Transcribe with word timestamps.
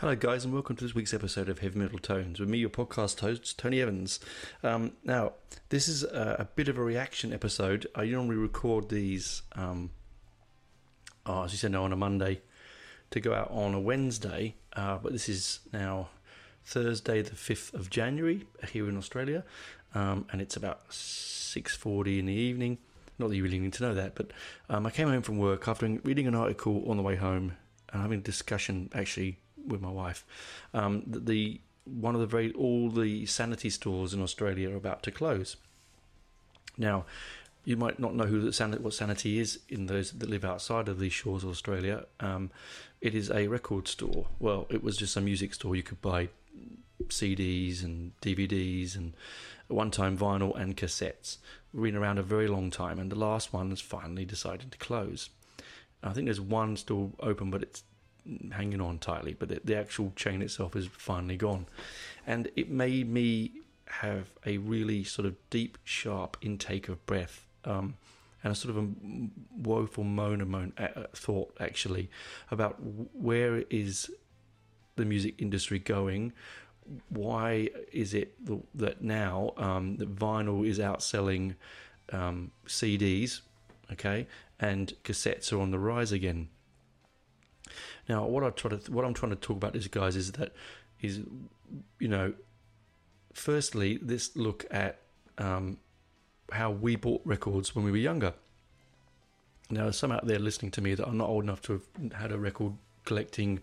Hello, 0.00 0.14
guys, 0.14 0.44
and 0.44 0.54
welcome 0.54 0.76
to 0.76 0.84
this 0.84 0.94
week's 0.94 1.12
episode 1.12 1.48
of 1.48 1.58
Heavy 1.58 1.76
Metal 1.76 1.98
Tones 1.98 2.38
with 2.38 2.48
me, 2.48 2.58
your 2.58 2.70
podcast 2.70 3.18
host, 3.18 3.58
Tony 3.58 3.80
Evans. 3.80 4.20
Um, 4.62 4.92
now, 5.02 5.32
this 5.70 5.88
is 5.88 6.04
a, 6.04 6.36
a, 6.38 6.44
bit 6.44 6.68
of 6.68 6.78
a 6.78 6.82
reaction 6.82 7.32
episode. 7.32 7.84
I 7.96 8.04
normally 8.04 8.36
record 8.36 8.90
these, 8.90 9.42
um, 9.56 9.90
oh, 11.26 11.42
as 11.42 11.50
you 11.50 11.58
said, 11.58 11.72
now 11.72 11.82
on 11.82 11.92
a 11.92 11.96
Monday 11.96 12.42
to 13.10 13.18
go 13.18 13.34
out 13.34 13.50
on 13.50 13.74
a 13.74 13.80
Wednesday, 13.80 14.54
uh, 14.76 14.98
but 14.98 15.10
this 15.10 15.28
is 15.28 15.58
now 15.72 16.10
Thursday, 16.64 17.20
the 17.20 17.34
fifth 17.34 17.74
of 17.74 17.90
January 17.90 18.46
here 18.70 18.88
in 18.88 18.96
Australia, 18.96 19.42
um, 19.96 20.26
and 20.30 20.40
it's 20.40 20.54
about 20.54 20.92
six 20.94 21.74
forty 21.74 22.20
in 22.20 22.26
the 22.26 22.32
evening. 22.32 22.78
Not 23.18 23.30
that 23.30 23.36
you 23.36 23.42
really 23.42 23.58
need 23.58 23.72
to 23.72 23.82
know 23.82 23.94
that, 23.94 24.14
but 24.14 24.30
um, 24.70 24.86
I 24.86 24.90
came 24.90 25.08
home 25.08 25.22
from 25.22 25.38
work 25.38 25.66
after 25.66 25.88
reading 26.04 26.28
an 26.28 26.36
article 26.36 26.88
on 26.88 26.96
the 26.96 27.02
way 27.02 27.16
home 27.16 27.56
and 27.92 28.00
having 28.00 28.20
a 28.20 28.22
discussion 28.22 28.90
actually 28.94 29.40
with 29.68 29.80
my 29.80 29.90
wife. 29.90 30.24
Um, 30.74 31.02
the, 31.06 31.20
the 31.20 31.60
one 31.84 32.14
of 32.14 32.20
the 32.20 32.26
very 32.26 32.52
all 32.52 32.90
the 32.90 33.26
sanity 33.26 33.70
stores 33.70 34.12
in 34.12 34.22
Australia 34.22 34.70
are 34.70 34.76
about 34.76 35.02
to 35.04 35.10
close. 35.10 35.56
Now, 36.76 37.06
you 37.64 37.76
might 37.76 37.98
not 37.98 38.14
know 38.14 38.24
who 38.24 38.40
the 38.40 38.78
what 38.80 38.94
sanity 38.94 39.38
is 39.38 39.60
in 39.68 39.86
those 39.86 40.12
that 40.12 40.30
live 40.30 40.44
outside 40.44 40.88
of 40.88 40.98
these 40.98 41.12
shores 41.12 41.44
of 41.44 41.50
Australia. 41.50 42.06
Um, 42.20 42.50
it 43.00 43.14
is 43.14 43.30
a 43.30 43.48
record 43.48 43.88
store. 43.88 44.26
Well, 44.38 44.66
it 44.70 44.82
was 44.82 44.96
just 44.96 45.16
a 45.16 45.20
music 45.20 45.54
store. 45.54 45.76
You 45.76 45.82
could 45.82 46.00
buy 46.00 46.28
CDs 47.08 47.84
and 47.84 48.12
DVDs 48.20 48.96
and 48.96 49.14
at 49.68 49.76
one 49.76 49.90
time 49.90 50.16
vinyl 50.16 50.58
and 50.58 50.76
cassettes. 50.76 51.38
We've 51.72 51.92
been 51.92 52.00
around 52.00 52.18
a 52.18 52.22
very 52.22 52.48
long 52.48 52.70
time, 52.70 52.98
and 52.98 53.12
the 53.12 53.18
last 53.18 53.52
one 53.52 53.70
has 53.70 53.80
finally 53.80 54.24
decided 54.24 54.72
to 54.72 54.78
close. 54.78 55.28
I 56.02 56.12
think 56.12 56.26
there's 56.26 56.40
one 56.40 56.76
still 56.76 57.12
open, 57.20 57.50
but 57.50 57.62
it's 57.62 57.82
hanging 58.52 58.80
on 58.80 58.98
tightly, 58.98 59.34
but 59.34 59.48
the, 59.48 59.60
the 59.64 59.76
actual 59.76 60.12
chain 60.16 60.42
itself 60.42 60.76
is 60.76 60.86
finally 60.86 61.36
gone. 61.36 61.66
And 62.26 62.50
it 62.56 62.70
made 62.70 63.08
me 63.08 63.52
have 63.86 64.30
a 64.44 64.58
really 64.58 65.04
sort 65.04 65.26
of 65.26 65.36
deep, 65.50 65.78
sharp 65.84 66.36
intake 66.40 66.88
of 66.88 67.04
breath. 67.06 67.46
Um, 67.64 67.96
and 68.44 68.52
a 68.52 68.54
sort 68.54 68.76
of 68.76 68.84
a 68.84 68.88
woeful 69.56 70.04
moan 70.04 70.40
and 70.40 70.50
moan 70.50 70.72
thought 71.12 71.56
actually 71.58 72.08
about 72.52 72.76
where 73.12 73.64
is 73.68 74.10
the 74.94 75.04
music 75.04 75.34
industry 75.38 75.80
going 75.80 76.32
why 77.08 77.68
is 77.92 78.14
it 78.14 78.34
that 78.74 79.02
now 79.02 79.52
um, 79.56 79.96
that 79.96 80.14
vinyl 80.14 80.66
is 80.66 80.78
outselling 80.78 81.54
um, 82.12 82.50
CDs, 82.66 83.40
okay, 83.92 84.26
and 84.58 84.94
cassettes 85.04 85.52
are 85.52 85.60
on 85.60 85.70
the 85.70 85.78
rise 85.78 86.12
again? 86.12 86.48
Now, 88.08 88.26
what 88.26 88.42
I 88.42 88.50
try 88.50 88.70
to 88.70 88.92
what 88.92 89.04
I'm 89.04 89.14
trying 89.14 89.30
to 89.30 89.36
talk 89.36 89.56
about, 89.56 89.76
is 89.76 89.86
guys, 89.88 90.16
is 90.16 90.32
that 90.32 90.52
is 91.00 91.20
you 91.98 92.08
know, 92.08 92.34
firstly, 93.32 93.98
let's 94.02 94.34
look 94.36 94.64
at 94.70 95.00
um, 95.36 95.78
how 96.52 96.70
we 96.70 96.96
bought 96.96 97.20
records 97.24 97.74
when 97.74 97.84
we 97.84 97.90
were 97.90 97.98
younger. 97.98 98.34
Now, 99.70 99.84
there's 99.84 99.98
some 99.98 100.12
out 100.12 100.26
there 100.26 100.38
listening 100.38 100.70
to 100.72 100.80
me 100.80 100.94
that 100.94 101.06
are 101.06 101.12
not 101.12 101.28
old 101.28 101.44
enough 101.44 101.60
to 101.62 101.72
have 101.74 102.12
had 102.12 102.32
a 102.32 102.38
record 102.38 102.72
collecting 103.04 103.60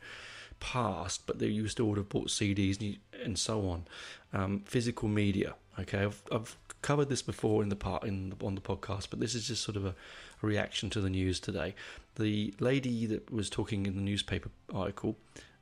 past, 0.60 1.26
but 1.26 1.40
they 1.40 1.48
used 1.48 1.78
to 1.78 1.96
have 1.96 2.10
bought 2.10 2.28
CDs 2.28 3.00
and 3.24 3.38
so 3.38 3.68
on. 3.70 3.86
Um, 4.34 4.62
physical 4.66 5.10
media. 5.10 5.56
Okay, 5.80 6.00
I've, 6.00 6.22
I've 6.32 6.56
covered 6.82 7.10
this 7.10 7.22
before 7.22 7.64
in 7.64 7.70
the 7.70 7.76
part 7.76 8.04
in 8.04 8.30
the, 8.30 8.46
on 8.46 8.56
the 8.56 8.62
podcast, 8.62 9.08
but 9.10 9.20
this 9.20 9.36
is 9.36 9.48
just 9.48 9.64
sort 9.64 9.76
of 9.76 9.86
a 9.86 9.96
reaction 10.42 10.90
to 10.92 11.02
the 11.02 11.10
news 11.10 11.40
today. 11.40 11.76
The 12.16 12.54
lady 12.60 13.06
that 13.08 13.32
was 13.32 13.50
talking 13.50 13.86
in 13.86 13.96
the 13.96 14.02
newspaper 14.02 14.50
article 14.74 15.18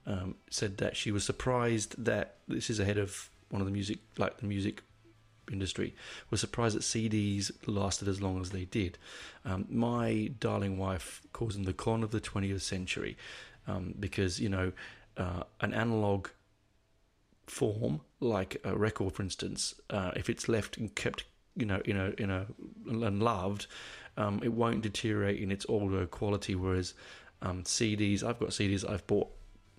um, 0.06 0.35
said 0.50 0.78
that 0.78 0.96
she 0.96 1.12
was 1.12 1.24
surprised 1.24 2.03
that 2.03 2.35
this 2.47 2.69
is 2.69 2.79
ahead 2.79 2.97
of 2.97 3.29
one 3.50 3.62
of 3.62 3.66
the 3.66 3.72
music, 3.72 4.00
like 4.18 4.38
the 4.38 4.46
music 4.46 4.84
industry, 5.51 5.96
was 6.30 6.41
surprised 6.41 6.75
that 6.75 6.81
CDs 6.81 7.51
lasted 7.66 8.07
as 8.07 8.22
long 8.22 8.41
as 8.41 8.51
they 8.51 8.66
did. 8.66 8.97
Um, 9.45 9.66
my 9.69 10.31
darling 10.40 10.78
wife 10.78 11.22
calls 11.34 11.56
them 11.56 11.63
the 11.63 11.74
con 11.74 12.03
of 12.03 12.12
the 12.12 12.22
20th 12.22 12.62
century 12.62 13.18
um, 13.68 13.95
because, 14.00 14.40
you 14.40 14.50
know, 14.50 14.72
uh, 15.18 15.44
an 15.62 15.74
analog 15.74 16.28
form, 17.48 18.02
like 18.20 18.58
a 18.64 18.76
record, 18.76 19.14
for 19.14 19.24
instance, 19.24 19.76
uh, 19.90 20.12
if 20.16 20.30
it's 20.30 20.48
left 20.48 20.78
and 20.78 20.94
kept, 20.96 21.26
you 21.56 21.66
know, 21.66 21.81
in 21.86 21.98
a 21.98 22.14
in 22.18 22.30
a 22.30 22.48
and 22.88 23.22
loved, 23.22 23.68
um, 24.18 24.42
it 24.44 24.54
won't 24.54 24.81
deteriorate 24.81 25.40
in 25.40 25.52
its 25.52 25.66
audio 25.68 26.06
quality. 26.06 26.56
Whereas 26.56 26.94
um, 27.42 27.64
CDs, 27.64 28.24
I've 28.24 28.40
got 28.40 28.50
CDs 28.50 28.90
I've 28.90 29.06
bought. 29.08 29.30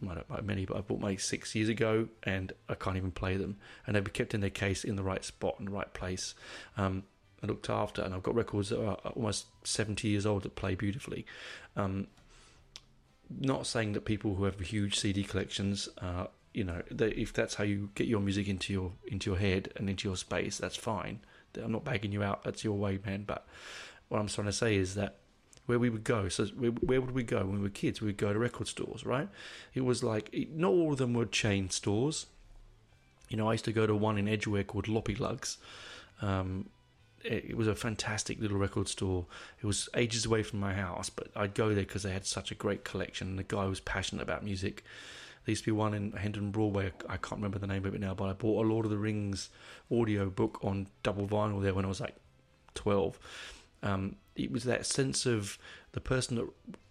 I 0.03 0.15
don't 0.15 0.29
buy 0.29 0.41
many, 0.43 0.67
but 0.67 0.77
I 0.77 0.81
bought 0.81 1.01
my 1.01 1.17
six 1.17 1.55
years 1.55 1.69
ago, 1.69 2.09
and 2.25 2.53
I 2.69 2.75
can't 2.75 2.97
even 2.97 3.11
play 3.11 3.37
them. 3.37 3.57
And 3.87 3.97
they've 3.97 4.05
been 4.05 4.13
kept 4.13 4.35
in 4.35 4.41
their 4.41 4.51
case 4.51 4.85
in 4.85 4.97
the 4.97 5.03
right 5.03 5.25
spot 5.25 5.55
and 5.59 5.69
the 5.69 5.73
right 5.73 5.91
place, 5.95 6.35
um, 6.77 7.05
looked 7.43 7.71
after. 7.71 8.03
And 8.03 8.13
I've 8.13 8.23
got 8.23 8.35
records 8.35 8.69
that 8.69 8.85
are 8.85 8.97
almost 9.15 9.47
seventy 9.65 10.09
years 10.09 10.27
old 10.27 10.43
that 10.43 10.57
play 10.57 10.75
beautifully. 10.75 11.25
Um, 11.77 12.09
not 13.41 13.67
saying 13.67 13.93
that 13.93 14.05
people 14.05 14.35
who 14.35 14.45
have 14.45 14.61
huge 14.61 14.99
CD 14.99 15.25
collections 15.25 15.89
uh, 15.99 16.27
you 16.55 16.65
know, 16.65 16.83
if 16.89 17.33
that's 17.33 17.57
how 17.57 17.65
you 17.65 17.91
get 17.95 18.07
your 18.07 18.21
music 18.21 18.49
into 18.49 18.73
your 18.73 18.93
into 19.07 19.31
your 19.31 19.39
head 19.39 19.73
and 19.77 19.91
into 19.91 20.09
your 20.09 20.17
space, 20.17 20.57
that's 20.57 20.77
fine. 20.77 21.21
I'm 21.63 21.73
not 21.73 21.85
bagging 21.85 22.13
you 22.13 22.23
out. 22.23 22.45
That's 22.45 22.65
your 22.65 22.75
way, 22.75 22.99
man. 23.05 23.25
But 23.25 23.47
what 24.09 24.21
I'm 24.21 24.29
trying 24.29 24.47
to 24.47 24.53
say 24.53 24.77
is 24.77 24.95
that 24.95 25.17
where 25.67 25.79
we 25.79 25.91
would 25.91 26.05
go. 26.05 26.29
So 26.29 26.47
where 26.47 27.01
would 27.01 27.13
we 27.13 27.23
go 27.23 27.39
when 27.39 27.57
we 27.57 27.63
were 27.63 27.69
kids? 27.69 28.01
We 28.01 28.07
would 28.07 28.17
go 28.17 28.33
to 28.33 28.39
record 28.39 28.69
stores, 28.69 29.05
right? 29.05 29.29
It 29.75 29.83
was 29.83 30.03
like 30.03 30.35
not 30.53 30.69
all 30.69 30.93
of 30.93 30.99
them 30.99 31.13
were 31.13 31.27
chain 31.27 31.71
stores. 31.71 32.27
You 33.29 33.37
know, 33.37 33.49
I 33.49 33.53
used 33.53 33.65
to 33.65 33.73
go 33.73 33.87
to 33.87 33.95
one 33.95 34.19
in 34.19 34.29
Edgware 34.29 34.65
called 34.65 34.87
Loppy 34.87 35.15
Lugs. 35.15 35.59
Um, 36.23 36.69
it 37.25 37.57
was 37.57 37.67
a 37.67 37.75
fantastic 37.75 38.39
little 38.39 38.59
record 38.59 38.87
store. 38.87 39.25
It 39.63 39.67
was 39.67 39.89
ages 39.97 40.27
away 40.27 40.43
from 40.43 40.61
my 40.61 40.75
house, 40.75 41.09
but 41.09 41.29
I'd 41.35 41.55
go 41.55 41.69
there 41.69 41.85
because 41.85 42.03
they 42.03 42.13
had 42.13 42.27
such 42.27 42.51
a 42.51 42.55
great 42.55 42.85
collection. 42.85 43.29
And 43.29 43.39
the 43.39 43.45
guy 43.45 43.65
was 43.65 43.81
passionate 43.81 44.23
about 44.23 44.45
music. 44.45 44.85
There 45.45 45.53
used 45.53 45.65
to 45.65 45.69
be 45.69 45.77
one 45.77 45.95
in 45.95 46.13
Hendon 46.13 46.51
Broadway. 46.51 46.93
I 47.09 47.17
can't 47.17 47.37
remember 47.37 47.59
the 47.59 47.67
name 47.67 47.85
of 47.85 47.95
it 47.95 48.01
now, 48.01 48.15
but 48.15 48.29
I 48.29 48.33
bought 48.33 48.65
a 48.65 48.69
Lord 48.69 48.87
of 48.87 48.91
the 48.91 48.99
Rings 48.99 49.51
audio 49.91 50.31
book 50.31 50.59
on 50.63 50.87
double 51.03 51.27
vinyl 51.27 51.63
there 51.63 51.75
when 51.75 51.85
I 51.85 51.89
was 51.89 52.01
like 52.01 52.17
12. 52.75 53.19
Um, 53.83 54.17
it 54.37 54.51
was 54.51 54.65
that 54.65 54.87
sense 54.87 55.27
of 55.27 55.59
the 55.93 56.01
person 56.01 56.37
that 56.37 56.49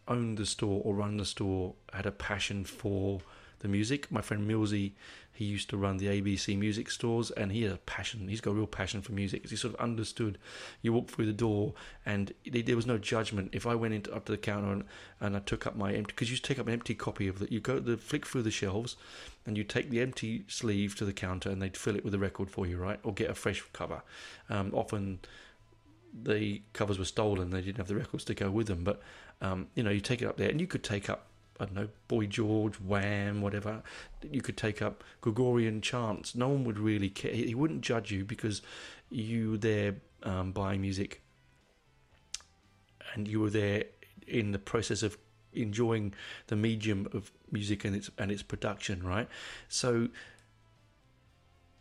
owned 0.08 0.38
the 0.38 0.46
store 0.46 0.82
or 0.84 0.94
run 0.94 1.18
the 1.18 1.26
store 1.26 1.74
had 1.92 2.06
a 2.06 2.12
passion 2.12 2.64
for 2.64 3.22
the 3.60 3.68
music. 3.68 4.12
My 4.12 4.22
friend 4.22 4.50
Millsy, 4.50 4.92
he 5.33 5.45
used 5.45 5.69
to 5.71 5.77
run 5.77 5.97
the 5.97 6.06
ABC 6.06 6.57
music 6.57 6.91
stores, 6.91 7.31
and 7.31 7.51
he 7.51 7.63
had 7.63 7.71
a 7.71 7.77
passion. 7.77 8.27
He's 8.27 8.39
got 8.39 8.51
a 8.51 8.53
real 8.53 8.68
passion 8.68 9.01
for 9.01 9.13
music. 9.13 9.50
He 9.50 9.56
sort 9.56 9.74
of 9.74 9.80
understood. 9.80 10.38
You 10.83 10.94
walk 10.94 11.09
through 11.09 11.25
the 11.25 11.33
door, 11.33 11.74
and 12.06 12.31
there 12.45 12.75
was 12.75 12.85
no 12.85 13.00
judgment. 13.00 13.50
If 13.51 13.65
I 13.65 13.74
went 13.74 13.95
into, 13.95 14.13
up 14.13 14.25
to 14.25 14.31
the 14.31 14.38
counter 14.38 14.71
and, 14.71 14.83
and 15.19 15.35
I 15.35 15.39
took 15.39 15.65
up 15.65 15.75
my 15.75 15.91
empty, 15.91 16.13
because 16.13 16.30
you 16.30 16.38
take 16.38 16.59
up 16.59 16.68
an 16.68 16.74
empty 16.74 16.94
copy 16.94 17.27
of 17.27 17.41
it, 17.41 17.51
you 17.51 17.59
go 17.59 17.80
the 17.80 17.97
flick 17.97 18.27
through 18.27 18.44
the 18.44 18.51
shelves, 18.51 18.95
and 19.47 19.57
you 19.57 19.63
take 19.63 19.89
the 19.89 20.01
empty 20.01 20.45
sleeve 20.47 20.95
to 20.97 21.06
the 21.06 21.13
counter, 21.13 21.50
and 21.50 21.59
they'd 21.59 21.75
fill 21.75 21.95
it 21.95 22.06
with 22.06 22.13
a 22.13 22.19
record 22.19 22.51
for 22.51 22.68
you, 22.68 22.77
right, 22.77 23.00
or 23.03 23.12
get 23.12 23.31
a 23.31 23.35
fresh 23.35 23.63
cover. 23.74 24.03
Um, 24.51 24.71
often 24.75 25.19
the 26.13 26.62
covers 26.74 27.00
were 27.00 27.06
stolen; 27.06 27.50
they 27.50 27.62
didn't 27.62 27.77
have 27.77 27.88
the 27.88 27.95
records 27.95 28.24
to 28.25 28.35
go 28.35 28.51
with 28.51 28.68
them. 28.68 28.83
But 28.83 29.01
um, 29.41 29.68
you 29.74 29.81
know, 29.81 29.89
you 29.89 30.00
take 30.00 30.21
it 30.21 30.27
up 30.27 30.38
there, 30.38 30.50
and 30.50 30.62
you 30.62 30.68
could 30.68 30.83
take 30.83 31.09
up 31.09 31.25
I 31.60 31.66
don't 31.66 31.76
know, 31.76 31.90
Boy 32.08 32.26
George, 32.26 32.76
Wham, 32.76 33.42
whatever. 33.42 33.84
You 34.30 34.42
could 34.42 34.58
take 34.58 34.82
up 34.82 35.04
Gregorian 35.22 35.82
chants. 35.82 36.34
No 36.36 36.50
one 36.50 36.64
would 36.64 36.80
really 36.80 37.10
care. 37.10 37.32
He 37.32 37.54
wouldn't 37.54 37.82
judge 37.82 38.12
you 38.12 38.26
because 38.26 38.62
you 39.10 39.52
were 39.52 39.58
there 39.58 39.96
um, 40.24 40.52
buying 40.52 40.82
music 40.82 41.22
and 43.14 43.28
you 43.28 43.40
were 43.40 43.50
there 43.50 43.86
in 44.28 44.52
the 44.52 44.60
process 44.60 45.04
of 45.04 45.18
enjoying 45.54 46.14
the 46.48 46.56
medium 46.56 47.08
of 47.14 47.32
music 47.52 47.86
and 47.86 47.96
its 47.96 48.10
and 48.18 48.32
its 48.32 48.42
production, 48.42 49.04
right? 49.04 49.28
So 49.70 50.10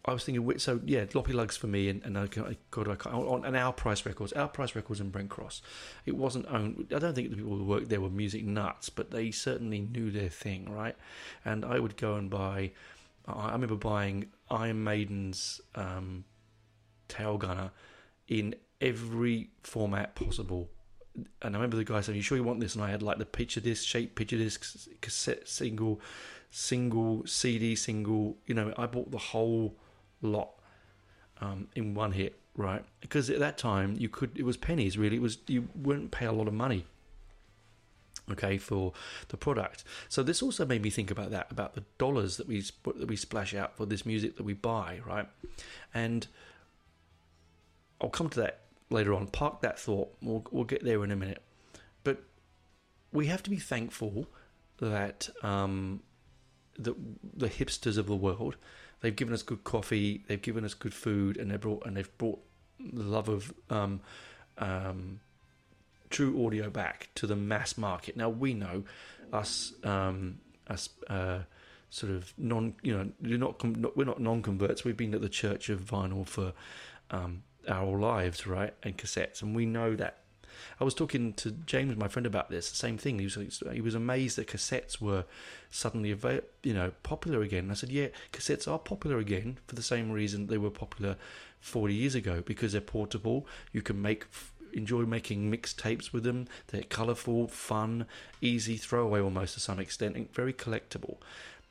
I 0.04 0.12
was 0.12 0.24
thinking, 0.24 0.58
so 0.58 0.80
yeah, 0.84 1.04
Loppy 1.14 1.32
Lugs 1.32 1.56
for 1.56 1.68
me, 1.68 1.88
and, 1.88 2.02
and 2.02 2.18
I, 2.18 2.26
God, 2.72 2.88
I 2.88 2.96
can't, 2.96 3.14
on, 3.14 3.44
and 3.44 3.56
Our 3.56 3.72
Price 3.72 4.04
Records, 4.04 4.32
Our 4.32 4.48
Price 4.48 4.74
Records 4.74 5.00
in 5.00 5.10
Brent 5.10 5.30
Cross. 5.30 5.62
It 6.06 6.16
wasn't 6.16 6.46
owned. 6.48 6.92
I 6.92 6.98
don't 6.98 7.14
think 7.14 7.30
the 7.30 7.36
people 7.36 7.56
who 7.56 7.64
worked 7.64 7.88
there 7.88 8.00
were 8.00 8.10
music 8.10 8.44
nuts, 8.44 8.90
but 8.90 9.12
they 9.12 9.30
certainly 9.30 9.80
knew 9.80 10.10
their 10.10 10.28
thing, 10.28 10.68
right? 10.68 10.96
And 11.44 11.64
I 11.64 11.78
would 11.78 11.96
go 11.96 12.16
and 12.16 12.28
buy. 12.28 12.72
I 13.28 13.52
remember 13.52 13.76
buying 13.76 14.26
Iron 14.50 14.82
Maiden's 14.82 15.60
um, 15.76 16.24
Tail 17.06 17.38
Gunner 17.38 17.70
in 18.26 18.56
every 18.80 19.50
format 19.62 20.16
possible. 20.16 20.68
And 21.42 21.54
I 21.54 21.58
remember 21.58 21.76
the 21.76 21.84
guy 21.84 22.00
saying, 22.00 22.16
"You 22.16 22.22
sure 22.22 22.36
you 22.36 22.42
want 22.42 22.58
this?" 22.58 22.74
And 22.74 22.82
I 22.82 22.90
had 22.90 23.02
like 23.02 23.18
the 23.18 23.26
picture 23.26 23.60
disc, 23.60 23.86
shape 23.86 24.16
picture 24.16 24.38
disc, 24.38 24.88
cassette 25.00 25.48
single, 25.48 26.00
single 26.50 27.24
CD 27.24 27.76
single. 27.76 28.38
You 28.46 28.54
know, 28.56 28.74
I 28.76 28.86
bought 28.86 29.12
the 29.12 29.18
whole 29.18 29.76
lot 30.22 30.50
um, 31.40 31.68
in 31.74 31.94
one 31.94 32.12
hit, 32.12 32.38
right? 32.56 32.84
Because 33.00 33.30
at 33.30 33.40
that 33.40 33.58
time 33.58 33.96
you 33.98 34.08
could 34.08 34.30
it 34.36 34.44
was 34.44 34.56
pennies 34.56 34.96
really. 34.96 35.16
It 35.16 35.22
was 35.22 35.38
you 35.46 35.68
wouldn't 35.74 36.10
pay 36.10 36.26
a 36.26 36.32
lot 36.32 36.48
of 36.48 36.54
money. 36.54 36.86
Okay, 38.30 38.56
for 38.56 38.92
the 39.28 39.36
product. 39.36 39.82
So 40.08 40.22
this 40.22 40.42
also 40.42 40.64
made 40.64 40.82
me 40.82 40.90
think 40.90 41.10
about 41.10 41.32
that, 41.32 41.50
about 41.50 41.74
the 41.74 41.82
dollars 41.98 42.36
that 42.36 42.46
we 42.46 42.62
that 42.84 43.08
we 43.08 43.16
splash 43.16 43.52
out 43.52 43.76
for 43.76 43.84
this 43.84 44.06
music 44.06 44.36
that 44.36 44.44
we 44.44 44.54
buy, 44.54 45.00
right? 45.04 45.28
And 45.92 46.26
I'll 48.00 48.10
come 48.10 48.28
to 48.30 48.40
that 48.40 48.60
later 48.90 49.12
on. 49.12 49.26
Park 49.26 49.60
that 49.62 49.78
thought. 49.78 50.14
We'll 50.22 50.44
we'll 50.52 50.64
get 50.64 50.84
there 50.84 51.02
in 51.02 51.10
a 51.10 51.16
minute. 51.16 51.42
But 52.04 52.22
we 53.12 53.26
have 53.26 53.42
to 53.42 53.50
be 53.50 53.56
thankful 53.56 54.26
that 54.78 55.28
um, 55.42 56.00
the 56.78 56.94
the 57.34 57.48
hipsters 57.48 57.98
of 57.98 58.06
the 58.06 58.16
world 58.16 58.56
they've 59.02 59.14
given 59.14 59.34
us 59.34 59.42
good 59.42 59.64
coffee, 59.64 60.24
they've 60.26 60.40
given 60.40 60.64
us 60.64 60.74
good 60.74 60.94
food, 60.94 61.36
and 61.36 61.50
they 61.50 61.56
brought 61.56 61.84
and 61.86 61.96
they've 61.96 62.18
brought 62.18 62.40
the 62.80 63.02
love 63.02 63.28
of 63.28 63.52
um, 63.70 64.00
um, 64.58 65.20
true 66.10 66.46
audio 66.46 66.70
back 66.70 67.08
to 67.16 67.26
the 67.26 67.36
mass 67.36 67.76
market. 67.76 68.16
Now 68.16 68.30
we 68.30 68.54
know 68.54 68.84
us 69.32 69.74
um, 69.84 70.38
us 70.68 70.88
uh, 71.08 71.40
sort 71.90 72.12
of 72.12 72.32
non 72.38 72.74
you 72.82 72.96
know 72.96 73.10
we're 73.20 73.38
not 73.38 73.96
we're 73.96 74.04
not 74.04 74.20
non 74.20 74.42
converts. 74.42 74.84
We've 74.84 74.96
been 74.96 75.14
at 75.14 75.20
the 75.20 75.28
church 75.28 75.68
of 75.68 75.80
vinyl 75.80 76.26
for 76.26 76.52
um, 77.10 77.42
our 77.68 77.98
lives, 77.98 78.46
right, 78.46 78.74
and 78.82 78.96
cassettes, 78.96 79.42
and 79.42 79.54
we 79.54 79.66
know 79.66 79.94
that 79.96 80.21
I 80.80 80.84
was 80.84 80.94
talking 80.94 81.32
to 81.34 81.50
James, 81.50 81.96
my 81.96 82.08
friend, 82.08 82.26
about 82.26 82.50
this. 82.50 82.70
The 82.70 82.76
same 82.76 82.98
thing. 82.98 83.18
He 83.18 83.26
was 83.26 83.62
he 83.72 83.80
was 83.80 83.94
amazed 83.94 84.36
that 84.36 84.48
cassettes 84.48 85.00
were 85.00 85.24
suddenly 85.70 86.16
you 86.62 86.74
know 86.74 86.92
popular 87.02 87.42
again. 87.42 87.64
And 87.64 87.72
I 87.72 87.74
said, 87.74 87.90
yeah, 87.90 88.08
cassettes 88.32 88.66
are 88.66 88.78
popular 88.78 89.18
again 89.18 89.58
for 89.66 89.74
the 89.74 89.82
same 89.82 90.10
reason 90.10 90.46
they 90.46 90.58
were 90.58 90.70
popular 90.70 91.16
40 91.60 91.94
years 91.94 92.14
ago 92.14 92.42
because 92.44 92.72
they're 92.72 92.80
portable. 92.80 93.46
You 93.72 93.82
can 93.82 94.00
make 94.00 94.26
enjoy 94.72 95.02
making 95.02 95.50
mixtapes 95.50 96.12
with 96.12 96.24
them. 96.24 96.48
They're 96.68 96.82
colourful, 96.82 97.48
fun, 97.48 98.06
easy 98.40 98.76
throwaway 98.76 99.20
almost 99.20 99.54
to 99.54 99.60
some 99.60 99.78
extent, 99.78 100.16
and 100.16 100.32
very 100.32 100.52
collectible. 100.52 101.18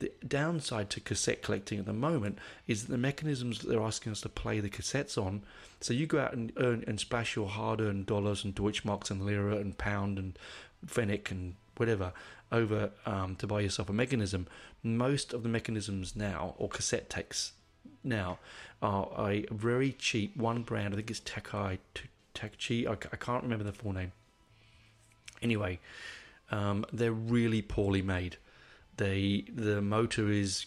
The 0.02 0.12
downside 0.28 0.90
to 0.92 1.00
cassette 1.00 1.44
collecting 1.44 1.78
at 1.78 1.86
the 1.86 1.94
moment 1.94 2.40
is 2.66 2.82
that 2.82 2.92
the 2.92 2.98
mechanisms 2.98 3.60
that 3.60 3.70
they're 3.70 3.84
asking 3.84 4.14
us 4.14 4.22
to 4.22 4.30
play 4.30 4.60
the 4.60 4.68
cassettes 4.68 5.16
on. 5.16 5.44
So 5.80 5.94
you 5.94 6.08
go 6.08 6.20
out 6.20 6.34
and 6.34 6.52
earn 6.58 6.84
and 6.88 7.00
splash 7.00 7.36
your 7.36 7.48
hard-earned 7.48 8.08
dollars 8.08 8.44
and 8.44 8.56
Deutschmarks 8.56 9.12
and 9.12 9.24
lira 9.24 9.58
and 9.58 9.78
pound 9.78 10.18
and 10.18 10.40
Pfennig 10.88 11.30
and 11.30 11.54
whatever 11.78 12.14
over 12.52 12.90
um, 13.06 13.36
to 13.36 13.46
buy 13.46 13.60
yourself 13.60 13.90
a 13.90 13.94
mechanism. 13.94 14.48
Most 14.82 15.34
of 15.34 15.44
the 15.44 15.50
mechanisms 15.50 16.16
now, 16.16 16.56
or 16.58 16.68
cassette 16.68 17.08
takes 17.08 17.54
now, 18.04 18.40
are 18.82 19.08
a 19.20 19.46
very 19.52 19.92
cheap 19.92 20.36
one 20.36 20.64
brand. 20.64 20.96
I 20.96 20.98
think 20.98 21.12
it's 21.12 21.22
Takai 21.24 21.78
Takchi. 22.34 22.88
I, 22.88 22.94
I 22.94 23.18
can't 23.18 23.44
remember 23.44 23.66
the 23.66 23.72
full 23.72 23.94
name. 23.94 24.14
Anyway, 25.44 25.80
um, 26.50 26.86
they're 26.92 27.12
really 27.12 27.62
poorly 27.62 28.02
made. 28.02 28.38
They 28.98 29.46
the 29.54 29.82
motor 29.82 30.30
is 30.32 30.66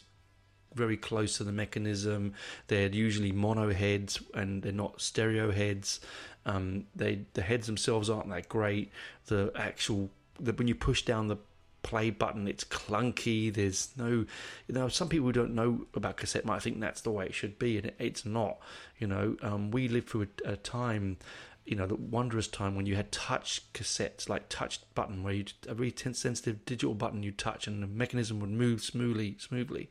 very 0.74 0.96
close 0.96 1.36
to 1.38 1.44
the 1.44 1.52
mechanism. 1.52 2.34
They're 2.66 2.88
usually 2.88 3.32
mono 3.32 3.72
heads 3.72 4.20
and 4.34 4.62
they're 4.62 4.72
not 4.72 5.00
stereo 5.00 5.50
heads. 5.50 6.00
Um, 6.46 6.86
they 6.94 7.20
the 7.34 7.42
heads 7.42 7.66
themselves 7.66 8.10
aren't 8.10 8.28
that 8.30 8.48
great. 8.48 8.90
The 9.26 9.52
actual 9.54 10.10
the, 10.40 10.52
when 10.52 10.68
you 10.68 10.74
push 10.74 11.02
down 11.02 11.28
the 11.28 11.38
play 11.82 12.10
button, 12.10 12.48
it's 12.48 12.64
clunky. 12.64 13.52
There's 13.52 13.90
no, 13.96 14.26
you 14.66 14.74
know, 14.74 14.88
some 14.88 15.08
people 15.08 15.26
who 15.26 15.32
don't 15.32 15.54
know 15.54 15.86
about 15.94 16.16
cassette 16.16 16.44
might 16.44 16.62
think 16.62 16.80
that's 16.80 17.02
the 17.02 17.10
way 17.10 17.26
it 17.26 17.34
should 17.34 17.58
be, 17.58 17.76
and 17.76 17.86
it, 17.86 17.94
it's 17.98 18.24
not. 18.24 18.58
You 18.98 19.06
know, 19.06 19.36
um, 19.42 19.70
we 19.70 19.88
lived 19.88 20.08
through 20.08 20.28
a, 20.44 20.52
a 20.52 20.56
time 20.56 21.18
you 21.64 21.76
know, 21.76 21.86
the 21.86 21.94
wondrous 21.94 22.46
time 22.46 22.76
when 22.76 22.86
you 22.86 22.94
had 22.94 23.10
touch 23.10 23.62
cassettes, 23.72 24.28
like 24.28 24.48
touch 24.48 24.80
button, 24.94 25.22
where 25.22 25.32
you 25.32 25.44
a 25.66 25.74
very 25.74 25.94
sensitive 25.96 26.64
digital 26.66 26.94
button 26.94 27.22
you 27.22 27.32
touch 27.32 27.66
and 27.66 27.82
the 27.82 27.86
mechanism 27.86 28.40
would 28.40 28.50
move 28.50 28.82
smoothly, 28.82 29.36
smoothly. 29.38 29.88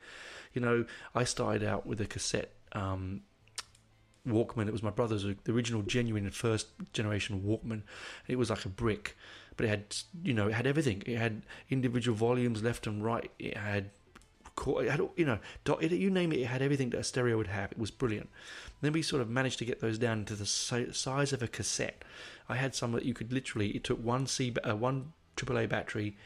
You 0.53 0.61
know, 0.61 0.85
I 1.15 1.23
started 1.23 1.63
out 1.63 1.87
with 1.87 1.99
a 1.99 2.06
cassette 2.06 2.51
um, 2.73 3.21
Walkman. 4.27 4.68
It 4.68 4.71
was 4.71 4.83
my 4.83 4.92
brother's 4.92 5.23
the 5.23 5.51
original, 5.51 5.81
genuine, 5.81 6.30
first 6.30 6.68
generation 6.94 7.42
Walkman. 7.42 7.81
It 8.27 8.37
was 8.37 8.51
like 8.51 8.65
a 8.65 8.69
brick, 8.69 9.18
but 9.57 9.65
it 9.65 9.69
had, 9.69 9.95
you 10.23 10.33
know, 10.33 10.47
it 10.47 10.53
had 10.53 10.68
everything. 10.68 11.01
It 11.07 11.18
had 11.18 11.42
individual 11.69 12.15
volumes 12.15 12.61
left 12.61 12.85
and 12.85 13.03
right. 13.03 13.31
It 13.39 13.57
had 13.57 13.89
it 14.57 14.90
had, 14.90 15.02
you 15.16 15.26
know, 15.26 15.40
you 15.81 16.10
name 16.10 16.31
it, 16.31 16.40
it 16.40 16.45
had 16.45 16.62
everything 16.62 16.90
that 16.92 17.00
a 17.00 17.04
stereo 17.04 17.38
would 17.38 17.48
have. 17.48 17.72
It 17.72 17.80
was 17.80 17.92
brilliant. 17.92 18.30
Then 18.81 18.94
we 18.94 19.02
sort 19.02 19.22
of 19.22 19.30
managed 19.30 19.60
to 19.60 19.66
get 19.66 19.80
those 19.80 19.98
down 19.98 20.26
to 20.26 20.36
the 20.36 20.45
size 20.45 21.33
of 21.33 21.42
a 21.42 21.48
cassette. 21.48 22.04
I 22.50 22.56
had 22.56 22.76
some 22.76 22.92
that 22.94 23.06
you 23.06 23.14
could 23.14 23.31
literally. 23.31 23.69
It 23.69 23.83
took 23.83 24.04
one 24.04 24.28
C, 24.28 24.54
uh, 24.68 24.76
one 24.76 25.14
AAA 25.38 25.69
battery, 25.69 26.18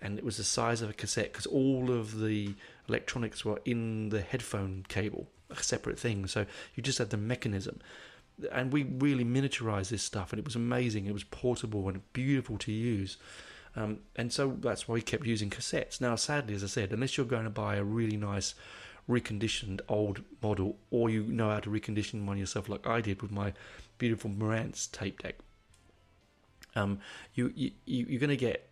and 0.00 0.18
it 0.18 0.24
was 0.24 0.36
the 0.36 0.44
size 0.44 0.82
of 0.82 0.90
a 0.90 0.94
cassette 0.94 1.32
because 1.32 1.46
all 1.46 1.90
of 1.90 2.20
the 2.20 2.54
electronics 2.88 3.44
were 3.44 3.60
in 3.64 4.10
the 4.10 4.20
headphone 4.20 4.84
cable, 4.88 5.26
a 5.50 5.62
separate 5.62 5.98
thing. 5.98 6.26
So 6.26 6.46
you 6.74 6.82
just 6.82 6.98
had 6.98 7.10
the 7.10 7.16
mechanism. 7.16 7.80
And 8.52 8.70
we 8.70 8.82
really 8.82 9.24
miniaturized 9.24 9.88
this 9.88 10.02
stuff, 10.02 10.32
and 10.32 10.38
it 10.38 10.44
was 10.44 10.56
amazing. 10.56 11.06
It 11.06 11.14
was 11.14 11.24
portable 11.24 11.88
and 11.88 12.12
beautiful 12.12 12.58
to 12.58 12.72
use. 12.72 13.16
Um, 13.76 13.98
and 14.16 14.32
so 14.32 14.56
that's 14.60 14.88
why 14.88 14.94
we 14.94 15.02
kept 15.02 15.26
using 15.26 15.50
cassettes. 15.50 16.00
Now, 16.00 16.16
sadly, 16.16 16.54
as 16.54 16.64
I 16.64 16.66
said, 16.66 16.92
unless 16.92 17.16
you're 17.16 17.26
going 17.26 17.44
to 17.44 17.50
buy 17.50 17.76
a 17.76 17.84
really 17.84 18.16
nice 18.16 18.54
reconditioned 19.08 19.82
old 19.88 20.22
model, 20.42 20.76
or 20.90 21.10
you 21.10 21.24
know 21.24 21.50
how 21.50 21.60
to 21.60 21.70
recondition 21.70 22.24
one 22.24 22.38
yourself, 22.38 22.68
like 22.68 22.86
I 22.86 23.00
did 23.00 23.22
with 23.22 23.30
my 23.30 23.52
beautiful 23.98 24.30
Marantz 24.30 24.90
tape 24.90 25.22
deck. 25.22 25.36
Um, 26.74 26.98
you, 27.34 27.52
you 27.54 27.70
you're 27.84 28.20
going 28.20 28.30
to 28.30 28.36
get 28.36 28.68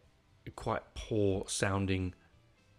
quite 0.56 0.82
poor 0.94 1.44
sounding 1.48 2.14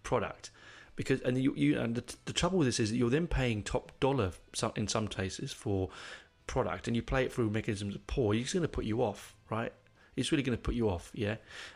product 0.04 0.52
because 0.96 1.20
and 1.22 1.38
you, 1.42 1.54
you 1.56 1.80
and 1.80 1.96
the, 1.96 2.16
the 2.26 2.34
trouble 2.34 2.60
with 2.60 2.68
this 2.68 2.80
is 2.80 2.92
that 2.92 2.98
you're 2.98 3.10
then 3.10 3.28
paying 3.28 3.64
top 3.64 3.92
dollar 4.00 4.32
in 4.76 4.88
some 4.88 5.08
cases 5.08 5.52
for 5.52 5.90
product 6.48 6.88
and 6.88 6.96
you 6.96 7.02
play 7.02 7.26
it 7.26 7.34
through 7.34 7.50
mechanisms 7.50 7.96
of 7.96 8.06
poor 8.06 8.36
it's 8.36 8.54
going 8.54 8.62
to 8.62 8.70
put 8.70 8.86
you 8.86 9.02
off 9.02 9.36
right 9.50 9.74
it's 10.16 10.32
really 10.32 10.44
going 10.44 10.58
to 10.58 10.62
put 10.62 10.76
you 10.76 10.90
off 10.90 11.12
yeah 11.14 11.36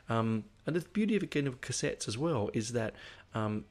um, 0.10 0.44
and 0.66 0.76
the 0.76 0.82
beauty 0.90 1.16
of 1.16 1.24
again 1.24 1.48
of 1.48 1.62
cassettes 1.62 2.08
as 2.08 2.18
well 2.18 2.50
is 2.54 2.74
that 2.74 2.94
um, 3.34 3.66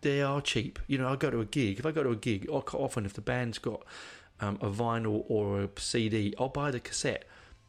they 0.00 0.22
are 0.22 0.40
cheap. 0.40 0.78
You 0.86 0.98
know, 0.98 1.08
I 1.08 1.16
go 1.16 1.30
to 1.30 1.40
a 1.40 1.44
gig. 1.44 1.78
If 1.78 1.86
I 1.86 1.92
go 1.92 2.02
to 2.02 2.10
a 2.10 2.16
gig, 2.16 2.48
often 2.50 3.06
if 3.06 3.14
the 3.14 3.20
band's 3.20 3.58
got 3.58 3.84
um, 4.40 4.58
a 4.60 4.68
vinyl 4.68 5.24
or 5.28 5.62
a 5.62 5.68
CD, 5.76 6.34
I'll 6.38 6.48
buy 6.48 6.70
the 6.70 6.80
cassette 6.80 7.24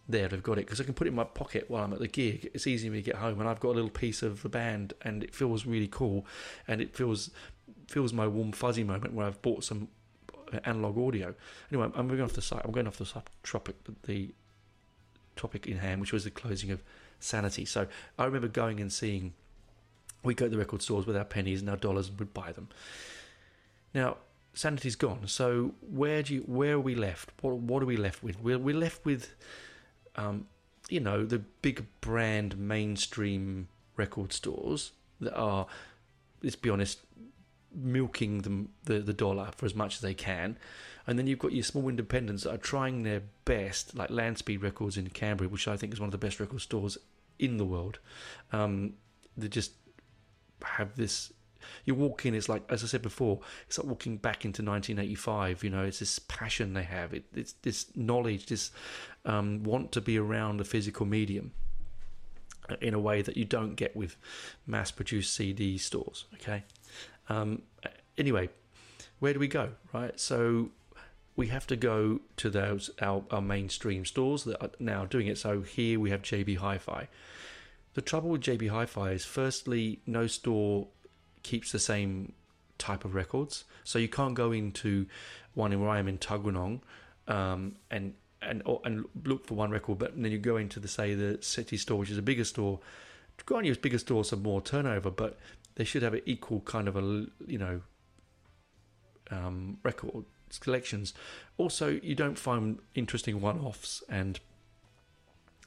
there 0.09 0.29
they've 0.29 0.41
got 0.41 0.53
it 0.53 0.65
because 0.65 0.79
I 0.79 0.85
can 0.85 0.93
put 0.93 1.05
it 1.05 1.09
in 1.09 1.15
my 1.15 1.25
pocket 1.25 1.65
while 1.67 1.83
I'm 1.83 1.91
at 1.91 1.99
the 1.99 2.07
gig. 2.07 2.49
It's 2.53 2.65
easy 2.65 2.87
for 2.87 2.93
me 2.93 3.01
to 3.01 3.05
get 3.05 3.15
home, 3.17 3.39
and 3.39 3.49
I've 3.49 3.59
got 3.59 3.69
a 3.69 3.75
little 3.75 3.89
piece 3.89 4.23
of 4.23 4.41
the 4.41 4.49
band, 4.49 4.93
and 5.01 5.23
it 5.23 5.35
feels 5.35 5.65
really 5.65 5.89
cool, 5.89 6.25
and 6.67 6.81
it 6.81 6.95
feels 6.95 7.29
feels 7.87 8.13
my 8.13 8.27
warm 8.27 8.51
fuzzy 8.51 8.83
moment 8.83 9.13
where 9.13 9.27
I've 9.27 9.41
bought 9.41 9.63
some 9.63 9.89
analog 10.63 10.97
audio. 10.97 11.35
Anyway, 11.71 11.91
I'm 11.93 12.07
going 12.07 12.21
off 12.21 12.33
the 12.33 12.41
site. 12.41 12.61
I'm 12.63 12.71
going 12.71 12.87
off 12.87 12.97
the 12.97 13.21
topic, 13.43 13.75
the 14.03 14.33
topic 15.37 15.67
in 15.67 15.77
hand, 15.77 16.01
which 16.01 16.13
was 16.13 16.23
the 16.23 16.31
closing 16.31 16.71
of 16.71 16.83
Sanity. 17.19 17.65
So 17.65 17.87
I 18.17 18.25
remember 18.25 18.47
going 18.47 18.79
and 18.79 18.91
seeing. 18.91 19.33
We 20.23 20.33
go 20.33 20.45
to 20.45 20.49
the 20.49 20.57
record 20.57 20.81
stores 20.81 21.05
with 21.05 21.15
our 21.15 21.23
pennies 21.23 21.61
and 21.61 21.69
our 21.69 21.77
dollars 21.77 22.09
and 22.09 22.19
would 22.19 22.33
buy 22.33 22.51
them. 22.51 22.67
Now 23.93 24.17
Sanity's 24.57 24.95
gone. 24.95 25.27
So 25.27 25.75
where 25.81 26.23
do 26.23 26.33
you, 26.33 26.41
where 26.41 26.73
are 26.73 26.79
we 26.79 26.95
left? 26.95 27.31
What 27.41 27.57
what 27.57 27.83
are 27.83 27.85
we 27.85 27.95
left 27.95 28.23
with? 28.23 28.41
We're 28.41 28.57
we're 28.57 28.75
left 28.75 29.05
with, 29.05 29.35
um, 30.15 30.47
you 30.89 30.99
know, 30.99 31.25
the 31.25 31.39
big 31.61 31.85
brand 32.01 32.57
mainstream 32.57 33.67
record 33.95 34.33
stores 34.33 34.93
that 35.19 35.35
are, 35.35 35.67
let's 36.41 36.55
be 36.55 36.71
honest, 36.71 37.01
milking 37.73 38.41
the, 38.41 38.93
the, 38.93 38.99
the 38.99 39.13
dollar 39.13 39.49
for 39.55 39.67
as 39.67 39.75
much 39.75 39.95
as 39.95 40.01
they 40.01 40.15
can. 40.15 40.57
And 41.07 41.17
then 41.17 41.25
you've 41.25 41.39
got 41.39 41.53
your 41.53 41.63
small 41.63 41.87
independents 41.87 42.43
that 42.43 42.53
are 42.53 42.57
trying 42.57 43.03
their 43.03 43.23
best, 43.45 43.95
like 43.95 44.09
Landspeed 44.11 44.61
Records 44.61 44.97
in 44.97 45.09
Canberra, 45.09 45.49
which 45.49 45.67
I 45.67 45.77
think 45.77 45.93
is 45.93 45.99
one 45.99 46.07
of 46.07 46.11
the 46.11 46.17
best 46.17 46.39
record 46.39 46.61
stores 46.61 46.97
in 47.39 47.57
the 47.57 47.65
world. 47.65 47.99
Um, 48.51 48.93
they 49.37 49.47
just 49.47 49.71
have 50.63 50.95
this. 50.95 51.31
You 51.85 51.95
walk 51.95 52.25
in, 52.25 52.33
it's 52.33 52.49
like, 52.49 52.63
as 52.69 52.83
I 52.83 52.87
said 52.87 53.01
before, 53.01 53.39
it's 53.67 53.77
like 53.77 53.87
walking 53.87 54.17
back 54.17 54.45
into 54.45 54.61
1985. 54.61 55.63
You 55.63 55.69
know, 55.69 55.83
it's 55.83 55.99
this 55.99 56.19
passion 56.19 56.73
they 56.73 56.83
have, 56.83 57.13
it, 57.13 57.25
it's 57.33 57.53
this 57.61 57.87
knowledge, 57.95 58.45
this 58.45 58.71
um, 59.25 59.63
want 59.63 59.91
to 59.93 60.01
be 60.01 60.17
around 60.17 60.57
the 60.57 60.65
physical 60.65 61.05
medium 61.05 61.51
in 62.81 62.93
a 62.93 62.99
way 62.99 63.21
that 63.21 63.37
you 63.37 63.45
don't 63.45 63.75
get 63.75 63.95
with 63.95 64.17
mass 64.65 64.91
produced 64.91 65.33
CD 65.33 65.77
stores. 65.77 66.25
Okay, 66.35 66.63
um, 67.29 67.61
anyway, 68.17 68.49
where 69.19 69.33
do 69.33 69.39
we 69.39 69.47
go? 69.47 69.69
Right, 69.93 70.17
so 70.19 70.69
we 71.37 71.47
have 71.47 71.67
to 71.67 71.75
go 71.77 72.19
to 72.35 72.49
those 72.49 72.89
our, 72.99 73.23
our 73.31 73.41
mainstream 73.41 74.03
stores 74.03 74.43
that 74.43 74.61
are 74.61 74.71
now 74.79 75.05
doing 75.05 75.27
it. 75.27 75.37
So 75.37 75.61
here 75.61 75.99
we 75.99 76.09
have 76.09 76.23
JB 76.23 76.57
Hi-Fi. 76.57 77.07
The 77.93 78.01
trouble 78.01 78.31
with 78.31 78.41
JB 78.41 78.69
Hi-Fi 78.69 79.11
is, 79.11 79.23
firstly, 79.23 80.01
no 80.05 80.27
store 80.27 80.87
keeps 81.43 81.71
the 81.71 81.79
same 81.79 82.33
type 82.79 83.05
of 83.05 83.15
records, 83.15 83.63
so 83.83 83.97
you 83.97 84.09
can't 84.09 84.33
go 84.33 84.51
into 84.51 85.05
one 85.53 85.79
where 85.79 85.89
I 85.89 85.99
am 85.99 86.07
in 86.07 86.17
Tuggeranong 86.17 86.81
um, 87.27 87.75
and 87.89 88.13
and 88.41 88.61
and 88.85 89.05
look 89.23 89.47
for 89.47 89.55
one 89.55 89.71
record, 89.71 89.97
but 89.97 90.21
then 90.21 90.31
you 90.31 90.37
go 90.37 90.57
into 90.57 90.79
the 90.79 90.87
say 90.87 91.15
the 91.15 91.39
city 91.41 91.77
store, 91.77 91.99
which 91.99 92.11
is 92.11 92.17
a 92.17 92.21
bigger 92.21 92.43
store. 92.43 92.79
Use 93.63 93.77
bigger 93.77 93.99
stores 93.99 94.31
have 94.31 94.41
more 94.41 94.61
turnover, 94.61 95.11
but 95.11 95.37
they 95.75 95.83
should 95.83 96.01
have 96.01 96.13
an 96.13 96.21
equal 96.25 96.61
kind 96.61 96.87
of 96.87 96.95
a 96.97 97.01
you 97.45 97.57
know 97.57 97.81
um, 99.31 99.77
record 99.83 100.25
collections. 100.59 101.13
Also, 101.57 101.99
you 102.01 102.15
don't 102.15 102.37
find 102.37 102.79
interesting 102.95 103.41
one-offs 103.41 104.03
and 104.09 104.39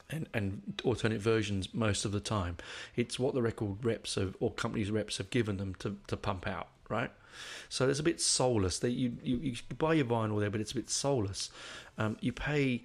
and 0.09 0.27
and 0.33 0.81
alternate 0.83 1.21
versions 1.21 1.73
most 1.73 2.05
of 2.05 2.11
the 2.11 2.19
time. 2.19 2.57
It's 2.95 3.19
what 3.19 3.33
the 3.33 3.41
record 3.41 3.83
reps 3.85 4.15
have 4.15 4.35
or 4.39 4.51
companies 4.51 4.91
reps 4.91 5.17
have 5.17 5.29
given 5.29 5.57
them 5.57 5.75
to, 5.75 5.97
to 6.07 6.17
pump 6.17 6.47
out, 6.47 6.67
right? 6.89 7.11
So 7.69 7.87
it's 7.87 7.99
a 7.99 8.03
bit 8.03 8.19
soulless. 8.19 8.79
That 8.79 8.91
you, 8.91 9.17
you, 9.23 9.37
you 9.37 9.55
buy 9.77 9.93
your 9.93 10.05
vinyl 10.05 10.39
there, 10.39 10.49
but 10.49 10.61
it's 10.61 10.73
a 10.73 10.75
bit 10.75 10.89
soulless. 10.89 11.49
Um, 11.97 12.17
you 12.19 12.33
pay 12.33 12.83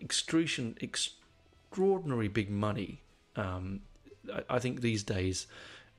extrusion 0.00 0.76
extraordinary 0.80 2.28
big 2.28 2.50
money. 2.50 3.02
Um, 3.36 3.80
I, 4.32 4.56
I 4.56 4.58
think 4.58 4.80
these 4.80 5.02
days 5.02 5.46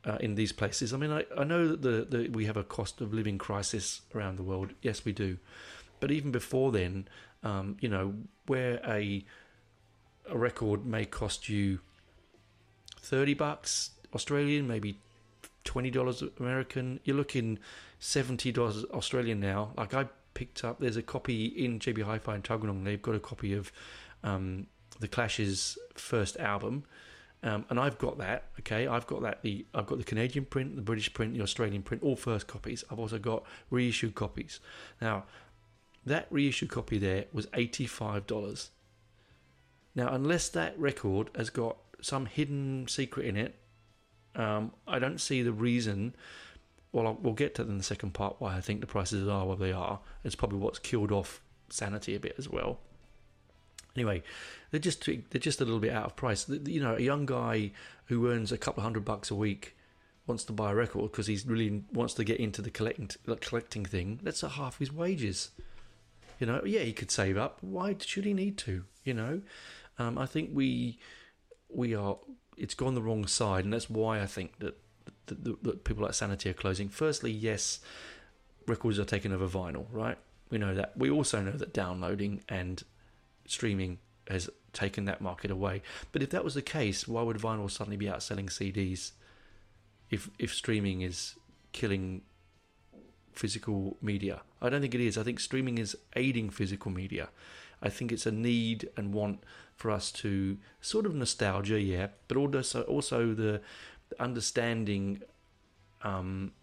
uh, 0.06 0.18
in 0.20 0.36
these 0.36 0.52
places. 0.52 0.94
I 0.94 0.98
mean, 0.98 1.12
I, 1.12 1.26
I 1.38 1.44
know 1.44 1.68
that 1.68 1.82
the, 1.82 2.18
the, 2.18 2.30
we 2.30 2.46
have 2.46 2.58
a 2.58 2.64
cost 2.64 3.02
of 3.02 3.14
living 3.14 3.38
crisis 3.38 4.02
around 4.14 4.38
the 4.38 4.44
world. 4.44 4.74
Yes, 4.82 5.06
we 5.06 5.12
do. 5.12 5.38
But 6.00 6.12
even 6.12 6.32
before 6.32 6.72
then, 6.72 7.08
um, 7.44 7.78
you 7.80 7.90
know, 7.90 8.14
where 8.48 8.82
a 8.86 9.24
a 10.30 10.38
record 10.38 10.86
may 10.86 11.06
cost 11.06 11.50
you 11.50 11.80
thirty 13.00 13.34
bucks 13.34 13.92
Australian, 14.14 14.68
maybe 14.68 14.98
twenty 15.64 15.90
dollars 15.90 16.24
American, 16.40 17.00
you're 17.04 17.16
looking 17.16 17.60
seventy 18.00 18.52
dollars 18.52 18.84
Australian 18.94 19.40
now. 19.40 19.72
Like 19.78 19.94
I 19.94 20.08
picked 20.34 20.64
up, 20.64 20.80
there's 20.80 20.98
a 20.98 21.02
copy 21.02 21.46
in 21.46 21.80
JB 21.80 22.04
Hi-Fi 22.04 22.36
in 22.36 22.42
Tuggeranong. 22.42 22.84
They've 22.84 23.02
got 23.02 23.16
a 23.16 23.20
copy 23.20 23.54
of 23.54 23.72
um, 24.24 24.68
the 25.00 25.08
Clash's 25.08 25.78
first 25.96 26.38
album 26.38 26.84
um, 27.44 27.66
and 27.70 27.80
I've 27.80 27.98
got 27.98 28.18
that. 28.20 28.46
Okay, 28.60 28.88
I've 28.88 29.06
got 29.06 29.22
that. 29.22 29.42
The 29.42 29.66
I've 29.74 29.86
got 29.86 29.98
the 29.98 30.04
Canadian 30.04 30.46
print, 30.46 30.76
the 30.76 30.82
British 30.82 31.14
print, 31.14 31.34
the 31.34 31.42
Australian 31.42 31.84
print, 31.84 32.02
all 32.02 32.16
first 32.16 32.48
copies. 32.48 32.84
I've 32.90 33.00
also 33.00 33.20
got 33.20 33.44
reissued 33.70 34.16
copies. 34.16 34.60
Now, 35.02 35.26
that 36.06 36.28
reissued 36.30 36.70
copy 36.70 36.98
there 36.98 37.26
was 37.34 37.48
eighty 37.54 37.86
five 37.86 38.26
dollars. 38.26 38.72
Now, 39.94 40.14
unless 40.14 40.50
that 40.50 40.78
record 40.80 41.30
has 41.36 41.50
got 41.50 41.78
some 42.02 42.26
hidden 42.26 42.88
secret 42.88 43.26
in 43.26 43.38
it, 43.38 43.56
um, 44.36 44.72
I 44.88 45.00
don't 45.00 45.20
see 45.20 45.44
the 45.44 45.54
reason. 45.54 46.16
Well, 46.92 47.08
I'll, 47.08 47.18
we'll 47.22 47.34
get 47.34 47.56
to 47.56 47.64
in 47.64 47.78
the 47.78 47.84
second 47.84 48.14
part 48.14 48.36
why 48.40 48.56
I 48.56 48.62
think 48.62 48.80
the 48.80 48.88
prices 48.88 49.28
are 49.28 49.46
what 49.46 49.60
they 49.60 49.72
are. 49.72 50.00
It's 50.24 50.36
probably 50.36 50.60
what's 50.60 50.80
killed 50.80 51.12
off 51.12 51.42
sanity 51.70 52.16
a 52.16 52.20
bit 52.20 52.36
as 52.38 52.48
well. 52.48 52.80
Anyway, 53.96 54.24
they're 54.72 54.80
just 54.80 55.06
they're 55.06 55.40
just 55.40 55.62
a 55.62 55.66
little 55.66 55.80
bit 55.80 55.94
out 55.94 56.06
of 56.06 56.16
price. 56.16 56.50
You 56.50 56.82
know, 56.82 56.96
a 56.96 57.02
young 57.02 57.26
guy 57.26 57.72
who 58.06 58.30
earns 58.30 58.52
a 58.52 58.58
couple 58.58 58.82
of 58.82 58.84
hundred 58.84 59.06
bucks 59.06 59.30
a 59.30 59.36
week 59.36 59.76
wants 60.26 60.44
to 60.46 60.54
buy 60.54 60.72
a 60.72 60.76
record 60.76 61.12
because 61.12 61.28
he's 61.28 61.46
really 61.46 61.84
wants 61.92 62.14
to 62.16 62.24
get 62.24 62.40
into 62.40 62.62
the 62.62 62.72
collecting 62.72 63.10
the 63.26 63.36
collecting 63.36 63.86
thing. 63.86 64.20
That's 64.24 64.44
a 64.44 64.50
half 64.50 64.80
his 64.80 64.92
wages. 64.92 65.52
You 66.40 66.48
know, 66.48 66.62
yeah, 66.66 66.82
he 66.82 66.94
could 66.94 67.12
save 67.12 67.38
up. 67.38 67.60
Why 67.62 67.96
should 68.00 68.26
he 68.26 68.34
need 68.34 68.58
to? 68.60 68.86
You 69.04 69.14
know, 69.14 69.42
um, 70.00 70.18
I 70.18 70.26
think 70.26 70.50
we 70.54 71.00
we 71.70 71.96
are. 71.96 72.18
It's 72.58 72.74
gone 72.74 72.96
the 72.96 73.02
wrong 73.02 73.28
side, 73.28 73.64
and 73.64 73.74
that's 73.74 73.90
why 73.90 74.22
I 74.22 74.28
think 74.28 74.60
that, 74.60 74.78
that, 75.26 75.44
that, 75.44 75.64
that 75.64 75.84
people 75.84 76.04
like 76.04 76.14
Sanity 76.14 76.50
are 76.50 76.54
closing. 76.54 76.88
Firstly, 76.88 77.32
yes, 77.32 77.80
records 78.68 79.00
are 79.00 79.06
taken 79.06 79.34
over 79.34 79.48
vinyl, 79.48 79.86
right? 79.92 80.18
We 80.50 80.58
know 80.58 80.76
that. 80.76 80.96
We 80.96 81.10
also 81.10 81.42
know 81.42 81.52
that 81.52 81.74
downloading 81.74 82.44
and 82.48 82.84
streaming 83.46 84.00
has 84.30 84.50
taken 84.72 85.06
that 85.06 85.22
market 85.22 85.52
away. 85.52 85.82
But 86.12 86.24
if 86.24 86.30
that 86.32 86.44
was 86.44 86.56
the 86.56 86.62
case, 86.62 87.08
why 87.08 87.22
would 87.22 87.38
vinyl 87.38 87.70
suddenly 87.70 87.98
be 87.98 88.06
outselling 88.06 88.50
CDs? 88.50 89.12
If 90.10 90.30
if 90.40 90.54
streaming 90.54 91.02
is 91.02 91.36
killing 91.72 92.22
physical 93.34 93.98
media, 94.02 94.42
I 94.62 94.70
don't 94.70 94.82
think 94.82 94.96
it 94.96 95.02
is. 95.02 95.18
I 95.18 95.24
think 95.24 95.40
streaming 95.40 95.78
is 95.78 95.98
aiding 96.16 96.50
physical 96.50 96.92
media. 96.92 97.30
I 97.82 97.90
think 97.90 98.12
it's 98.12 98.26
a 98.26 98.32
need 98.32 98.90
and 98.96 99.14
want 99.14 99.44
for 99.76 99.92
us 99.92 100.12
to 100.12 100.58
sort 100.82 101.06
of 101.06 101.14
nostalgia, 101.16 101.82
yeah, 101.82 102.08
but 102.28 102.38
also 102.38 102.84
also 102.84 103.34
the 103.34 103.62
understanding 104.20 105.22
um, 106.04 106.54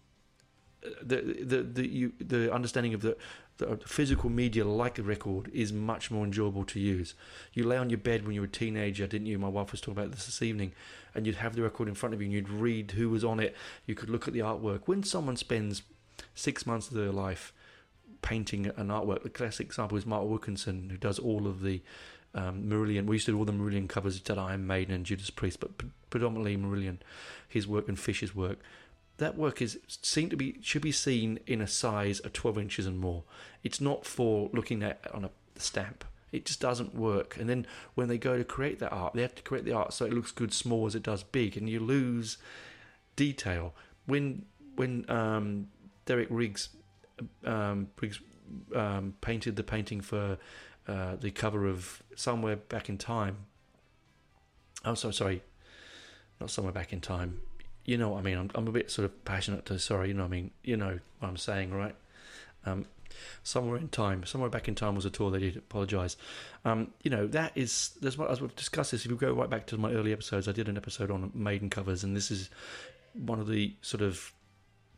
the 1.01 1.21
the 1.43 1.63
the 1.63 1.87
you, 1.87 2.13
the 2.19 2.53
understanding 2.53 2.93
of 2.93 3.01
the, 3.01 3.17
the 3.61 3.77
physical 3.87 4.29
media 4.29 4.65
like 4.65 4.97
a 4.97 5.03
record 5.03 5.49
is 5.53 5.71
much 5.71 6.09
more 6.09 6.25
enjoyable 6.25 6.65
to 6.65 6.79
use. 6.79 7.13
You 7.53 7.63
lay 7.63 7.77
on 7.77 7.89
your 7.89 7.99
bed 7.99 8.25
when 8.25 8.33
you 8.33 8.41
were 8.41 8.47
a 8.47 8.49
teenager, 8.49 9.07
didn't 9.07 9.27
you? 9.27 9.37
My 9.37 9.47
wife 9.47 9.71
was 9.71 9.81
talking 9.81 9.99
about 9.99 10.11
this 10.11 10.25
this 10.25 10.41
evening, 10.41 10.73
and 11.13 11.25
you'd 11.25 11.35
have 11.35 11.55
the 11.55 11.61
record 11.61 11.87
in 11.87 11.95
front 11.95 12.15
of 12.15 12.21
you 12.21 12.25
and 12.25 12.33
you'd 12.33 12.49
read 12.49 12.91
who 12.91 13.09
was 13.09 13.23
on 13.23 13.39
it. 13.39 13.55
You 13.85 13.95
could 13.95 14.09
look 14.09 14.27
at 14.27 14.33
the 14.33 14.39
artwork. 14.39 14.81
When 14.85 15.03
someone 15.03 15.37
spends 15.37 15.83
six 16.33 16.65
months 16.65 16.87
of 16.89 16.95
their 16.95 17.11
life 17.11 17.53
painting 18.21 18.67
an 18.67 18.87
artwork, 18.87 19.23
the 19.23 19.29
classic 19.29 19.67
example 19.67 19.97
is 19.97 20.05
Mark 20.05 20.25
Wilkinson, 20.25 20.89
who 20.89 20.97
does 20.97 21.19
all 21.19 21.47
of 21.47 21.61
the 21.61 21.81
um, 22.33 22.63
Marillion. 22.63 23.05
We 23.05 23.17
used 23.17 23.25
to 23.27 23.33
do 23.33 23.37
all 23.37 23.45
the 23.45 23.53
Marillion 23.53 23.87
covers 23.87 24.19
that 24.19 24.37
Iron 24.37 24.65
Maiden 24.65 24.95
and 24.95 25.05
Judas 25.05 25.29
Priest, 25.29 25.59
but 25.59 25.71
predominantly 26.09 26.57
Marillion, 26.57 26.97
his 27.47 27.67
work 27.67 27.87
and 27.87 27.99
Fish's 27.99 28.35
work 28.35 28.59
that 29.21 29.37
work 29.37 29.61
is 29.61 29.77
seen 29.87 30.31
to 30.31 30.35
be 30.35 30.57
should 30.61 30.81
be 30.81 30.91
seen 30.91 31.39
in 31.45 31.61
a 31.61 31.67
size 31.67 32.19
of 32.21 32.33
12 32.33 32.57
inches 32.57 32.87
and 32.87 32.99
more. 32.99 33.23
It's 33.63 33.79
not 33.79 34.03
for 34.03 34.49
looking 34.51 34.81
at 34.81 34.99
on 35.13 35.23
a 35.23 35.29
stamp. 35.55 36.03
It 36.31 36.45
just 36.45 36.59
doesn't 36.59 36.95
work. 36.95 37.37
And 37.37 37.47
then 37.47 37.67
when 37.93 38.07
they 38.07 38.17
go 38.17 38.35
to 38.35 38.43
create 38.43 38.79
that 38.79 38.91
art, 38.91 39.13
they 39.13 39.21
have 39.21 39.35
to 39.35 39.43
create 39.43 39.63
the 39.63 39.73
art 39.73 39.93
so 39.93 40.05
it 40.05 40.13
looks 40.13 40.31
good 40.31 40.51
small 40.53 40.87
as 40.87 40.95
it 40.95 41.03
does 41.03 41.21
big, 41.21 41.55
and 41.55 41.69
you 41.69 41.79
lose 41.79 42.39
detail. 43.15 43.75
When 44.07 44.45
when 44.75 45.05
um, 45.07 45.67
Derek 46.05 46.27
Riggs 46.31 46.69
um, 47.45 47.89
Riggs 48.01 48.19
um, 48.75 49.13
painted 49.21 49.55
the 49.55 49.63
painting 49.63 50.01
for 50.01 50.39
uh, 50.87 51.15
the 51.15 51.29
cover 51.29 51.67
of 51.67 52.01
Somewhere 52.15 52.55
Back 52.55 52.89
in 52.89 52.97
Time. 52.97 53.37
Oh, 54.83 54.95
sorry, 54.95 55.13
sorry, 55.13 55.43
not 56.39 56.49
Somewhere 56.49 56.73
Back 56.73 56.91
in 56.91 57.01
Time 57.01 57.41
you 57.85 57.97
know 57.97 58.09
what 58.09 58.19
I 58.19 58.21
mean. 58.21 58.37
I'm, 58.37 58.51
I'm 58.55 58.67
a 58.67 58.71
bit 58.71 58.91
sort 58.91 59.05
of 59.05 59.25
passionate 59.25 59.65
to 59.67 59.79
sorry, 59.79 60.09
you 60.09 60.13
know 60.13 60.23
what 60.23 60.27
I 60.27 60.31
mean. 60.31 60.51
You 60.63 60.77
know 60.77 60.99
what 61.19 61.27
I'm 61.27 61.37
saying, 61.37 61.73
right? 61.73 61.95
Um, 62.65 62.85
Somewhere 63.43 63.77
in 63.77 63.89
Time, 63.89 64.25
somewhere 64.25 64.49
back 64.49 64.67
in 64.67 64.75
time 64.75 64.95
was 64.95 65.05
a 65.05 65.09
tour 65.09 65.31
they 65.31 65.39
did. 65.39 65.57
Apologise. 65.57 66.17
Um, 66.63 66.91
you 67.03 67.11
know 67.11 67.27
that 67.27 67.51
is 67.55 67.91
that's 68.01 68.17
what 68.17 68.29
as 68.31 68.41
we've 68.41 68.55
discussed 68.55 68.91
this. 68.91 69.05
If 69.05 69.11
you 69.11 69.17
go 69.17 69.33
right 69.33 69.49
back 69.49 69.67
to 69.67 69.77
my 69.77 69.91
early 69.91 70.13
episodes, 70.13 70.47
I 70.47 70.51
did 70.51 70.69
an 70.69 70.77
episode 70.77 71.11
on 71.11 71.31
maiden 71.33 71.69
covers, 71.69 72.03
and 72.03 72.15
this 72.15 72.31
is 72.31 72.49
one 73.13 73.39
of 73.39 73.47
the 73.47 73.75
sort 73.81 74.01
of 74.01 74.31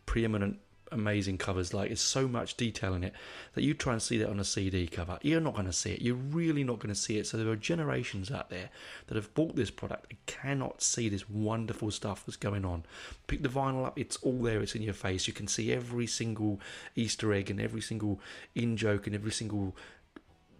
preeminent 0.06 0.60
amazing 0.94 1.38
covers. 1.38 1.74
Like, 1.74 1.92
it's 1.92 2.02
so 2.02 2.28
much 2.28 2.56
detail 2.56 2.94
in 2.94 3.04
it 3.04 3.14
that 3.54 3.64
you 3.64 3.74
try 3.74 3.94
and 3.94 4.02
see 4.02 4.18
that 4.20 4.30
on 4.30 4.40
a 4.40 4.44
CD 4.44 4.88
cover. 4.88 5.20
You're 5.22 5.42
not 5.42 5.54
going 5.54 5.66
to 5.66 5.74
see 5.74 5.92
it. 5.92 6.02
You're 6.02 6.16
really 6.16 6.64
not 6.64 6.80
going 6.80 6.94
to 6.94 7.00
see 7.00 7.18
it. 7.18 7.28
So 7.28 7.38
there 7.38 7.48
are 7.50 7.56
generations 7.56 8.32
out 8.32 8.50
there 8.50 8.70
that 9.08 9.16
have 9.16 9.34
bought 9.34 9.56
this 9.56 9.72
product 9.72 10.08
and 10.10 10.26
cannot 10.26 10.82
see 10.82 11.10
this 11.10 11.30
wonderful 11.30 11.92
stuff 11.92 12.26
that's 12.26 12.38
going 12.38 12.66
on. 12.66 12.84
Pick 13.28 13.44
the 13.44 13.50
vinyl 13.50 13.86
up. 13.86 14.00
It's 14.00 14.18
all 14.18 14.42
there. 14.42 14.62
It's 14.62 14.76
in 14.76 14.82
your 14.82 14.94
face. 14.94 15.28
You 15.28 15.34
can 15.34 15.48
see 15.48 15.72
every 15.74 16.08
single 16.08 16.60
Easter 16.96 17.34
egg 17.34 17.50
and 17.50 17.60
every 17.60 17.82
single 17.82 18.20
in 18.56 18.78
joke 18.78 19.08
and 19.08 19.16
every 19.16 19.32
single 19.32 19.76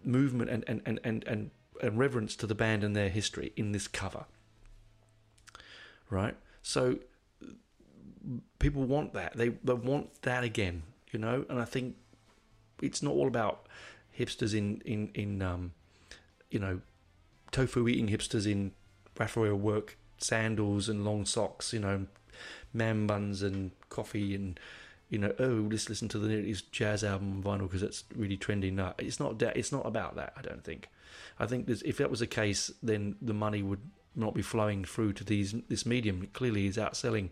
movement 0.04 0.50
and 0.50 0.64
and 0.66 0.82
and 0.84 1.00
and, 1.04 1.24
and, 1.26 1.50
and 1.82 1.98
reverence 1.98 2.36
to 2.36 2.46
the 2.46 2.54
band 2.54 2.84
and 2.84 2.94
their 2.94 3.08
history 3.08 3.52
in 3.56 3.72
this 3.72 3.88
cover. 3.88 4.26
Right. 6.10 6.36
So 6.62 6.98
people 8.64 8.84
want 8.84 9.12
that. 9.12 9.36
They 9.36 9.50
they 9.62 9.74
want 9.74 10.22
that 10.22 10.42
again, 10.42 10.84
you 11.12 11.18
know. 11.18 11.44
And 11.50 11.60
I 11.60 11.66
think 11.66 11.96
it's 12.80 13.02
not 13.02 13.12
all 13.12 13.28
about 13.28 13.66
hipsters 14.18 14.54
in 14.54 14.80
in 14.86 15.10
in 15.14 15.42
um, 15.42 15.72
you 16.50 16.58
know, 16.58 16.80
tofu 17.52 17.86
eating 17.86 18.08
hipsters 18.08 18.50
in 18.50 18.72
Raphael 19.18 19.56
work 19.56 19.98
sandals 20.16 20.88
and 20.88 21.04
long 21.04 21.26
socks, 21.26 21.74
you 21.74 21.78
know, 21.78 22.06
man 22.72 23.06
buns 23.06 23.42
and 23.42 23.72
coffee 23.90 24.34
and 24.34 24.58
you 25.10 25.18
know, 25.18 25.34
oh, 25.38 25.68
let's 25.70 25.90
listen 25.90 26.08
to 26.08 26.18
the 26.18 26.28
latest 26.28 26.72
jazz 26.72 27.04
album 27.04 27.42
vinyl 27.42 27.68
because 27.68 27.82
it's 27.82 28.04
really 28.16 28.38
trendy. 28.38 28.72
No, 28.72 28.94
it's 28.96 29.20
not 29.20 29.38
that. 29.40 29.58
It's 29.58 29.72
not 29.72 29.84
about 29.84 30.16
that. 30.16 30.32
I 30.38 30.40
don't 30.40 30.64
think. 30.64 30.88
I 31.38 31.44
think 31.44 31.68
if 31.68 31.98
that 31.98 32.10
was 32.10 32.20
the 32.20 32.26
case, 32.26 32.72
then 32.82 33.16
the 33.20 33.34
money 33.34 33.62
would 33.62 33.82
not 34.16 34.34
be 34.34 34.40
flowing 34.40 34.84
through 34.84 35.12
to 35.12 35.24
these 35.24 35.54
this 35.68 35.84
medium. 35.84 36.22
It 36.22 36.32
clearly 36.32 36.66
is 36.66 36.78
outselling 36.78 37.28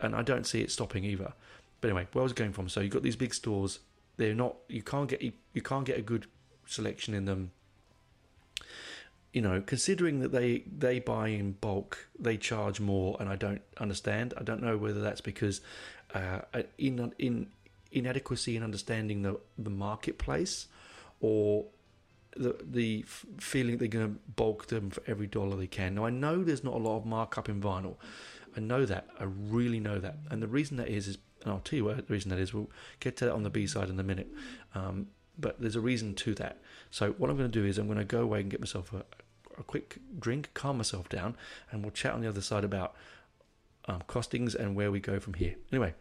and 0.00 0.14
I 0.14 0.22
don't 0.22 0.46
see 0.46 0.60
it 0.60 0.70
stopping 0.70 1.04
either. 1.04 1.32
But 1.80 1.88
anyway, 1.88 2.06
where 2.12 2.22
I 2.22 2.24
was 2.24 2.32
going 2.32 2.52
from, 2.52 2.68
so 2.68 2.80
you've 2.80 2.92
got 2.92 3.02
these 3.02 3.16
big 3.16 3.34
stores. 3.34 3.80
They're 4.16 4.34
not. 4.34 4.56
You 4.68 4.82
can't 4.82 5.08
get. 5.08 5.22
You 5.22 5.62
can't 5.62 5.84
get 5.84 5.98
a 5.98 6.02
good 6.02 6.26
selection 6.66 7.14
in 7.14 7.24
them. 7.24 7.52
You 9.32 9.42
know, 9.42 9.62
considering 9.64 10.20
that 10.20 10.32
they 10.32 10.64
they 10.76 10.98
buy 10.98 11.28
in 11.28 11.52
bulk, 11.52 12.08
they 12.18 12.36
charge 12.36 12.80
more, 12.80 13.16
and 13.20 13.28
I 13.28 13.36
don't 13.36 13.62
understand. 13.78 14.34
I 14.36 14.42
don't 14.42 14.62
know 14.62 14.76
whether 14.76 15.00
that's 15.00 15.20
because 15.20 15.60
uh, 16.14 16.40
in 16.78 17.12
in 17.18 17.46
inadequacy 17.92 18.56
in 18.56 18.62
understanding 18.62 19.22
the 19.22 19.38
the 19.58 19.70
marketplace, 19.70 20.66
or 21.20 21.64
the 22.36 22.56
the 22.62 23.04
feeling 23.38 23.78
they're 23.78 23.88
going 23.88 24.14
to 24.14 24.20
bulk 24.36 24.66
them 24.66 24.90
for 24.90 25.02
every 25.06 25.26
dollar 25.26 25.56
they 25.56 25.66
can. 25.66 25.94
Now 25.94 26.04
I 26.04 26.10
know 26.10 26.42
there's 26.42 26.64
not 26.64 26.74
a 26.74 26.78
lot 26.78 26.98
of 26.98 27.06
markup 27.06 27.48
in 27.48 27.60
vinyl. 27.60 27.96
I 28.56 28.60
know 28.60 28.84
that. 28.84 29.08
I 29.18 29.24
really 29.24 29.80
know 29.80 29.98
that. 29.98 30.16
And 30.30 30.42
the 30.42 30.48
reason 30.48 30.76
that 30.78 30.88
is, 30.88 31.08
is, 31.08 31.18
and 31.42 31.52
I'll 31.52 31.60
tell 31.60 31.76
you 31.76 31.84
what 31.84 31.96
the 31.96 32.12
reason 32.12 32.30
that 32.30 32.38
is. 32.38 32.52
We'll 32.52 32.70
get 33.00 33.16
to 33.18 33.26
that 33.26 33.32
on 33.32 33.42
the 33.42 33.50
B 33.50 33.66
side 33.66 33.88
in 33.88 33.98
a 33.98 34.02
minute. 34.02 34.28
Um, 34.74 35.08
but 35.38 35.60
there's 35.60 35.76
a 35.76 35.80
reason 35.80 36.14
to 36.14 36.34
that. 36.34 36.58
So 36.90 37.12
what 37.12 37.30
I'm 37.30 37.36
going 37.36 37.50
to 37.50 37.60
do 37.60 37.66
is 37.66 37.78
I'm 37.78 37.86
going 37.86 37.98
to 37.98 38.04
go 38.04 38.20
away 38.20 38.40
and 38.40 38.50
get 38.50 38.60
myself 38.60 38.92
a, 38.92 39.04
a 39.58 39.62
quick 39.62 39.98
drink, 40.18 40.50
calm 40.54 40.76
myself 40.76 41.08
down, 41.08 41.36
and 41.70 41.82
we'll 41.82 41.92
chat 41.92 42.12
on 42.12 42.20
the 42.20 42.28
other 42.28 42.42
side 42.42 42.64
about 42.64 42.94
um, 43.86 44.02
costings 44.08 44.54
and 44.54 44.74
where 44.74 44.90
we 44.90 45.00
go 45.00 45.18
from 45.18 45.34
here. 45.34 45.56
Anyway, 45.72 45.94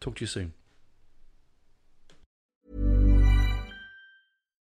talk 0.00 0.16
to 0.16 0.20
you 0.22 0.26
soon. 0.26 0.52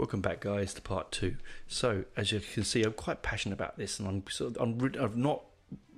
Welcome 0.00 0.22
back, 0.22 0.40
guys, 0.40 0.72
to 0.72 0.80
part 0.80 1.12
two. 1.12 1.36
So, 1.68 2.06
as 2.16 2.32
you 2.32 2.40
can 2.40 2.64
see, 2.64 2.82
I'm 2.84 2.94
quite 2.94 3.20
passionate 3.20 3.52
about 3.52 3.76
this, 3.76 3.98
and 3.98 4.08
I'm 4.08 4.24
sort 4.30 4.56
of, 4.56 4.62
I'm, 4.62 4.92
I've 4.98 5.14
not 5.14 5.44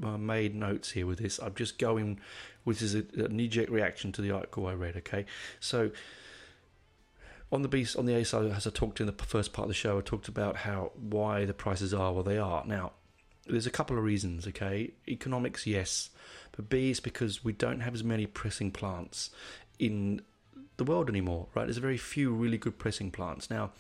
uh, 0.03 0.19
made 0.19 0.57
notes 0.57 0.91
here 0.91 1.07
with 1.07 1.21
this. 1.21 1.39
I'm 1.39 1.55
just 1.55 1.79
going, 1.79 2.19
which 2.65 2.83
is 2.83 2.97
a, 2.97 3.05
a 3.15 3.29
knee-jerk 3.29 3.71
reaction 3.71 4.11
to 4.11 4.21
the 4.21 4.33
article 4.33 4.67
I 4.67 4.75
read. 4.75 4.97
Okay, 4.97 5.25
so 5.61 5.93
on 7.53 7.63
the 7.63 7.69
beast 7.69 7.95
on 7.95 8.07
the 8.07 8.17
A 8.17 8.25
side, 8.25 8.47
as 8.47 8.67
I 8.67 8.71
talked 8.71 9.01
in 9.01 9.07
the 9.07 9.13
first 9.13 9.53
part 9.53 9.67
of 9.67 9.69
the 9.69 9.75
show, 9.75 9.99
I 9.99 10.01
talked 10.01 10.27
about 10.27 10.57
how 10.57 10.91
why 10.97 11.45
the 11.45 11.55
prices 11.55 11.95
are 11.95 12.13
what 12.13 12.25
they 12.25 12.39
are. 12.39 12.65
Now, 12.67 12.95
there's 13.47 13.69
a 13.69 13.71
couple 13.71 13.97
of 13.97 14.03
reasons. 14.03 14.49
Okay, 14.49 14.95
economics, 15.07 15.65
yes, 15.65 16.11
but 16.57 16.69
B 16.69 16.91
is 16.91 16.99
because 16.99 17.45
we 17.45 17.53
don't 17.53 17.79
have 17.79 17.95
as 17.95 18.03
many 18.03 18.27
pressing 18.27 18.73
plants 18.73 19.31
in 19.79 20.23
the 20.77 20.85
world 20.85 21.09
anymore, 21.09 21.49
right? 21.55 21.65
There's 21.65 21.79
very 21.79 21.99
few 21.99 22.33
really 22.33 22.59
good 22.59 22.79
pressing 22.79 23.11
plants. 23.11 23.51
Now, 23.51 23.73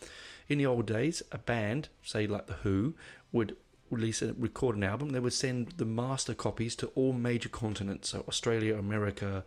in 0.49 0.59
the 0.59 0.67
old 0.67 0.87
days, 0.87 1.23
a 1.33 1.39
band, 1.39 1.89
say 2.03 2.27
like 2.27 2.47
The 2.47 2.55
Who, 2.55 2.95
would 3.33 3.57
release 3.91 4.23
a 4.23 4.33
record 4.35 4.77
an 4.77 4.85
album. 4.85 5.11
They 5.11 5.21
would 5.21 5.33
send 5.33 5.73
the 5.77 5.85
master 5.85 6.35
copies 6.35 6.75
to 6.77 6.89
all 6.95 7.13
major 7.13 7.49
continents, 7.49 8.11
so 8.11 8.25
Australia, 8.27 8.79
America, 8.79 9.45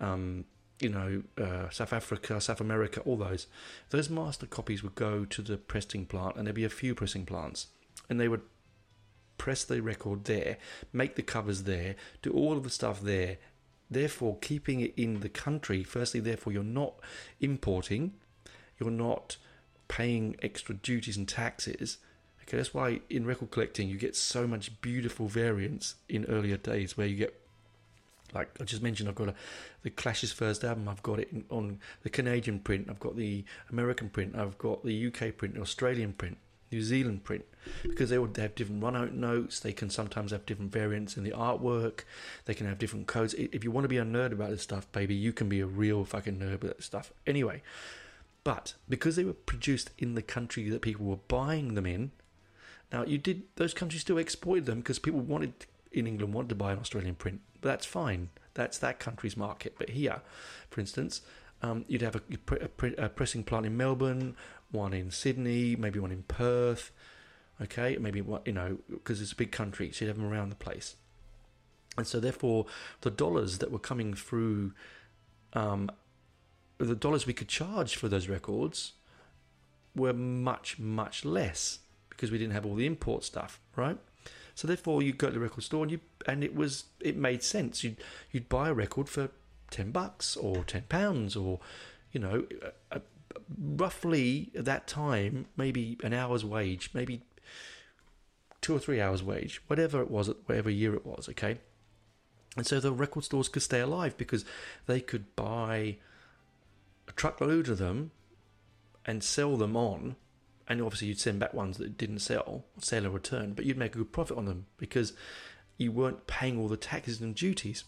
um, 0.00 0.44
you 0.80 0.88
know, 0.88 1.22
uh, 1.38 1.68
South 1.70 1.92
Africa, 1.92 2.40
South 2.40 2.60
America, 2.60 3.00
all 3.00 3.16
those. 3.16 3.46
Those 3.90 4.08
master 4.08 4.46
copies 4.46 4.82
would 4.82 4.94
go 4.94 5.24
to 5.24 5.42
the 5.42 5.56
pressing 5.56 6.06
plant, 6.06 6.36
and 6.36 6.46
there'd 6.46 6.54
be 6.54 6.64
a 6.64 6.70
few 6.70 6.94
pressing 6.94 7.26
plants, 7.26 7.68
and 8.08 8.20
they 8.20 8.28
would 8.28 8.42
press 9.38 9.64
the 9.64 9.80
record 9.80 10.24
there, 10.24 10.58
make 10.92 11.16
the 11.16 11.22
covers 11.22 11.62
there, 11.62 11.96
do 12.20 12.30
all 12.30 12.58
of 12.58 12.62
the 12.62 12.70
stuff 12.70 13.00
there, 13.00 13.38
Therefore, 13.90 14.38
keeping 14.40 14.80
it 14.80 14.94
in 14.96 15.20
the 15.20 15.28
country, 15.28 15.82
firstly, 15.82 16.20
therefore, 16.20 16.52
you're 16.52 16.62
not 16.62 16.94
importing, 17.40 18.12
you're 18.78 18.90
not 18.90 19.36
paying 19.88 20.36
extra 20.42 20.74
duties 20.74 21.16
and 21.16 21.28
taxes. 21.28 21.98
Okay, 22.42 22.56
that's 22.56 22.72
why 22.72 23.00
in 23.10 23.26
record 23.26 23.50
collecting 23.50 23.88
you 23.88 23.96
get 23.96 24.14
so 24.14 24.46
much 24.46 24.80
beautiful 24.80 25.26
variants 25.26 25.96
in 26.08 26.24
earlier 26.26 26.56
days 26.56 26.96
where 26.96 27.06
you 27.06 27.16
get 27.16 27.40
like 28.34 28.48
I 28.60 28.64
just 28.64 28.82
mentioned, 28.82 29.08
I've 29.08 29.14
got 29.14 29.30
a, 29.30 29.34
the 29.82 29.90
Clash's 29.90 30.32
first 30.32 30.62
album. 30.64 30.88
I've 30.88 31.02
got 31.02 31.18
it 31.18 31.34
on 31.50 31.80
the 32.02 32.10
Canadian 32.10 32.60
print. 32.60 32.86
I've 32.88 33.00
got 33.00 33.16
the 33.16 33.44
American 33.70 34.08
print. 34.08 34.36
I've 34.36 34.58
got 34.58 34.84
the 34.84 35.06
UK 35.08 35.36
print, 35.36 35.54
the 35.54 35.60
Australian 35.60 36.12
print. 36.12 36.38
New 36.70 36.82
Zealand 36.82 37.24
print 37.24 37.44
because 37.82 38.10
they 38.10 38.18
would 38.18 38.36
have 38.36 38.54
different 38.54 38.82
run 38.82 38.96
out 38.96 39.12
notes. 39.12 39.60
They 39.60 39.72
can 39.72 39.90
sometimes 39.90 40.30
have 40.30 40.46
different 40.46 40.72
variants 40.72 41.16
in 41.16 41.24
the 41.24 41.32
artwork. 41.32 42.00
They 42.44 42.54
can 42.54 42.66
have 42.66 42.78
different 42.78 43.06
codes. 43.06 43.34
If 43.34 43.64
you 43.64 43.70
want 43.70 43.84
to 43.84 43.88
be 43.88 43.98
a 43.98 44.04
nerd 44.04 44.32
about 44.32 44.50
this 44.50 44.62
stuff, 44.62 44.90
baby, 44.92 45.14
you 45.14 45.32
can 45.32 45.48
be 45.48 45.60
a 45.60 45.66
real 45.66 46.04
fucking 46.04 46.38
nerd 46.38 46.54
about 46.54 46.76
this 46.76 46.86
stuff. 46.86 47.12
Anyway, 47.26 47.62
but 48.44 48.74
because 48.88 49.16
they 49.16 49.24
were 49.24 49.32
produced 49.32 49.90
in 49.98 50.14
the 50.14 50.22
country 50.22 50.68
that 50.70 50.82
people 50.82 51.06
were 51.06 51.16
buying 51.28 51.74
them 51.74 51.86
in, 51.86 52.12
now 52.92 53.04
you 53.04 53.18
did 53.18 53.42
those 53.56 53.74
countries 53.74 54.00
still 54.00 54.18
exploited 54.18 54.66
them 54.66 54.78
because 54.78 54.98
people 54.98 55.20
wanted 55.20 55.52
in 55.92 56.06
England 56.06 56.34
wanted 56.34 56.48
to 56.48 56.54
buy 56.54 56.72
an 56.72 56.78
Australian 56.78 57.14
print, 57.14 57.40
but 57.60 57.68
that's 57.68 57.86
fine. 57.86 58.30
That's 58.54 58.78
that 58.78 58.98
country's 58.98 59.36
market. 59.36 59.74
But 59.78 59.90
here, 59.90 60.22
for 60.70 60.80
instance, 60.80 61.22
um, 61.62 61.84
you'd 61.88 62.02
have 62.02 62.16
a, 62.16 62.22
a, 62.98 63.08
pressing 63.08 63.44
plant 63.44 63.66
in 63.66 63.76
Melbourne 63.76 64.34
one 64.70 64.92
in 64.92 65.10
Sydney, 65.10 65.76
maybe 65.76 65.98
one 65.98 66.12
in 66.12 66.22
Perth. 66.24 66.92
Okay, 67.62 67.98
maybe 68.00 68.22
what 68.22 68.46
you 68.46 68.52
know 68.52 68.78
because 68.88 69.20
it's 69.20 69.32
a 69.32 69.36
big 69.36 69.52
country, 69.52 69.92
so 69.92 70.04
you 70.04 70.08
have 70.08 70.16
them 70.16 70.30
around 70.30 70.48
the 70.48 70.56
place. 70.56 70.96
And 71.96 72.06
so, 72.06 72.20
therefore, 72.20 72.66
the 73.00 73.10
dollars 73.10 73.58
that 73.58 73.70
were 73.70 73.78
coming 73.78 74.14
through, 74.14 74.72
um, 75.52 75.90
the 76.78 76.94
dollars 76.94 77.26
we 77.26 77.32
could 77.32 77.48
charge 77.48 77.96
for 77.96 78.08
those 78.08 78.28
records 78.28 78.92
were 79.94 80.12
much, 80.12 80.78
much 80.78 81.24
less 81.24 81.80
because 82.08 82.30
we 82.30 82.38
didn't 82.38 82.52
have 82.52 82.64
all 82.64 82.74
the 82.74 82.86
import 82.86 83.24
stuff, 83.24 83.60
right? 83.76 83.98
So 84.54 84.68
therefore, 84.68 85.02
you 85.02 85.12
go 85.12 85.28
to 85.28 85.32
the 85.32 85.40
record 85.40 85.64
store 85.64 85.82
and 85.82 85.90
you 85.90 86.00
and 86.26 86.44
it 86.44 86.54
was 86.54 86.84
it 87.00 87.16
made 87.16 87.42
sense. 87.42 87.82
You'd 87.82 87.96
you'd 88.30 88.48
buy 88.48 88.68
a 88.68 88.74
record 88.74 89.08
for 89.08 89.30
ten 89.70 89.90
bucks 89.90 90.36
or 90.36 90.64
ten 90.64 90.82
pounds 90.82 91.34
or 91.34 91.60
you 92.12 92.20
know 92.20 92.46
a, 92.90 93.00
roughly 93.58 94.50
at 94.56 94.64
that 94.64 94.86
time, 94.86 95.46
maybe 95.56 95.98
an 96.02 96.12
hour's 96.12 96.44
wage, 96.44 96.90
maybe 96.94 97.22
two 98.60 98.74
or 98.74 98.78
three 98.78 99.00
hours' 99.00 99.22
wage, 99.22 99.62
whatever 99.66 100.00
it 100.02 100.10
was, 100.10 100.30
whatever 100.46 100.70
year 100.70 100.94
it 100.94 101.06
was, 101.06 101.28
okay? 101.28 101.58
And 102.56 102.66
so 102.66 102.80
the 102.80 102.92
record 102.92 103.24
stores 103.24 103.48
could 103.48 103.62
stay 103.62 103.80
alive 103.80 104.16
because 104.16 104.44
they 104.86 105.00
could 105.00 105.34
buy 105.36 105.96
a 107.08 107.12
truckload 107.12 107.68
of 107.68 107.78
them 107.78 108.10
and 109.06 109.22
sell 109.22 109.56
them 109.56 109.76
on. 109.76 110.16
And 110.68 110.82
obviously, 110.82 111.08
you'd 111.08 111.20
send 111.20 111.40
back 111.40 111.54
ones 111.54 111.78
that 111.78 111.98
didn't 111.98 112.20
sell, 112.20 112.64
sell 112.78 113.06
or 113.06 113.10
return, 113.10 113.54
but 113.54 113.64
you'd 113.64 113.78
make 113.78 113.94
a 113.94 113.98
good 113.98 114.12
profit 114.12 114.36
on 114.36 114.44
them 114.44 114.66
because 114.76 115.14
you 115.78 115.90
weren't 115.90 116.26
paying 116.26 116.58
all 116.58 116.68
the 116.68 116.76
taxes 116.76 117.20
and 117.20 117.34
duties. 117.34 117.84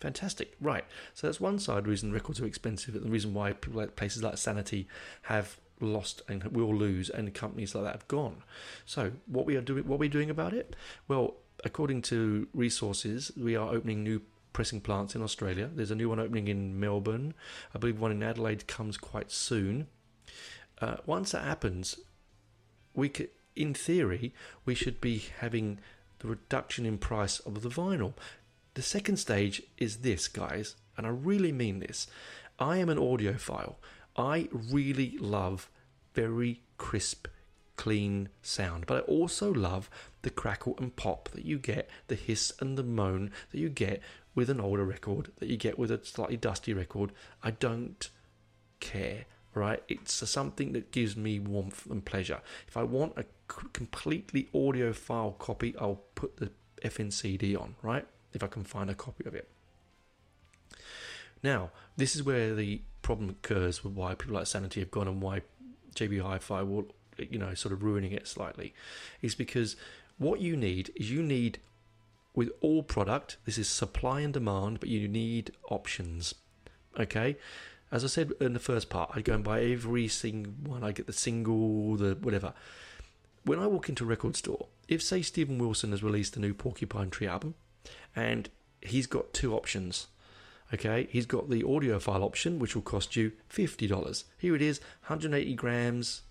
Fantastic. 0.00 0.54
Right. 0.60 0.84
So 1.14 1.26
that's 1.26 1.40
one 1.40 1.58
side 1.58 1.86
reason 1.86 2.12
records 2.12 2.40
are 2.40 2.46
expensive, 2.46 2.94
and 2.94 3.04
the 3.04 3.10
reason 3.10 3.34
why 3.34 3.54
like 3.72 3.96
places 3.96 4.22
like 4.22 4.38
Sanity 4.38 4.88
have 5.22 5.58
lost 5.80 6.22
and 6.28 6.42
will 6.44 6.74
lose, 6.74 7.10
and 7.10 7.32
companies 7.34 7.74
like 7.74 7.84
that 7.84 7.92
have 7.92 8.08
gone. 8.08 8.42
So 8.86 9.12
what 9.26 9.46
we 9.46 9.56
are 9.56 9.60
doing, 9.60 9.86
what 9.86 9.98
we're 9.98 10.08
doing 10.08 10.30
about 10.30 10.52
it? 10.52 10.76
Well, 11.08 11.34
according 11.64 12.02
to 12.02 12.48
resources, 12.54 13.32
we 13.36 13.56
are 13.56 13.72
opening 13.72 14.02
new 14.04 14.22
pressing 14.52 14.80
plants 14.80 15.14
in 15.14 15.22
Australia. 15.22 15.70
There's 15.72 15.90
a 15.90 15.96
new 15.96 16.08
one 16.08 16.20
opening 16.20 16.48
in 16.48 16.80
Melbourne. 16.80 17.34
I 17.74 17.78
believe 17.78 18.00
one 18.00 18.12
in 18.12 18.22
Adelaide 18.22 18.66
comes 18.66 18.96
quite 18.96 19.30
soon. 19.30 19.86
Uh, 20.80 20.96
once 21.06 21.32
that 21.32 21.44
happens, 21.44 21.98
we 22.94 23.08
could, 23.08 23.30
in 23.54 23.74
theory, 23.74 24.32
we 24.64 24.74
should 24.74 25.00
be 25.00 25.24
having 25.40 25.78
the 26.20 26.28
reduction 26.28 26.86
in 26.86 26.98
price 26.98 27.38
of 27.40 27.62
the 27.62 27.68
vinyl. 27.68 28.14
The 28.78 28.84
second 28.84 29.16
stage 29.16 29.60
is 29.76 29.96
this, 29.96 30.28
guys, 30.28 30.76
and 30.96 31.04
I 31.04 31.10
really 31.10 31.50
mean 31.50 31.80
this. 31.80 32.06
I 32.60 32.76
am 32.76 32.88
an 32.88 32.96
audiophile. 32.96 33.74
I 34.16 34.48
really 34.52 35.18
love 35.18 35.68
very 36.14 36.62
crisp, 36.76 37.26
clean 37.74 38.28
sound, 38.40 38.86
but 38.86 38.98
I 38.98 39.00
also 39.00 39.52
love 39.52 39.90
the 40.22 40.30
crackle 40.30 40.76
and 40.78 40.94
pop 40.94 41.28
that 41.30 41.44
you 41.44 41.58
get, 41.58 41.90
the 42.06 42.14
hiss 42.14 42.52
and 42.60 42.78
the 42.78 42.84
moan 42.84 43.32
that 43.50 43.58
you 43.58 43.68
get 43.68 44.00
with 44.36 44.48
an 44.48 44.60
older 44.60 44.84
record, 44.84 45.32
that 45.40 45.48
you 45.48 45.56
get 45.56 45.76
with 45.76 45.90
a 45.90 46.04
slightly 46.04 46.36
dusty 46.36 46.72
record. 46.72 47.10
I 47.42 47.50
don't 47.50 48.08
care, 48.78 49.24
right? 49.54 49.82
It's 49.88 50.12
something 50.30 50.72
that 50.74 50.92
gives 50.92 51.16
me 51.16 51.40
warmth 51.40 51.84
and 51.90 52.04
pleasure. 52.04 52.42
If 52.68 52.76
I 52.76 52.84
want 52.84 53.14
a 53.18 53.24
completely 53.72 54.48
audiophile 54.54 55.36
copy, 55.38 55.74
I'll 55.80 56.04
put 56.14 56.36
the 56.36 56.52
FNCD 56.84 57.60
on, 57.60 57.74
right? 57.82 58.06
If 58.32 58.42
I 58.42 58.46
can 58.46 58.64
find 58.64 58.90
a 58.90 58.94
copy 58.94 59.24
of 59.26 59.34
it. 59.34 59.48
Now, 61.42 61.70
this 61.96 62.16
is 62.16 62.22
where 62.22 62.54
the 62.54 62.82
problem 63.02 63.30
occurs 63.30 63.84
with 63.84 63.94
why 63.94 64.14
people 64.14 64.34
like 64.34 64.46
Sanity 64.46 64.80
have 64.80 64.90
gone 64.90 65.08
and 65.08 65.22
why 65.22 65.42
JB 65.94 66.20
Hi-Fi 66.20 66.62
will, 66.62 66.86
you 67.16 67.38
know, 67.38 67.54
sort 67.54 67.72
of 67.72 67.82
ruining 67.82 68.12
it 68.12 68.26
slightly, 68.26 68.74
is 69.22 69.34
because 69.34 69.76
what 70.18 70.40
you 70.40 70.56
need 70.56 70.90
is 70.96 71.10
you 71.10 71.22
need 71.22 71.60
with 72.34 72.50
all 72.60 72.82
product, 72.82 73.36
this 73.44 73.58
is 73.58 73.68
supply 73.68 74.20
and 74.20 74.32
demand, 74.32 74.80
but 74.80 74.88
you 74.88 75.08
need 75.08 75.52
options. 75.70 76.34
Okay? 76.98 77.36
As 77.90 78.04
I 78.04 78.08
said 78.08 78.32
in 78.40 78.52
the 78.52 78.60
first 78.60 78.90
part, 78.90 79.10
I 79.14 79.22
go 79.22 79.34
and 79.34 79.42
buy 79.42 79.62
every 79.62 80.08
single 80.08 80.52
one. 80.64 80.84
I 80.84 80.92
get 80.92 81.06
the 81.06 81.12
single, 81.12 81.96
the 81.96 82.16
whatever. 82.20 82.52
When 83.44 83.58
I 83.58 83.66
walk 83.66 83.88
into 83.88 84.04
a 84.04 84.06
record 84.06 84.36
store, 84.36 84.66
if 84.88 85.02
say 85.02 85.22
Steven 85.22 85.58
Wilson 85.58 85.92
has 85.92 86.02
released 86.02 86.36
a 86.36 86.40
new 86.40 86.52
Porcupine 86.52 87.10
Tree 87.10 87.26
album, 87.26 87.54
and 88.18 88.48
he's 88.82 89.06
got 89.06 89.32
two 89.32 89.54
options. 89.54 90.08
Okay, 90.74 91.08
he's 91.10 91.24
got 91.24 91.48
the 91.48 91.62
audiophile 91.62 92.22
option, 92.22 92.58
which 92.58 92.74
will 92.74 92.82
cost 92.82 93.16
you 93.16 93.32
fifty 93.48 93.86
dollars. 93.86 94.24
Here 94.36 94.54
it 94.54 94.60
is, 94.60 94.80
180 95.06 95.54
grams, 95.54 96.22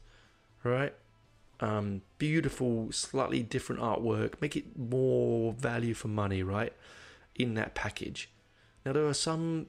right? 0.64 0.94
Um, 1.60 2.02
beautiful, 2.20 2.92
slightly 2.92 3.42
different 3.42 3.82
artwork. 3.82 4.40
Make 4.42 4.56
it 4.56 4.78
more 4.78 5.54
value 5.54 5.96
for 5.96 6.08
money, 6.08 6.44
right? 6.44 6.72
In 7.36 7.56
that 7.56 7.74
package. 7.74 8.30
Now 8.86 8.94
there 8.94 9.08
are 9.08 9.14
some 9.14 9.68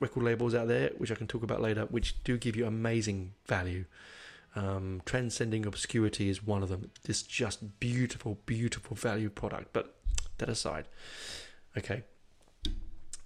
record 0.00 0.24
labels 0.24 0.54
out 0.54 0.66
there, 0.66 0.90
which 0.98 1.12
I 1.12 1.14
can 1.14 1.28
talk 1.28 1.44
about 1.44 1.62
later, 1.62 1.82
which 1.82 2.22
do 2.24 2.36
give 2.36 2.56
you 2.56 2.66
amazing 2.66 3.34
value. 3.46 3.84
Um, 4.56 5.02
transcending 5.04 5.66
obscurity 5.66 6.28
is 6.28 6.42
one 6.44 6.62
of 6.64 6.68
them. 6.68 6.90
This 7.04 7.22
just 7.22 7.78
beautiful, 7.78 8.38
beautiful 8.44 8.96
value 8.96 9.30
product. 9.30 9.72
But 9.72 9.94
that 10.38 10.48
aside, 10.48 10.88
okay. 11.76 12.02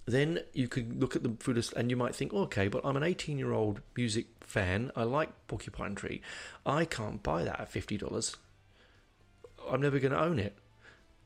Then 0.05 0.39
you 0.53 0.67
could 0.67 0.99
look 0.99 1.15
at 1.15 1.21
the 1.21 1.35
food 1.39 1.57
list 1.57 1.73
and 1.73 1.91
you 1.91 1.95
might 1.95 2.15
think, 2.15 2.33
okay, 2.33 2.67
but 2.67 2.81
I'm 2.83 2.97
an 2.97 3.03
18 3.03 3.37
year 3.37 3.53
old 3.53 3.81
music 3.95 4.27
fan. 4.41 4.91
I 4.95 5.03
like 5.03 5.29
Porcupine 5.47 5.93
Tree. 5.93 6.21
I 6.65 6.85
can't 6.85 7.21
buy 7.21 7.43
that 7.43 7.59
at 7.59 7.71
$50. 7.71 8.35
I'm 9.69 9.81
never 9.81 9.99
going 9.99 10.13
to 10.13 10.19
own 10.19 10.39
it. 10.39 10.57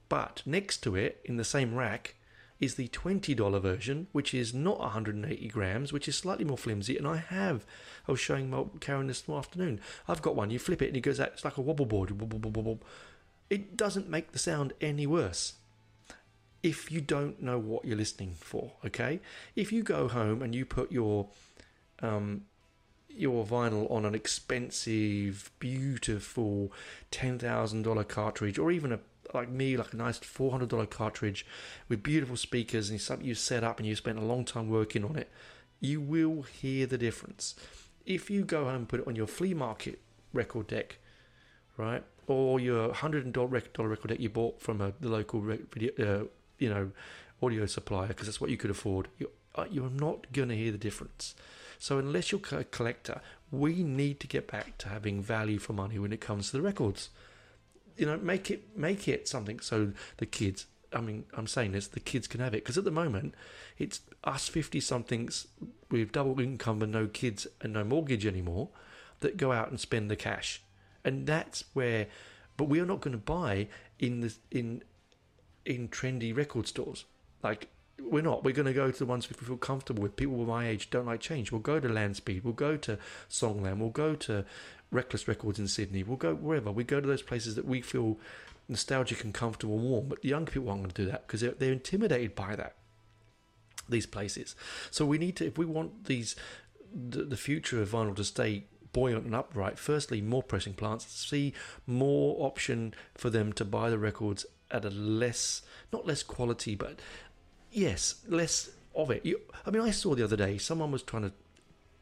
But 0.10 0.42
next 0.46 0.80
to 0.84 0.96
it, 0.98 1.22
in 1.24 1.38
the 1.38 1.46
same 1.46 1.76
rack, 1.76 2.16
is 2.60 2.76
the 2.76 2.88
$20 2.90 3.62
version, 3.62 4.08
which 4.12 4.34
is 4.34 4.54
not 4.54 4.80
180 4.80 5.48
grams, 5.48 5.94
which 5.94 6.08
is 6.08 6.18
slightly 6.18 6.46
more 6.46 6.58
flimsy. 6.58 6.98
And 6.98 7.08
I 7.08 7.18
have, 7.18 7.66
I 8.08 8.12
was 8.12 8.20
showing 8.20 8.50
my 8.50 8.66
Karen 8.80 9.08
this 9.08 9.28
afternoon. 9.30 9.80
I've 10.08 10.22
got 10.22 10.36
one. 10.36 10.50
You 10.50 10.60
flip 10.60 10.82
it 10.82 10.90
and 10.90 10.98
it 10.98 11.02
goes 11.02 11.20
out, 11.20 11.30
it's 11.30 11.46
like 11.46 11.58
a 11.58 11.62
wobble 11.62 11.86
board. 11.86 12.14
It 13.50 13.78
doesn't 13.78 14.10
make 14.10 14.32
the 14.32 14.40
sound 14.40 14.74
any 14.82 15.08
worse 15.08 15.54
if 16.64 16.90
you 16.92 17.02
don't 17.02 17.42
know 17.42 17.60
what 17.60 17.86
you're 17.86 17.98
listening 17.98 18.34
for, 18.40 18.72
okay? 18.86 19.20
If 19.56 19.72
you 19.72 19.84
go 19.84 20.08
home 20.08 20.42
and 20.42 20.56
you 20.56 20.66
put 20.66 20.92
your 20.92 21.28
um, 22.02 22.46
your 23.10 23.46
vinyl 23.46 23.92
on 23.92 24.06
an 24.06 24.16
expensive, 24.16 25.52
beautiful 25.60 26.72
ten 27.12 27.38
thousand 27.38 27.84
dollar 27.84 28.06
cartridge, 28.06 28.58
or 28.58 28.72
even 28.72 28.94
a 28.94 29.00
like 29.34 29.50
me, 29.50 29.78
like 29.78 29.94
a 29.94 29.98
nice 29.98 30.18
four 30.18 30.52
hundred 30.52 30.70
dollar 30.70 30.86
cartridge 30.86 31.46
with 31.90 32.02
beautiful 32.02 32.38
speakers 32.38 32.90
and 32.90 33.00
something 33.00 33.28
you 33.28 33.36
set 33.36 33.64
up 33.64 33.78
and 33.80 33.88
you 33.88 33.96
spent 33.96 34.18
a 34.18 34.22
long 34.22 34.46
time 34.46 34.70
working 34.70 35.04
on 35.04 35.16
it, 35.18 35.30
you 35.80 36.00
will 36.00 36.44
hear 36.44 36.86
the 36.86 36.98
difference. 36.98 37.56
If 38.06 38.30
you 38.30 38.44
go 38.44 38.66
home 38.66 38.76
and 38.76 38.90
put 38.90 39.02
it 39.02 39.08
on 39.08 39.16
your 39.16 39.28
flea 39.28 39.54
market 39.54 40.00
record 40.34 40.68
deck, 40.68 40.98
right, 41.78 42.04
or 42.28 42.60
your 42.60 42.94
hundred 42.94 43.32
dollar 43.34 43.48
record 43.48 44.08
deck 44.08 44.20
you 44.20 44.30
bought 44.30 44.62
from 44.62 44.82
a, 44.82 44.94
the 45.00 45.10
local 45.10 45.42
video, 45.42 45.92
uh, 46.00 46.26
you 46.64 46.70
know, 46.74 46.92
audio 47.42 47.66
supplier 47.66 48.08
because 48.08 48.28
that's 48.28 48.40
what 48.40 48.50
you 48.50 48.58
could 48.58 48.72
afford, 48.72 49.10
you're, 49.20 49.36
uh, 49.56 49.66
you're 49.70 49.90
not 49.90 50.32
going 50.32 50.50
to 50.50 50.56
hear 50.56 50.72
the 50.72 50.78
difference. 50.78 51.36
So 51.78 52.00
unless 52.00 52.32
you're 52.32 52.42
a 52.52 52.64
collector, 52.64 53.20
we 53.52 53.84
need 53.84 54.22
to 54.22 54.28
get 54.28 54.50
back 54.50 54.78
to 54.80 54.88
having 54.88 55.22
value 55.22 55.60
for 55.60 55.74
money 55.74 56.00
when 56.00 56.14
it 56.14 56.22
comes 56.22 56.50
to 56.50 56.58
the 56.58 56.64
records. 56.64 57.10
You 57.98 58.06
know, 58.06 58.18
make 58.18 58.50
it 58.50 58.78
make 58.78 59.08
it 59.08 59.28
something 59.28 59.60
so 59.60 59.92
the 60.18 60.26
kids. 60.26 60.66
I 60.94 61.02
mean, 61.02 61.26
I'm 61.34 61.48
saying 61.48 61.74
this, 61.74 61.88
the 61.88 62.00
kids 62.00 62.28
can 62.28 62.40
have 62.40 62.54
it 62.54 62.64
because 62.64 62.78
at 62.78 62.86
the 62.86 62.92
moment, 63.04 63.36
it's 63.78 64.00
us 64.24 64.48
fifty 64.48 64.80
somethings 64.80 65.48
with 65.92 66.12
double 66.12 66.40
income 66.40 66.82
and 66.82 66.92
no 66.92 67.08
kids 67.08 67.46
and 67.62 67.74
no 67.74 67.84
mortgage 67.84 68.26
anymore 68.26 68.70
that 69.20 69.38
go 69.38 69.52
out 69.52 69.70
and 69.70 69.80
spend 69.80 70.10
the 70.10 70.16
cash, 70.16 70.62
and 71.04 71.28
that's 71.28 71.66
where. 71.74 72.08
But 72.56 72.70
we 72.70 72.80
are 72.80 72.86
not 72.86 73.02
going 73.02 73.18
to 73.20 73.26
buy 73.40 73.68
in 74.00 74.22
the 74.22 74.34
in 74.50 74.84
in 75.66 75.88
trendy 75.90 76.36
record 76.36 76.68
stores. 76.68 77.06
Like 77.44 77.68
we're 78.02 78.24
not. 78.24 78.44
We're 78.44 78.54
going 78.54 78.68
to 78.68 78.74
go 78.74 78.92
to 78.92 79.00
the 79.00 79.06
ones 79.06 79.30
we 79.30 79.36
feel 79.36 79.58
comfortable 79.58 80.04
with. 80.04 80.16
People 80.16 80.36
my 80.46 80.68
age 80.68 80.90
don't 80.90 81.06
like 81.06 81.20
change. 81.20 81.52
We'll 81.52 81.62
go 81.62 81.80
to 81.80 81.88
Landspeed. 81.88 82.44
We'll 82.44 82.54
go 82.54 82.78
to 82.78 82.98
Songland. 83.30 83.78
We'll 83.78 83.90
go 83.90 84.16
to 84.16 84.46
Reckless 84.92 85.28
Records 85.28 85.60
in 85.60 85.68
Sydney. 85.68 86.04
We'll 86.04 86.18
go 86.18 86.34
wherever. 86.34 86.72
We 86.72 86.84
go 86.84 87.00
to 87.00 87.08
those 87.08 87.22
places 87.22 87.56
that 87.56 87.66
we 87.66 87.82
feel 87.82 88.20
nostalgic 88.68 89.24
and 89.24 89.34
comfortable 89.34 89.76
and 89.76 89.84
warm. 89.84 90.08
But 90.08 90.22
the 90.22 90.30
young 90.30 90.46
people 90.46 90.70
aren't 90.70 90.84
going 90.84 90.92
to 90.92 91.04
do 91.06 91.12
that 91.12 91.28
because 91.28 91.42
they're, 91.42 91.52
they're 91.52 91.72
intimidated 91.72 92.36
by 92.36 92.56
that. 92.56 92.76
These 93.90 94.06
places. 94.06 94.56
So 94.92 95.06
we 95.06 95.18
need 95.18 95.36
to, 95.38 95.46
if 95.46 95.58
we 95.58 95.66
want 95.66 96.06
these, 96.06 96.36
the, 96.94 97.24
the 97.24 97.38
future 97.38 97.82
of 97.82 97.90
vinyl 97.90 98.16
to 98.16 98.24
stay 98.24 98.66
buoyant 98.94 99.26
and 99.26 99.36
upright. 99.36 99.78
Firstly, 99.78 100.22
more 100.22 100.44
pressing 100.44 100.74
plants. 100.74 101.06
See 101.08 101.54
more 101.86 102.38
option 102.46 102.94
for 103.16 103.30
them 103.30 103.52
to 103.54 103.66
buy 103.66 103.90
the 103.90 104.00
records 104.00 104.46
at 104.74 104.84
a 104.84 104.90
less, 104.90 105.62
not 105.94 106.06
less 106.06 106.24
quality, 106.24 106.76
but 106.76 107.00
yes, 107.72 108.16
less 108.28 108.72
of 108.96 109.12
it. 109.12 109.26
You, 109.26 109.40
I 109.66 109.70
mean, 109.70 109.84
I 109.84 109.92
saw 109.92 110.16
the 110.16 110.24
other 110.24 110.36
day 110.36 110.58
someone 110.58 110.92
was 110.92 111.04
trying 111.04 111.24
to 111.24 111.32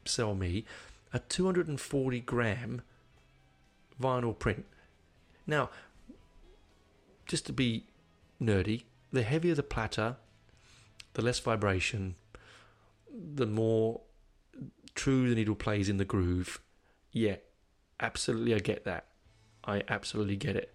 sell 0.05 0.33
me 0.33 0.65
a 1.13 1.19
240 1.19 2.19
gram 2.21 2.81
vinyl 4.01 4.37
print. 4.37 4.65
Now, 5.45 5.69
just 7.25 7.45
to 7.47 7.53
be 7.53 7.85
nerdy, 8.41 8.83
the 9.11 9.23
heavier 9.23 9.53
the 9.53 9.63
platter, 9.63 10.15
the 11.13 11.21
less 11.21 11.39
vibration, 11.39 12.15
the 13.13 13.45
more 13.45 14.01
true 14.95 15.29
the 15.29 15.35
needle 15.35 15.55
plays 15.55 15.89
in 15.89 15.97
the 15.97 16.05
groove. 16.05 16.61
Yeah, 17.11 17.35
absolutely, 17.99 18.55
I 18.55 18.59
get 18.59 18.85
that. 18.85 19.07
I 19.65 19.83
absolutely 19.89 20.37
get 20.37 20.55
it 20.55 20.73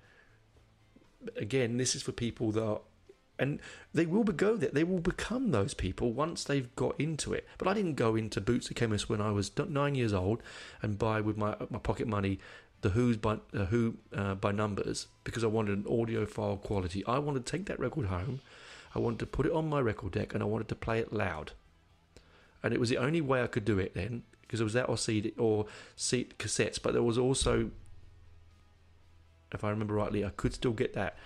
again, 1.36 1.76
this 1.76 1.94
is 1.94 2.02
for 2.02 2.12
people 2.12 2.52
that 2.52 2.64
are, 2.64 2.80
and 3.38 3.60
they 3.92 4.06
will 4.06 4.24
go 4.24 4.56
there. 4.56 4.70
They 4.70 4.84
will 4.84 5.00
become 5.00 5.50
those 5.50 5.74
people 5.74 6.12
once 6.12 6.44
they've 6.44 6.74
got 6.76 6.98
into 6.98 7.32
it. 7.32 7.46
But 7.58 7.68
I 7.68 7.74
didn't 7.74 7.94
go 7.94 8.16
into 8.16 8.40
Boots 8.40 8.68
the 8.68 8.74
Chemist 8.74 9.08
when 9.08 9.20
I 9.20 9.30
was 9.30 9.50
nine 9.68 9.94
years 9.94 10.12
old 10.12 10.42
and 10.82 10.98
buy 10.98 11.20
with 11.20 11.36
my 11.36 11.56
my 11.70 11.78
pocket 11.78 12.06
money 12.06 12.38
the 12.82 12.90
Who's 12.90 13.16
by 13.16 13.38
uh, 13.54 13.66
Who 13.66 13.96
uh, 14.14 14.34
by 14.34 14.52
numbers 14.52 15.08
because 15.24 15.44
I 15.44 15.48
wanted 15.48 15.78
an 15.78 15.84
audiophile 15.84 16.60
quality. 16.60 17.04
I 17.06 17.18
wanted 17.18 17.44
to 17.44 17.50
take 17.50 17.66
that 17.66 17.80
record 17.80 18.06
home. 18.06 18.40
I 18.94 18.98
wanted 18.98 19.18
to 19.20 19.26
put 19.26 19.46
it 19.46 19.52
on 19.52 19.68
my 19.68 19.80
record 19.80 20.12
deck 20.12 20.34
and 20.34 20.42
I 20.42 20.46
wanted 20.46 20.68
to 20.68 20.74
play 20.74 21.00
it 21.00 21.12
loud. 21.12 21.52
And 22.62 22.72
it 22.72 22.80
was 22.80 22.88
the 22.88 22.96
only 22.96 23.20
way 23.20 23.42
I 23.42 23.46
could 23.46 23.64
do 23.64 23.78
it 23.78 23.94
then 23.94 24.22
because 24.42 24.60
it 24.60 24.64
was 24.64 24.72
that 24.74 24.88
or 24.88 24.96
CD 24.96 25.32
or 25.36 25.66
seat 25.96 26.38
cassettes. 26.38 26.80
But 26.80 26.92
there 26.92 27.02
was 27.02 27.18
also 27.18 27.70
if 29.52 29.64
I 29.64 29.70
remember 29.70 29.94
rightly, 29.94 30.24
I 30.24 30.30
could 30.30 30.54
still 30.54 30.72
get 30.72 30.94
that. 30.94 31.16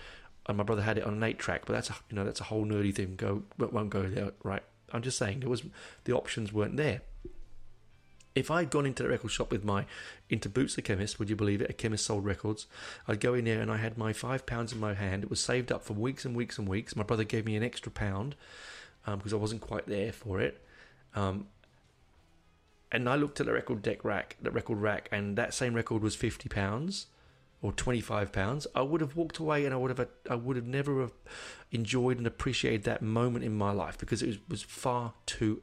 And 0.47 0.57
my 0.57 0.63
brother 0.63 0.81
had 0.81 0.97
it 0.97 1.03
on 1.03 1.13
an 1.13 1.23
eight 1.23 1.39
track, 1.39 1.63
but 1.65 1.73
that's 1.73 1.89
a, 1.89 1.95
you 2.09 2.15
know 2.15 2.23
that's 2.23 2.41
a 2.41 2.45
whole 2.45 2.65
nerdy 2.65 2.93
thing. 2.93 3.15
Go 3.15 3.43
won't 3.57 3.89
go 3.89 4.03
there, 4.03 4.31
right? 4.43 4.63
I'm 4.91 5.01
just 5.01 5.17
saying 5.17 5.41
there 5.41 5.49
was 5.49 5.63
the 6.03 6.13
options 6.13 6.51
weren't 6.51 6.77
there. 6.77 7.01
If 8.33 8.49
I'd 8.49 8.69
gone 8.69 8.85
into 8.85 9.03
the 9.03 9.09
record 9.09 9.29
shop 9.29 9.51
with 9.51 9.63
my 9.63 9.85
into 10.29 10.49
Boots 10.49 10.75
the 10.75 10.81
chemist, 10.81 11.19
would 11.19 11.29
you 11.29 11.35
believe 11.35 11.61
it? 11.61 11.69
A 11.69 11.73
chemist 11.73 12.05
sold 12.05 12.25
records. 12.25 12.65
I'd 13.07 13.19
go 13.19 13.33
in 13.33 13.45
there 13.45 13.61
and 13.61 13.69
I 13.69 13.77
had 13.77 13.97
my 13.97 14.13
five 14.13 14.45
pounds 14.45 14.71
in 14.71 14.79
my 14.79 14.93
hand. 14.93 15.23
It 15.23 15.29
was 15.29 15.41
saved 15.41 15.71
up 15.71 15.83
for 15.83 15.93
weeks 15.93 16.25
and 16.25 16.35
weeks 16.35 16.57
and 16.57 16.67
weeks. 16.67 16.95
My 16.95 17.03
brother 17.03 17.23
gave 17.23 17.45
me 17.45 17.55
an 17.55 17.63
extra 17.63 17.91
pound 17.91 18.35
because 19.05 19.33
um, 19.33 19.39
I 19.39 19.41
wasn't 19.41 19.61
quite 19.61 19.85
there 19.85 20.11
for 20.11 20.39
it. 20.39 20.63
Um, 21.13 21.47
and 22.91 23.07
I 23.07 23.15
looked 23.15 23.39
at 23.39 23.45
the 23.45 23.53
record 23.53 23.81
deck 23.81 24.03
rack, 24.03 24.37
the 24.41 24.51
record 24.51 24.79
rack, 24.79 25.07
and 25.11 25.37
that 25.37 25.53
same 25.53 25.73
record 25.73 26.01
was 26.01 26.15
fifty 26.15 26.49
pounds 26.49 27.07
or 27.61 27.71
25 27.71 28.31
pounds 28.31 28.67
i 28.73 28.81
would 28.81 29.01
have 29.01 29.15
walked 29.15 29.37
away 29.37 29.65
and 29.65 29.73
i 29.73 29.77
would 29.77 29.95
have 29.95 30.07
i 30.29 30.35
would 30.35 30.55
have 30.55 30.65
never 30.65 31.01
have 31.01 31.13
enjoyed 31.71 32.17
and 32.17 32.27
appreciated 32.27 32.83
that 32.83 33.01
moment 33.01 33.45
in 33.45 33.55
my 33.55 33.71
life 33.71 33.97
because 33.97 34.21
it 34.21 34.27
was, 34.27 34.37
was 34.49 34.61
far 34.63 35.13
too 35.25 35.61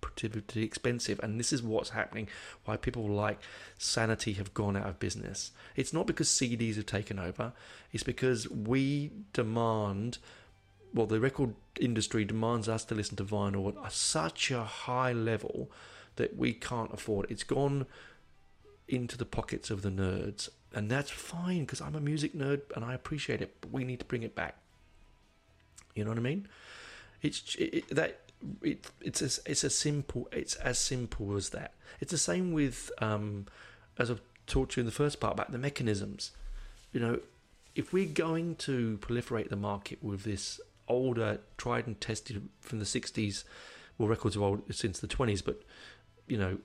prohibitively 0.00 0.62
expensive. 0.62 1.20
And 1.22 1.38
this 1.38 1.52
is 1.52 1.62
what's 1.62 1.90
happening 1.90 2.28
why 2.64 2.76
people 2.76 3.08
like 3.08 3.40
sanity 3.78 4.32
have 4.34 4.54
gone 4.54 4.76
out 4.76 4.86
of 4.86 4.98
business. 4.98 5.52
It's 5.76 5.92
not 5.92 6.06
because 6.06 6.28
cds 6.28 6.76
have 6.76 6.86
taken 6.86 7.18
over. 7.18 7.52
It's 7.92 8.02
because 8.02 8.48
we 8.48 9.12
demand 9.32 10.18
well 10.92 11.06
the 11.06 11.20
record 11.20 11.54
industry 11.78 12.24
demands 12.24 12.68
us 12.68 12.84
to 12.84 12.94
listen 12.94 13.16
to 13.16 13.24
vinyl 13.24 13.84
at 13.84 13.92
such 13.92 14.50
a 14.50 14.64
high 14.64 15.12
level 15.12 15.70
that 16.16 16.36
we 16.36 16.52
can't 16.52 16.92
afford. 16.92 17.26
It. 17.26 17.32
it's 17.32 17.44
gone 17.44 17.86
into 18.88 19.16
the 19.16 19.24
pockets 19.24 19.70
of 19.70 19.82
the 19.82 19.90
nerds 19.90 20.48
and 20.74 20.90
that's 20.90 21.10
fine 21.10 21.60
because 21.60 21.80
I'm 21.80 21.94
a 21.94 22.00
music 22.00 22.34
nerd 22.34 22.62
and 22.74 22.84
I 22.84 22.94
appreciate 22.94 23.42
it. 23.42 23.56
But 23.60 23.72
we 23.72 23.84
need 23.84 23.98
to 24.00 24.04
bring 24.04 24.22
it 24.22 24.34
back. 24.34 24.56
You 25.94 26.04
know 26.04 26.10
what 26.10 26.18
I 26.18 26.22
mean? 26.22 26.48
It's 27.22 27.56
it, 27.56 27.88
that 27.94 28.20
it, 28.62 28.86
it's 29.00 29.20
as 29.20 29.40
it's 29.44 29.64
as 29.64 29.74
simple 29.76 30.28
it's 30.32 30.54
as 30.56 30.78
simple 30.78 31.36
as 31.36 31.50
that. 31.50 31.74
It's 32.00 32.12
the 32.12 32.18
same 32.18 32.52
with 32.52 32.90
um, 32.98 33.46
as 33.98 34.10
I've 34.10 34.20
talked 34.46 34.72
to 34.72 34.80
you 34.80 34.82
in 34.82 34.86
the 34.86 34.92
first 34.92 35.20
part 35.20 35.34
about 35.34 35.52
the 35.52 35.58
mechanisms. 35.58 36.30
You 36.92 37.00
know, 37.00 37.20
if 37.74 37.92
we're 37.92 38.06
going 38.06 38.56
to 38.56 38.98
proliferate 38.98 39.48
the 39.48 39.56
market 39.56 40.02
with 40.02 40.22
this 40.22 40.60
older, 40.88 41.38
tried 41.56 41.86
and 41.86 42.00
tested 42.00 42.48
from 42.60 42.78
the 42.78 42.84
'60s, 42.84 43.44
well, 43.98 44.08
records 44.08 44.36
are 44.36 44.42
old 44.42 44.74
since 44.74 45.00
the 45.00 45.08
'20s, 45.08 45.44
but 45.44 45.62
you 46.28 46.38
know, 46.38 46.58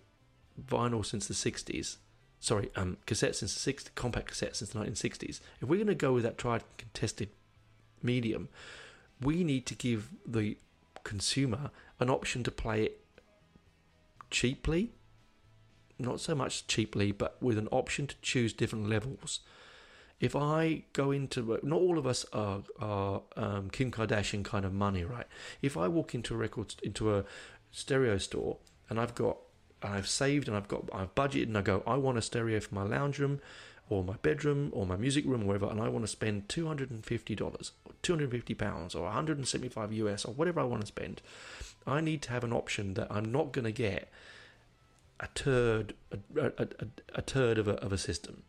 vinyl 0.63 1.03
since 1.03 1.27
the 1.27 1.33
'60s 1.33 1.97
sorry, 2.39 2.69
um, 2.75 2.97
cassette 3.05 3.35
since 3.35 3.63
the 3.63 3.73
60s, 3.73 3.93
compact 3.95 4.27
cassette 4.27 4.55
since 4.55 4.71
the 4.71 4.79
1960s. 4.79 5.39
If 5.61 5.67
we're 5.67 5.77
going 5.77 5.87
to 5.87 5.95
go 5.95 6.13
with 6.13 6.23
that 6.23 6.37
tried 6.37 6.61
and 6.61 6.77
contested 6.77 7.29
medium, 8.01 8.49
we 9.21 9.43
need 9.43 9.65
to 9.67 9.75
give 9.75 10.09
the 10.25 10.57
consumer 11.03 11.71
an 11.99 12.09
option 12.09 12.43
to 12.43 12.51
play 12.51 12.83
it 12.83 12.99
cheaply, 14.29 14.91
not 15.97 16.19
so 16.19 16.35
much 16.35 16.67
cheaply, 16.67 17.11
but 17.11 17.41
with 17.41 17.57
an 17.57 17.69
option 17.71 18.07
to 18.07 18.15
choose 18.21 18.53
different 18.53 18.89
levels. 18.89 19.39
If 20.19 20.35
I 20.35 20.83
go 20.93 21.11
into, 21.11 21.59
not 21.63 21.79
all 21.79 21.97
of 21.97 22.07
us 22.07 22.25
are, 22.33 22.63
are 22.79 23.21
um, 23.35 23.69
Kim 23.69 23.91
Kardashian 23.91 24.43
kind 24.43 24.65
of 24.65 24.73
money, 24.73 25.03
right? 25.03 25.27
If 25.61 25.77
I 25.77 25.87
walk 25.87 26.15
into 26.15 26.33
a 26.33 26.37
record, 26.37 26.75
into 26.83 27.15
a 27.15 27.25
stereo 27.71 28.17
store, 28.17 28.57
and 28.89 28.99
I've 28.99 29.15
got 29.15 29.37
I've 29.85 30.07
saved 30.07 30.47
and 30.47 30.57
I've 30.57 30.67
got 30.67 30.89
I've 30.93 31.13
budgeted 31.15 31.43
and 31.43 31.57
I 31.57 31.61
go 31.61 31.83
I 31.85 31.95
want 31.95 32.17
a 32.17 32.21
stereo 32.21 32.59
for 32.59 32.75
my 32.75 32.83
lounge 32.83 33.19
room 33.19 33.39
or 33.89 34.03
my 34.03 34.15
bedroom 34.21 34.69
or 34.73 34.85
my 34.85 34.95
music 34.95 35.25
room 35.25 35.43
or 35.43 35.45
wherever 35.45 35.67
and 35.67 35.79
I 35.79 35.89
want 35.89 36.03
to 36.03 36.07
spend 36.11 36.49
two 36.49 36.67
hundred 36.67 36.91
and 36.91 37.05
fifty 37.05 37.35
dollars 37.35 37.71
or 37.85 37.93
two 38.01 38.13
hundred 38.13 38.25
and 38.25 38.33
fifty 38.33 38.53
pounds 38.53 38.95
or 38.95 39.03
one 39.03 39.13
hundred 39.13 39.37
and 39.37 39.47
seventy 39.47 39.69
five 39.69 39.93
US 39.93 40.25
or 40.25 40.33
whatever 40.33 40.59
I 40.59 40.63
want 40.63 40.81
to 40.81 40.87
spend. 40.87 41.21
I 41.87 42.01
need 42.01 42.21
to 42.23 42.31
have 42.31 42.43
an 42.43 42.53
option 42.53 42.95
that 42.95 43.07
I'm 43.11 43.31
not 43.31 43.51
going 43.51 43.65
to 43.65 43.71
get 43.71 44.09
a 45.19 45.27
turd 45.33 45.93
a, 46.11 46.17
a, 46.39 46.51
a, 46.57 46.87
a 47.15 47.21
turd 47.21 47.57
of 47.57 47.67
a, 47.67 47.73
of 47.75 47.93
a 47.93 47.97
system 47.97 48.43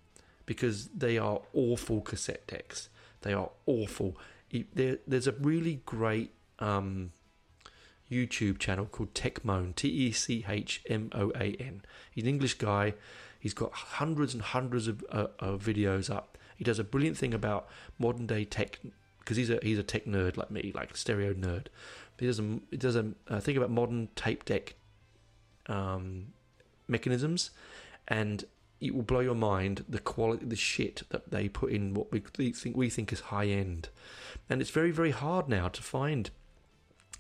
because 0.46 0.88
they 0.88 1.18
are 1.18 1.40
awful 1.53 2.01
cassette 2.01 2.46
decks. 2.46 2.88
They 3.22 3.33
are 3.33 3.51
awful. 3.66 4.16
There, 4.75 4.99
there's 5.07 5.27
a 5.27 5.33
really 5.33 5.83
great 5.85 6.33
um, 6.61 7.11
YouTube 8.11 8.59
channel 8.59 8.87
called 8.87 9.14
Techmoan, 9.14 9.75
T 9.75 9.88
E 9.88 10.12
C 10.12 10.45
H 10.49 10.83
M 10.88 11.11
O 11.14 11.31
A 11.35 11.57
N. 11.59 11.83
He's 12.11 12.25
an 12.25 12.31
English 12.31 12.55
guy. 12.55 12.95
He's 13.38 13.55
got 13.55 13.73
hundreds 13.73 14.35
and 14.35 14.42
hundreds 14.42 14.88
of, 14.88 15.05
uh, 15.11 15.29
of 15.38 15.62
videos 15.62 16.14
up. 16.14 16.38
He 16.57 16.64
does 16.64 16.79
a 16.79 16.85
brilliant 16.85 17.16
thing 17.16 17.35
about 17.35 17.69
modern 17.99 18.27
day 18.27 18.45
tech 18.45 18.81
because 19.21 19.37
he's 19.37 19.51
a 19.51 19.59
he's 19.62 19.79
a 19.79 19.83
tech 19.83 20.07
nerd 20.07 20.37
like 20.37 20.51
me, 20.51 20.73
like 20.75 20.97
stereo 20.97 21.35
nerd. 21.35 21.66
He 22.19 22.27
does 22.27 22.38
a 22.38 22.59
he 22.71 22.77
does 22.77 22.97
a 22.97 23.12
uh, 23.29 23.40
think 23.40 23.59
about 23.59 23.71
modern 23.71 24.09
tape 24.14 24.45
deck 24.45 24.75
um, 25.66 26.29
mechanisms, 26.88 27.51
and 28.09 28.45
it 28.81 28.95
will 28.95 29.03
blow 29.03 29.21
your 29.21 29.35
mind 29.35 29.85
the 29.88 29.99
quality, 29.99 30.45
the 30.45 30.57
shit 30.57 31.03
that 31.11 31.31
they 31.31 31.49
put 31.49 31.73
in 31.73 31.95
what 31.95 32.12
we 32.12 32.21
think 32.21 32.77
we 32.77 32.88
think 32.88 33.12
is 33.12 33.21
high 33.21 33.47
end, 33.47 33.88
and 34.49 34.61
it's 34.61 34.71
very 34.71 34.90
very 34.90 35.11
hard 35.11 35.49
now 35.49 35.69
to 35.69 35.83
find 35.83 36.31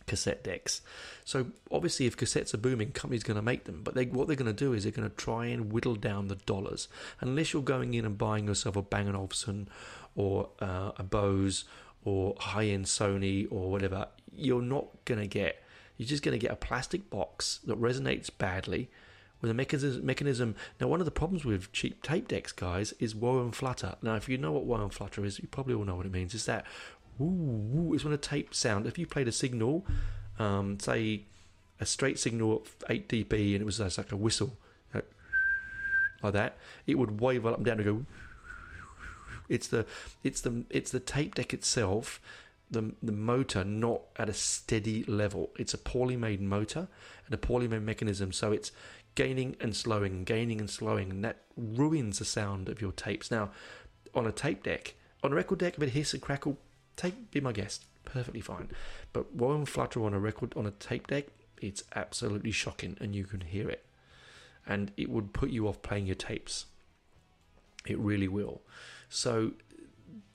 cassette 0.06 0.44
decks. 0.44 0.80
So 1.24 1.46
obviously, 1.70 2.06
if 2.06 2.16
cassettes 2.16 2.54
are 2.54 2.58
booming, 2.58 2.92
companies 2.92 3.22
going 3.22 3.36
to 3.36 3.42
make 3.42 3.64
them. 3.64 3.82
But 3.82 3.94
they, 3.94 4.06
what 4.06 4.26
they're 4.26 4.36
going 4.36 4.46
to 4.46 4.64
do 4.64 4.72
is 4.72 4.84
they're 4.84 4.92
going 4.92 5.08
to 5.08 5.16
try 5.16 5.46
and 5.46 5.72
whittle 5.72 5.96
down 5.96 6.28
the 6.28 6.36
dollars. 6.36 6.88
Unless 7.20 7.52
you're 7.52 7.62
going 7.62 7.94
in 7.94 8.04
and 8.04 8.16
buying 8.16 8.46
yourself 8.46 8.76
a 8.76 8.82
Bang 8.82 9.08
& 9.08 9.14
Olufsen 9.14 9.68
or 10.14 10.48
uh, 10.60 10.92
a 10.96 11.02
Bose 11.02 11.64
or 12.04 12.36
high-end 12.38 12.84
Sony 12.84 13.46
or 13.50 13.70
whatever, 13.70 14.08
you're 14.34 14.62
not 14.62 14.86
going 15.04 15.20
to 15.20 15.26
get. 15.26 15.62
You're 15.96 16.08
just 16.08 16.22
going 16.22 16.38
to 16.38 16.44
get 16.44 16.52
a 16.52 16.56
plastic 16.56 17.08
box 17.10 17.60
that 17.64 17.80
resonates 17.80 18.30
badly 18.36 18.90
with 19.40 19.50
a 19.50 19.54
mechanism. 19.54 20.54
Now, 20.80 20.88
one 20.88 21.00
of 21.00 21.04
the 21.04 21.10
problems 21.10 21.44
with 21.44 21.72
cheap 21.72 22.02
tape 22.02 22.28
decks, 22.28 22.52
guys, 22.52 22.92
is 22.98 23.14
wow 23.14 23.40
and 23.40 23.54
flutter. 23.54 23.96
Now, 24.02 24.14
if 24.14 24.28
you 24.28 24.38
know 24.38 24.52
what 24.52 24.64
wow 24.64 24.82
and 24.82 24.92
flutter 24.92 25.24
is, 25.24 25.38
you 25.38 25.48
probably 25.48 25.74
all 25.74 25.84
know 25.84 25.94
what 25.94 26.06
it 26.06 26.12
means. 26.12 26.34
Is 26.34 26.46
that 26.46 26.64
is 27.18 28.04
when 28.04 28.12
a 28.12 28.18
tape 28.18 28.54
sound. 28.54 28.86
If 28.86 28.98
you 28.98 29.06
played 29.06 29.28
a 29.28 29.32
signal, 29.32 29.86
um, 30.38 30.78
say 30.80 31.24
a 31.80 31.86
straight 31.86 32.18
signal 32.18 32.64
at 32.82 32.90
8 32.90 33.08
dB, 33.08 33.52
and 33.52 33.62
it 33.62 33.64
was 33.64 33.80
like 33.80 34.12
a 34.12 34.16
whistle, 34.16 34.56
like 36.22 36.32
that, 36.32 36.56
it 36.86 36.98
would 36.98 37.20
wave 37.20 37.46
up 37.46 37.56
and 37.56 37.64
down 37.64 37.78
and 37.78 37.84
go. 37.84 38.06
It's 39.48 39.68
the 39.68 39.86
it's 40.24 40.40
the 40.40 40.64
it's 40.70 40.90
the 40.90 40.98
tape 40.98 41.36
deck 41.36 41.54
itself 41.54 42.20
the 42.70 42.92
the 43.02 43.12
motor 43.12 43.64
not 43.64 44.02
at 44.16 44.28
a 44.28 44.34
steady 44.34 45.04
level. 45.04 45.50
It's 45.58 45.74
a 45.74 45.78
poorly 45.78 46.16
made 46.16 46.40
motor 46.40 46.88
and 47.26 47.34
a 47.34 47.38
poorly 47.38 47.68
made 47.68 47.82
mechanism, 47.82 48.32
so 48.32 48.52
it's 48.52 48.72
gaining 49.14 49.56
and 49.60 49.74
slowing, 49.74 50.24
gaining 50.24 50.60
and 50.60 50.68
slowing, 50.68 51.10
and 51.10 51.24
that 51.24 51.38
ruins 51.56 52.18
the 52.18 52.24
sound 52.24 52.68
of 52.68 52.80
your 52.80 52.92
tapes. 52.92 53.30
Now, 53.30 53.50
on 54.14 54.26
a 54.26 54.32
tape 54.32 54.64
deck, 54.64 54.94
on 55.22 55.32
a 55.32 55.36
record 55.36 55.58
deck, 55.58 55.76
a 55.76 55.80
bit 55.80 55.90
hiss 55.90 56.12
and 56.12 56.22
crackle, 56.22 56.58
take 56.96 57.30
be 57.30 57.40
my 57.40 57.52
guest, 57.52 57.84
perfectly 58.04 58.40
fine. 58.40 58.70
But 59.12 59.34
and 59.34 59.68
flutter 59.68 60.04
on 60.04 60.14
a 60.14 60.18
record 60.18 60.54
on 60.56 60.66
a 60.66 60.70
tape 60.72 61.06
deck, 61.06 61.26
it's 61.60 61.84
absolutely 61.94 62.50
shocking, 62.50 62.96
and 63.00 63.14
you 63.14 63.24
can 63.24 63.40
hear 63.40 63.68
it, 63.68 63.84
and 64.66 64.92
it 64.96 65.10
would 65.10 65.32
put 65.32 65.50
you 65.50 65.68
off 65.68 65.82
playing 65.82 66.06
your 66.06 66.16
tapes. 66.16 66.66
It 67.86 67.98
really 67.98 68.28
will. 68.28 68.62
So 69.08 69.52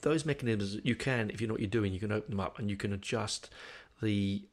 those 0.02 0.26
mechanisms 0.26 0.80
you 0.84 0.96
can, 0.96 1.30
if 1.30 1.42
you 1.42 1.48
know 1.48 1.54
what 1.54 1.62
you're 1.62 1.70
doing, 1.70 1.94
you 1.94 2.00
can 2.00 2.12
open 2.12 2.32
them 2.32 2.40
up 2.40 2.60
and 2.60 2.70
you 2.70 2.78
can 2.78 2.94
adjust 2.94 3.50
the 4.02 4.44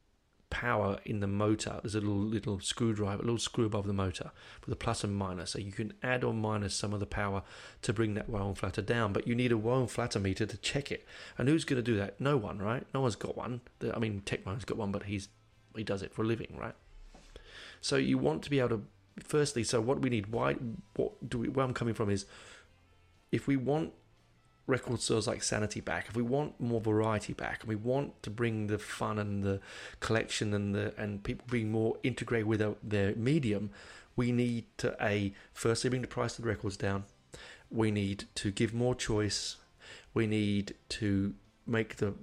power 0.49 0.99
in 1.05 1.19
the 1.19 1.27
motor. 1.27 1.79
There's 1.81 1.95
a 1.95 1.99
little 1.99 2.17
little 2.17 2.59
screwdriver, 2.59 3.21
a 3.21 3.25
little 3.25 3.37
screw 3.37 3.65
above 3.65 3.85
the 3.87 3.93
motor 3.93 4.31
with 4.65 4.73
a 4.73 4.75
plus 4.75 5.03
and 5.03 5.15
minus. 5.15 5.51
So 5.51 5.59
you 5.59 5.71
can 5.71 5.93
add 6.01 6.23
or 6.23 6.33
minus 6.33 6.75
some 6.75 6.93
of 6.93 6.99
the 6.99 7.05
power 7.05 7.43
to 7.83 7.93
bring 7.93 8.13
that 8.15 8.29
wow 8.29 8.53
flutter 8.53 8.81
down. 8.81 9.13
But 9.13 9.27
you 9.27 9.35
need 9.35 9.51
a 9.51 9.57
wow 9.57 9.85
flutter 9.85 10.19
meter 10.19 10.45
to 10.45 10.57
check 10.57 10.91
it. 10.91 11.05
And 11.37 11.47
who's 11.47 11.65
going 11.65 11.81
to 11.81 11.83
do 11.83 11.97
that? 11.97 12.19
No 12.19 12.37
one, 12.37 12.59
right? 12.59 12.85
No 12.93 13.01
one's 13.01 13.15
got 13.15 13.37
one. 13.37 13.61
I 13.93 13.99
mean, 13.99 14.21
Techmoan's 14.25 14.65
got 14.65 14.77
one, 14.77 14.91
but 14.91 15.03
he's 15.03 15.29
he 15.75 15.83
does 15.83 16.01
it 16.01 16.13
for 16.13 16.23
a 16.23 16.25
living, 16.25 16.55
right? 16.57 16.75
So 17.81 17.95
you 17.95 18.17
want 18.17 18.43
to 18.43 18.49
be 18.49 18.59
able 18.59 18.69
to. 18.69 18.83
Firstly, 19.23 19.63
so 19.63 19.81
what 19.81 20.01
we 20.01 20.09
need? 20.09 20.27
Why? 20.27 20.55
What 20.95 21.29
do 21.29 21.39
we? 21.39 21.49
Where 21.49 21.65
I'm 21.65 21.73
coming 21.73 21.93
from 21.93 22.09
is, 22.09 22.25
if 23.31 23.47
we 23.47 23.57
want 23.57 23.93
record 24.69 25.01
stores 25.01 25.27
like 25.27 25.43
Sanity 25.43 25.81
back, 25.81 26.05
if 26.07 26.15
we 26.15 26.21
want 26.21 26.59
more 26.59 26.79
variety 26.79 27.33
back, 27.33 27.61
and 27.61 27.69
we 27.69 27.75
want 27.75 28.21
to 28.23 28.29
bring 28.29 28.67
the 28.67 28.77
fun 28.77 29.17
and 29.19 29.43
the 29.43 29.59
collection 29.99 30.53
and 30.53 30.73
the 30.73 30.93
and 30.97 31.23
people 31.23 31.45
being 31.49 31.71
more 31.71 31.97
integrated 32.03 32.47
with 32.47 32.59
their, 32.59 32.75
their 32.83 33.15
medium, 33.15 33.71
we 34.15 34.31
need 34.31 34.65
to 34.77 34.95
a 35.01 35.33
firstly 35.53 35.89
bring 35.89 36.01
the 36.01 36.07
price 36.07 36.37
of 36.37 36.43
the 36.43 36.49
records 36.49 36.77
down. 36.77 37.03
We 37.71 37.91
need 37.91 38.25
to 38.35 38.51
give 38.51 38.73
more 38.73 38.95
choice. 38.95 39.57
We 40.13 40.27
need 40.27 40.75
to 40.89 41.33
make 41.65 41.97
the 41.97 42.13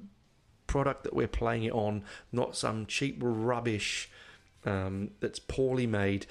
product 0.66 1.04
that 1.04 1.14
we're 1.14 1.28
playing 1.28 1.64
it 1.64 1.72
on 1.72 2.02
not 2.32 2.56
some 2.56 2.86
cheap 2.86 3.18
rubbish 3.20 4.10
um, 4.64 5.10
that's 5.20 5.38
poorly 5.38 5.86
made. 5.86 6.26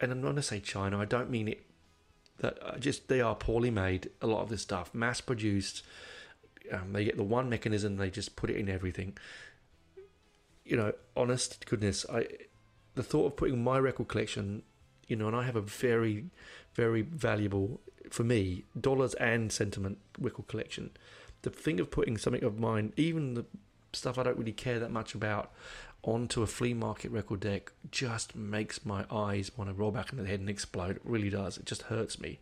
And 0.00 0.12
I'm 0.12 0.20
not 0.20 0.28
going 0.28 0.36
to 0.36 0.42
say 0.42 0.60
China. 0.60 0.98
I 0.98 1.04
don't 1.04 1.30
mean 1.30 1.48
it 1.48 1.66
that 2.38 2.58
uh, 2.62 2.78
just 2.78 3.08
they 3.08 3.20
are 3.20 3.34
poorly 3.34 3.70
made. 3.70 4.10
A 4.20 4.26
lot 4.26 4.42
of 4.42 4.48
this 4.48 4.62
stuff, 4.62 4.94
mass 4.94 5.20
produced. 5.20 5.82
Um, 6.72 6.92
they 6.92 7.04
get 7.04 7.16
the 7.16 7.22
one 7.22 7.48
mechanism, 7.48 7.96
they 7.96 8.10
just 8.10 8.36
put 8.36 8.50
it 8.50 8.56
in 8.56 8.68
everything. 8.68 9.16
You 10.64 10.76
know, 10.76 10.92
honest 11.16 11.64
goodness, 11.66 12.04
I 12.12 12.26
the 12.96 13.02
thought 13.02 13.26
of 13.26 13.36
putting 13.36 13.62
my 13.62 13.78
record 13.78 14.08
collection, 14.08 14.62
you 15.06 15.16
know, 15.16 15.28
and 15.28 15.36
I 15.36 15.44
have 15.44 15.54
a 15.54 15.60
very, 15.60 16.26
very 16.74 17.02
valuable 17.02 17.80
for 18.10 18.24
me 18.24 18.64
dollars 18.78 19.14
and 19.14 19.52
sentiment 19.52 19.98
record 20.18 20.48
collection. 20.48 20.90
The 21.42 21.50
thing 21.50 21.78
of 21.78 21.90
putting 21.90 22.16
something 22.16 22.42
of 22.42 22.58
mine, 22.58 22.92
even 22.96 23.34
the 23.34 23.44
stuff 23.92 24.18
I 24.18 24.24
don't 24.24 24.38
really 24.38 24.52
care 24.52 24.78
that 24.78 24.90
much 24.90 25.14
about, 25.14 25.52
onto 26.06 26.42
a 26.42 26.46
flea 26.46 26.72
market 26.72 27.10
record 27.10 27.40
deck 27.40 27.72
just 27.90 28.36
makes 28.36 28.86
my 28.86 29.04
eyes 29.10 29.50
want 29.56 29.68
to 29.68 29.74
roll 29.74 29.90
back 29.90 30.12
in 30.12 30.18
the 30.18 30.26
head 30.26 30.40
and 30.40 30.48
explode. 30.48 30.96
It 30.96 31.02
really 31.04 31.28
does. 31.28 31.58
It 31.58 31.66
just 31.66 31.82
hurts 31.82 32.20
me. 32.20 32.38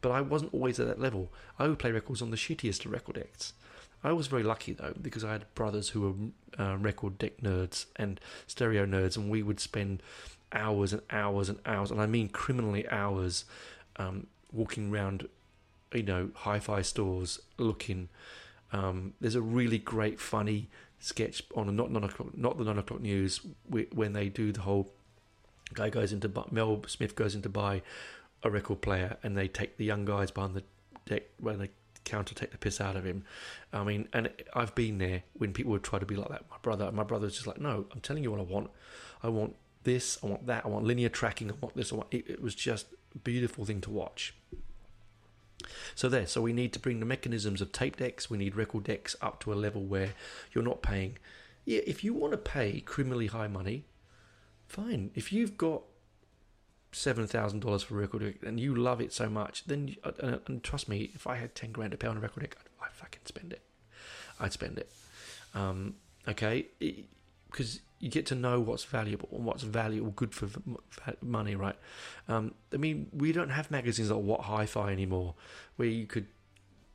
But 0.00 0.10
I 0.10 0.20
wasn't 0.20 0.54
always 0.54 0.78
at 0.78 0.86
that 0.86 1.00
level. 1.00 1.32
I 1.58 1.66
would 1.66 1.78
play 1.78 1.90
records 1.90 2.22
on 2.22 2.30
the 2.30 2.36
shittiest 2.36 2.84
of 2.84 2.92
record 2.92 3.16
decks. 3.16 3.54
I 4.04 4.12
was 4.12 4.28
very 4.28 4.44
lucky 4.44 4.74
though 4.74 4.94
because 5.00 5.24
I 5.24 5.32
had 5.32 5.52
brothers 5.54 5.88
who 5.88 6.00
were 6.00 6.62
uh, 6.64 6.76
record 6.76 7.18
deck 7.18 7.38
nerds 7.38 7.86
and 7.96 8.20
stereo 8.46 8.86
nerds, 8.86 9.16
and 9.16 9.28
we 9.28 9.42
would 9.42 9.58
spend 9.58 10.02
hours 10.52 10.92
and 10.92 11.02
hours 11.10 11.48
and 11.48 11.58
hours, 11.66 11.90
and 11.90 12.00
I 12.00 12.06
mean 12.06 12.28
criminally 12.28 12.88
hours, 12.90 13.44
um, 13.96 14.28
walking 14.52 14.92
around, 14.92 15.26
you 15.92 16.04
know, 16.04 16.30
hi-fi 16.34 16.82
stores 16.82 17.40
looking. 17.56 18.08
Um, 18.72 19.14
there's 19.20 19.34
a 19.34 19.42
really 19.42 19.78
great, 19.78 20.20
funny 20.20 20.68
sketch 21.00 21.42
on 21.54 21.74
not 21.76 21.90
nine 21.90 22.04
o'clock, 22.04 22.36
not 22.36 22.58
the 22.58 22.64
nine 22.64 22.78
o'clock 22.78 23.00
news 23.00 23.40
when 23.92 24.12
they 24.12 24.28
do 24.28 24.52
the 24.52 24.62
whole 24.62 24.90
guy 25.74 25.90
goes 25.90 26.12
into 26.12 26.30
Mel 26.50 26.82
Smith 26.86 27.14
goes 27.14 27.34
in 27.34 27.42
to 27.42 27.48
buy 27.48 27.82
a 28.42 28.50
record 28.50 28.80
player 28.80 29.16
and 29.22 29.36
they 29.36 29.48
take 29.48 29.76
the 29.76 29.84
young 29.84 30.04
guys 30.04 30.30
behind 30.30 30.54
the 30.54 30.62
deck 31.06 31.24
when 31.38 31.58
they 31.58 31.70
counter 32.04 32.34
take 32.34 32.50
the 32.50 32.58
piss 32.58 32.80
out 32.80 32.96
of 32.96 33.04
him. 33.04 33.24
I 33.72 33.84
mean, 33.84 34.08
and 34.12 34.30
I've 34.54 34.74
been 34.74 34.98
there 34.98 35.22
when 35.34 35.52
people 35.52 35.72
would 35.72 35.84
try 35.84 35.98
to 35.98 36.06
be 36.06 36.16
like 36.16 36.28
that. 36.30 36.44
My 36.50 36.56
brother, 36.62 36.90
my 36.90 37.04
brother's 37.04 37.34
just 37.34 37.46
like, 37.46 37.60
no, 37.60 37.86
I'm 37.92 38.00
telling 38.00 38.22
you 38.22 38.30
what 38.30 38.40
I 38.40 38.44
want. 38.44 38.70
I 39.22 39.28
want 39.28 39.56
this. 39.84 40.18
I 40.22 40.26
want 40.26 40.46
that. 40.46 40.64
I 40.64 40.68
want 40.68 40.84
linear 40.84 41.08
tracking. 41.08 41.50
I 41.50 41.54
want 41.60 41.76
this. 41.76 41.92
I 41.92 41.96
want. 41.96 42.08
It, 42.10 42.28
it 42.28 42.42
was 42.42 42.54
just 42.54 42.86
a 43.14 43.18
beautiful 43.18 43.64
thing 43.64 43.80
to 43.82 43.90
watch. 43.90 44.34
So 45.94 46.08
there, 46.08 46.26
so 46.26 46.40
we 46.40 46.52
need 46.52 46.72
to 46.74 46.78
bring 46.78 47.00
the 47.00 47.06
mechanisms 47.06 47.60
of 47.60 47.72
tape 47.72 47.96
decks, 47.96 48.30
we 48.30 48.38
need 48.38 48.54
record 48.54 48.84
decks 48.84 49.16
up 49.20 49.40
to 49.40 49.52
a 49.52 49.54
level 49.54 49.82
where 49.82 50.10
you're 50.52 50.64
not 50.64 50.82
paying. 50.82 51.18
Yeah, 51.64 51.80
if 51.86 52.04
you 52.04 52.14
want 52.14 52.32
to 52.32 52.38
pay 52.38 52.80
criminally 52.80 53.26
high 53.26 53.48
money, 53.48 53.84
fine. 54.66 55.10
If 55.14 55.32
you've 55.32 55.58
got 55.58 55.82
seven 56.92 57.26
thousand 57.26 57.60
dollars 57.60 57.82
for 57.82 57.94
a 57.94 57.98
record 57.98 58.22
deck 58.22 58.36
and 58.42 58.58
you 58.58 58.74
love 58.74 59.00
it 59.00 59.12
so 59.12 59.28
much, 59.28 59.64
then 59.66 59.96
and, 60.20 60.40
and, 60.46 60.62
trust 60.62 60.88
me, 60.88 61.10
if 61.14 61.26
I 61.26 61.36
had 61.36 61.54
ten 61.54 61.72
grand 61.72 61.90
to 61.90 61.98
pay 61.98 62.06
on 62.06 62.16
a 62.16 62.20
record 62.20 62.40
deck, 62.40 62.56
I'd, 62.60 62.86
I'd 62.86 62.92
fucking 62.92 63.20
spend 63.24 63.52
it. 63.52 63.62
I'd 64.40 64.52
spend 64.52 64.78
it. 64.78 64.90
Um, 65.54 65.96
okay, 66.26 66.66
because 67.50 67.80
you 68.00 68.08
get 68.08 68.26
to 68.26 68.34
know 68.34 68.60
what's 68.60 68.84
valuable 68.84 69.28
and 69.32 69.44
what's 69.44 69.62
valuable, 69.62 70.10
good 70.12 70.34
for 70.34 70.48
money, 71.20 71.56
right? 71.56 71.76
Um, 72.28 72.54
I 72.72 72.76
mean, 72.76 73.08
we 73.12 73.32
don't 73.32 73.50
have 73.50 73.70
magazines 73.70 74.10
like 74.10 74.22
What 74.22 74.42
Hi-Fi 74.42 74.92
anymore, 74.92 75.34
where 75.76 75.88
you 75.88 76.06
could 76.06 76.26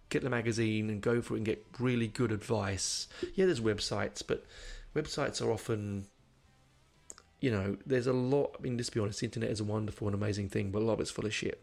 get 0.10 0.24
the 0.24 0.30
magazine 0.30 0.90
and 0.90 1.02
go 1.02 1.22
for 1.22 1.34
it 1.34 1.38
and 1.38 1.46
get 1.46 1.66
really 1.80 2.08
good 2.08 2.32
advice. 2.32 3.08
Yeah, 3.36 3.48
there's 3.48 3.60
websites, 3.60 4.24
but 4.26 4.46
websites 4.96 5.42
are 5.46 5.52
often, 5.52 6.08
you 7.42 7.52
know, 7.52 7.78
there's 7.86 8.08
a 8.08 8.14
lot. 8.14 8.56
I 8.58 8.62
mean, 8.62 8.78
let's 8.78 8.90
be 8.90 9.00
honest, 9.00 9.20
the 9.20 9.26
internet 9.26 9.50
is 9.50 9.60
a 9.60 9.66
wonderful 9.66 10.08
and 10.08 10.16
amazing 10.16 10.50
thing, 10.50 10.72
but 10.72 10.82
a 10.82 10.86
lot 10.86 10.94
of 10.94 11.02
it's 11.02 11.12
full 11.12 11.26
of 11.26 11.34
shit 11.34 11.62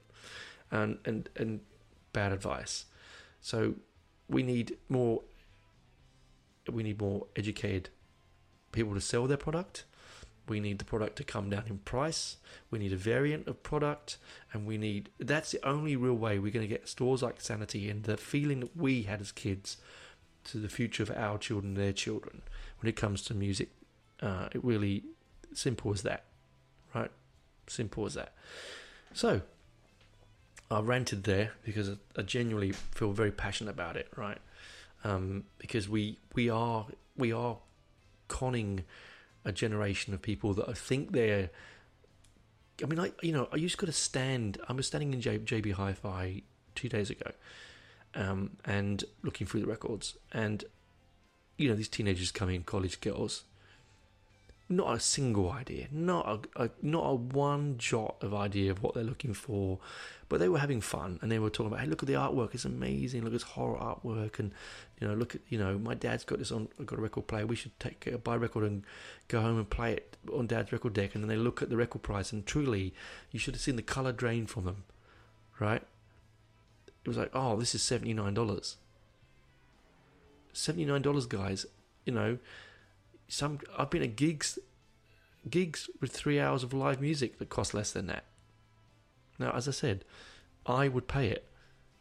and 0.70 0.99
and 1.05 1.28
and 1.36 1.61
bad 2.12 2.32
advice. 2.32 2.84
So 3.41 3.74
we 4.28 4.43
need 4.43 4.76
more. 4.88 5.22
We 6.70 6.82
need 6.82 7.01
more 7.01 7.26
educated 7.36 7.88
people 8.73 8.95
to 8.95 9.01
sell 9.01 9.27
their 9.27 9.37
product. 9.37 9.85
We 10.49 10.61
need 10.61 10.79
the 10.79 10.85
product 10.85 11.16
to 11.16 11.25
come 11.25 11.51
down 11.51 11.64
in 11.68 11.79
price. 11.79 12.37
We 12.71 12.79
need 12.79 12.93
a 12.93 12.97
variant 12.97 13.47
of 13.47 13.62
product, 13.62 14.18
and 14.53 14.66
we 14.66 14.79
need 14.79 15.11
that's 15.18 15.53
the 15.53 15.64
only 15.66 15.95
real 15.97 16.14
way 16.14 16.39
we're 16.39 16.53
going 16.53 16.68
to 16.68 16.75
get 16.75 16.89
stores 16.89 17.23
like 17.23 17.41
Sanity 17.41 17.89
and 17.89 18.05
the 18.05 18.16
feeling 18.16 18.61
that 18.61 18.77
we 18.77 19.03
had 19.03 19.21
as 19.21 19.33
kids 19.33 19.77
to 20.45 20.59
the 20.59 20.68
future 20.68 21.03
of 21.03 21.11
our 21.11 21.39
children, 21.39 21.75
their 21.75 21.93
children, 21.93 22.43
when 22.81 22.89
it 22.89 22.97
comes 22.97 23.23
to 23.23 23.35
music 23.35 23.68
Uh, 24.23 24.49
it 24.53 24.62
really 24.64 25.03
simple 25.55 25.93
as 25.93 26.03
that, 26.03 26.25
right? 26.95 27.11
Simple 27.66 28.05
as 28.07 28.14
that. 28.14 28.35
So 29.14 29.41
I 30.71 30.81
ranted 30.81 31.25
there 31.25 31.53
because 31.64 31.91
I 32.16 32.23
genuinely 32.23 32.73
feel 32.73 33.12
very 33.12 33.33
passionate 33.33 33.71
about 33.71 33.97
it, 33.97 34.09
right? 34.16 34.39
Um, 35.05 35.45
because 35.59 35.89
we 35.89 36.18
we 36.35 36.51
are 36.51 36.87
we 37.16 37.33
are 37.33 37.57
conning 38.31 38.85
a 39.45 39.53
generation 39.53 40.14
of 40.14 40.22
people 40.22 40.55
that 40.55 40.68
I 40.68 40.72
think 40.72 41.12
they're. 41.12 41.51
I 42.83 42.87
mean, 42.87 42.99
I 42.99 43.12
you 43.20 43.33
know 43.33 43.49
I 43.53 43.57
used 43.57 43.78
to 43.78 43.85
go 43.85 43.87
to 43.87 43.93
stand. 43.93 44.59
I 44.68 44.72
was 44.72 44.87
standing 44.87 45.12
in 45.12 45.20
J, 45.20 45.39
JB 45.39 45.72
Hi-Fi 45.72 46.43
two 46.74 46.89
days 46.89 47.11
ago, 47.11 47.33
um, 48.14 48.57
and 48.64 49.05
looking 49.22 49.47
through 49.47 49.61
the 49.61 49.66
records, 49.66 50.16
and 50.33 50.64
you 51.59 51.68
know 51.68 51.74
these 51.74 51.89
teenagers 51.89 52.31
come 52.31 52.49
in, 52.49 52.62
college 52.62 53.01
girls. 53.03 53.45
Not 54.73 54.95
a 54.95 55.01
single 55.01 55.51
idea, 55.51 55.89
not 55.91 56.49
a, 56.57 56.62
a 56.66 56.71
not 56.81 57.01
a 57.01 57.14
one 57.16 57.77
jot 57.77 58.14
of 58.21 58.33
idea 58.33 58.71
of 58.71 58.85
what 58.85 58.95
they're 58.95 59.03
looking 59.03 59.35
for, 59.35 59.81
but 60.29 60.39
they 60.39 60.49
were 60.49 60.61
having 60.61 60.81
fun 60.81 61.18
and 61.21 61.33
they 61.33 61.41
were 61.41 61.51
talking 61.51 61.73
about, 61.73 61.81
hey, 61.81 61.89
look 61.89 62.05
at 62.05 62.07
the 62.07 62.12
artwork, 62.14 62.55
it's 62.55 62.64
amazing. 62.64 63.23
Look 63.23 63.31
at 63.31 63.33
this 63.33 63.43
horror 63.43 63.77
artwork, 63.79 64.39
and 64.39 64.53
you 65.01 65.09
know, 65.09 65.14
look 65.14 65.35
at 65.35 65.41
you 65.49 65.59
know, 65.59 65.77
my 65.77 65.95
dad's 65.95 66.23
got 66.23 66.39
this 66.39 66.53
on, 66.53 66.68
I 66.79 66.85
got 66.85 67.01
a 67.01 67.03
record 67.03 67.27
player. 67.27 67.47
We 67.47 67.57
should 67.57 67.77
take 67.81 68.07
a 68.07 68.16
buy 68.16 68.37
a 68.37 68.39
record 68.39 68.62
and 68.62 68.85
go 69.27 69.41
home 69.41 69.59
and 69.59 69.68
play 69.68 69.95
it 69.95 70.16
on 70.33 70.47
dad's 70.47 70.71
record 70.71 70.93
deck. 70.93 71.16
And 71.16 71.25
then 71.25 71.29
they 71.29 71.37
look 71.37 71.62
at 71.62 71.68
the 71.68 71.77
record 71.77 72.03
price, 72.03 72.33
and 72.33 72.47
truly, 72.47 72.95
you 73.33 73.41
should 73.41 73.55
have 73.55 73.61
seen 73.61 73.75
the 73.75 73.83
color 73.83 74.12
drain 74.12 74.47
from 74.47 74.66
them, 74.66 74.85
right? 75.59 75.83
It 77.05 77.09
was 77.09 77.16
like, 77.16 77.33
oh, 77.35 77.57
this 77.57 77.75
is 77.75 77.83
seventy 77.83 78.14
nine 78.14 78.35
dollars. 78.35 78.77
Seventy 80.53 80.85
nine 80.85 81.03
dollars, 81.03 81.27
guys. 81.27 81.66
You 82.05 82.12
know, 82.12 82.39
some 83.31 83.61
I've 83.78 83.91
been 83.91 84.03
at 84.03 84.16
gigs, 84.16 84.59
gigs 85.49 85.89
with 86.01 86.12
three 86.12 86.41
hours 86.41 86.62
of 86.62 86.72
live 86.72 87.01
music 87.01 87.39
that 87.39 87.49
cost 87.49 87.72
less 87.74 87.93
than 87.93 88.07
that. 88.09 88.24
Now, 89.39 89.53
as 89.53 89.68
I 89.68 89.70
said, 89.70 90.05
I 90.66 90.89
would 90.89 91.09
pay 91.09 91.28
it. 91.28 91.47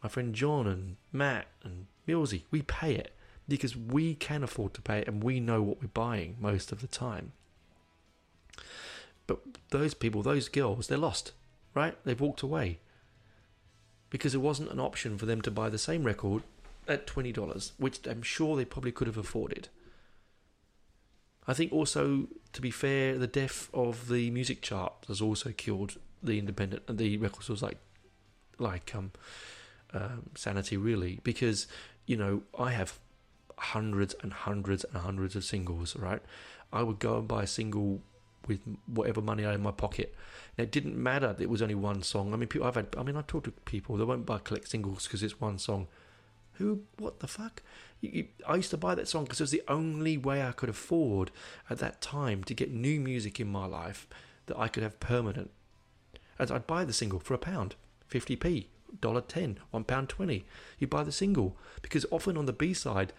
My 0.02 0.08
friend 0.08 0.34
John 0.34 0.66
and 0.66 0.96
Matt 1.12 1.46
and 1.62 1.86
Millsy, 2.06 2.42
we 2.50 2.62
pay 2.62 2.94
it 2.94 3.14
because 3.48 3.76
we 3.76 4.14
can 4.14 4.42
afford 4.42 4.74
to 4.74 4.82
pay 4.82 4.98
it 4.98 5.08
and 5.08 5.22
we 5.22 5.40
know 5.40 5.62
what 5.62 5.80
we're 5.80 5.88
buying 5.88 6.36
most 6.40 6.72
of 6.72 6.80
the 6.80 6.86
time. 6.86 7.32
But 9.26 9.40
those 9.70 9.94
people, 9.94 10.22
those 10.22 10.48
girls, 10.48 10.88
they're 10.88 10.98
lost, 10.98 11.32
right? 11.74 11.96
They've 12.04 12.20
walked 12.20 12.42
away 12.42 12.80
because 14.10 14.34
it 14.34 14.38
wasn't 14.38 14.70
an 14.70 14.80
option 14.80 15.16
for 15.16 15.26
them 15.26 15.40
to 15.42 15.50
buy 15.50 15.68
the 15.68 15.78
same 15.78 16.04
record 16.04 16.42
at 16.88 17.06
$20, 17.06 17.72
which 17.78 18.06
I'm 18.06 18.22
sure 18.22 18.56
they 18.56 18.64
probably 18.64 18.92
could 18.92 19.06
have 19.06 19.16
afforded. 19.16 19.68
I 21.50 21.52
think 21.52 21.72
also, 21.72 22.28
to 22.52 22.60
be 22.60 22.70
fair, 22.70 23.18
the 23.18 23.26
death 23.26 23.68
of 23.74 24.08
the 24.08 24.30
music 24.30 24.62
chart 24.62 24.92
has 25.08 25.20
also 25.20 25.50
killed 25.50 25.98
the 26.22 26.38
independent 26.38 26.84
and 26.86 26.96
the 26.96 27.16
record 27.16 27.42
stores 27.42 27.60
like 27.60 27.78
like 28.58 28.94
um, 28.94 29.10
um, 29.92 30.30
Sanity 30.36 30.76
really 30.76 31.18
because 31.24 31.66
you 32.06 32.16
know 32.16 32.42
I 32.56 32.70
have 32.70 33.00
hundreds 33.58 34.14
and 34.22 34.32
hundreds 34.32 34.84
and 34.84 34.98
hundreds 34.98 35.34
of 35.34 35.42
singles 35.42 35.96
right? 35.96 36.22
I 36.72 36.84
would 36.84 37.00
go 37.00 37.18
and 37.18 37.26
buy 37.26 37.42
a 37.42 37.48
single 37.48 38.00
with 38.46 38.60
whatever 38.86 39.20
money 39.20 39.44
I 39.44 39.48
had 39.48 39.56
in 39.56 39.62
my 39.62 39.72
pocket. 39.72 40.14
And 40.56 40.66
it 40.66 40.70
didn't 40.70 40.96
matter 40.96 41.32
that 41.32 41.42
it 41.42 41.50
was 41.50 41.62
only 41.62 41.74
one 41.74 42.02
song. 42.04 42.32
I 42.32 42.36
mean 42.36 42.48
people 42.48 42.68
I've 42.68 42.76
had 42.76 42.94
I 42.96 43.02
mean 43.02 43.16
I've 43.16 43.26
talked 43.26 43.46
to 43.46 43.50
people 43.50 43.96
they 43.96 44.04
won't 44.04 44.24
buy 44.24 44.38
collect 44.38 44.68
singles 44.68 45.04
because 45.04 45.24
it's 45.24 45.40
one 45.40 45.58
song 45.58 45.88
who 46.60 46.82
what 46.98 47.20
the 47.20 47.26
fuck 47.26 47.62
I 48.02 48.54
used 48.54 48.70
to 48.70 48.76
buy 48.76 48.94
that 48.94 49.08
song 49.08 49.24
because 49.24 49.40
it 49.40 49.44
was 49.44 49.50
the 49.50 49.62
only 49.68 50.16
way 50.16 50.42
I 50.42 50.52
could 50.52 50.68
afford 50.68 51.30
at 51.68 51.78
that 51.78 52.00
time 52.00 52.44
to 52.44 52.54
get 52.54 52.72
new 52.72 53.00
music 53.00 53.40
in 53.40 53.48
my 53.48 53.66
life 53.66 54.06
that 54.46 54.58
I 54.58 54.68
could 54.68 54.82
have 54.82 55.00
permanent 55.00 55.50
as 56.38 56.50
I'd 56.50 56.66
buy 56.66 56.84
the 56.84 56.94
single 56.94 57.18
for 57.18 57.34
a 57.34 57.38
pound, 57.38 57.74
50p, 58.10 58.66
dollar 59.00 59.20
ten, 59.20 59.58
one 59.70 59.84
pound 59.84 60.08
twenty. 60.08 60.46
You 60.78 60.86
buy 60.86 61.02
the 61.02 61.12
single 61.12 61.56
because 61.82 62.06
often 62.10 62.38
on 62.38 62.46
the 62.46 62.52
B 62.52 62.72
side, 62.72 63.12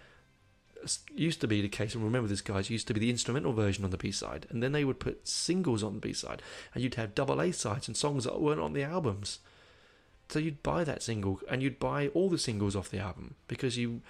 used 1.14 1.42
to 1.42 1.48
be 1.48 1.62
the 1.62 1.70
case, 1.70 1.94
and 1.94 2.04
remember 2.04 2.28
this 2.28 2.42
guys 2.42 2.72
used 2.72 2.88
to 2.88 2.94
be 2.96 3.00
the 3.00 3.12
instrumental 3.12 3.54
version 3.54 3.86
on 3.86 3.92
the 3.92 3.98
B 3.98 4.12
side, 4.12 4.48
and 4.50 4.64
then 4.64 4.72
they 4.72 4.84
would 4.84 5.00
put 5.00 5.28
singles 5.28 5.84
on 5.84 5.94
the 5.94 6.00
B 6.00 6.14
side, 6.14 6.42
and 6.74 6.84
you'd 6.84 6.96
have 6.96 7.14
double 7.14 7.40
A 7.40 7.52
sides 7.52 7.88
and 7.88 7.96
songs 7.96 8.24
that 8.24 8.42
weren't 8.42 8.60
on 8.60 8.74
the 8.74 8.84
albums. 8.84 9.40
So 10.32 10.40
you'd 10.40 10.64
buy 10.64 10.86
that 10.86 11.04
single, 11.04 11.42
and 11.50 11.62
you'd 11.62 11.78
buy 11.78 12.08
all 12.10 12.30
the 12.30 12.38
singles 12.38 12.74
off 12.74 12.90
the 12.90 13.00
album 13.00 13.36
because 13.50 13.78
you, 13.78 14.02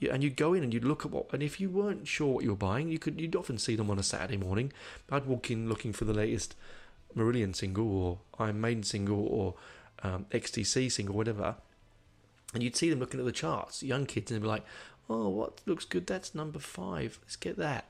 you 0.00 0.10
and 0.10 0.24
you'd 0.24 0.36
go 0.36 0.52
in 0.52 0.64
and 0.64 0.74
you'd 0.74 0.84
look 0.84 1.04
at 1.04 1.12
what, 1.12 1.32
and 1.32 1.40
if 1.40 1.60
you 1.60 1.70
weren't 1.70 2.08
sure 2.08 2.34
what 2.34 2.44
you 2.44 2.50
were 2.50 2.56
buying, 2.56 2.88
you 2.88 2.98
could 2.98 3.20
you'd 3.20 3.36
often 3.36 3.58
see 3.58 3.76
them 3.76 3.88
on 3.88 3.98
a 3.98 4.02
Saturday 4.02 4.36
morning. 4.36 4.72
I'd 5.10 5.26
walk 5.26 5.52
in 5.52 5.68
looking 5.68 5.92
for 5.92 6.04
the 6.04 6.12
latest 6.12 6.56
Marillion 7.16 7.54
single 7.54 7.86
or 7.86 8.18
Iron 8.40 8.60
Maiden 8.60 8.82
single 8.82 9.24
or 9.24 9.54
um, 10.02 10.26
XTC 10.32 10.90
single, 10.90 11.14
whatever, 11.14 11.54
and 12.54 12.62
you'd 12.62 12.76
see 12.76 12.90
them 12.90 12.98
looking 12.98 13.20
at 13.20 13.26
the 13.26 13.32
charts, 13.32 13.84
young 13.84 14.04
kids, 14.04 14.32
and 14.32 14.40
they'd 14.40 14.44
be 14.44 14.48
like, 14.48 14.64
"Oh, 15.08 15.28
what 15.28 15.60
looks 15.64 15.84
good? 15.84 16.08
That's 16.08 16.34
number 16.34 16.58
five. 16.58 17.20
Let's 17.22 17.36
get 17.36 17.56
that." 17.58 17.84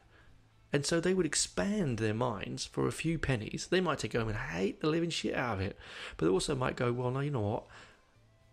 And 0.73 0.85
so 0.85 1.01
they 1.01 1.15
would 1.15 1.27
expand 1.27 1.99
their 1.99 2.15
minds 2.15 2.67
for 2.67 2.87
a 2.87 2.93
few 2.93 3.19
pennies. 3.19 3.69
They 3.71 3.81
might 3.81 3.99
take 3.99 4.13
home 4.13 4.29
and 4.29 4.37
hate 4.37 4.81
the 4.81 4.89
living 4.89 5.11
shit 5.11 5.35
out 5.35 5.55
of 5.55 5.61
it, 5.61 5.79
but 6.17 6.27
they 6.27 6.31
also 6.31 6.55
might 6.55 6.77
go, 6.77 6.93
"Well, 6.93 7.11
no, 7.11 7.21
you 7.21 7.31
know 7.31 7.41
what? 7.41 7.65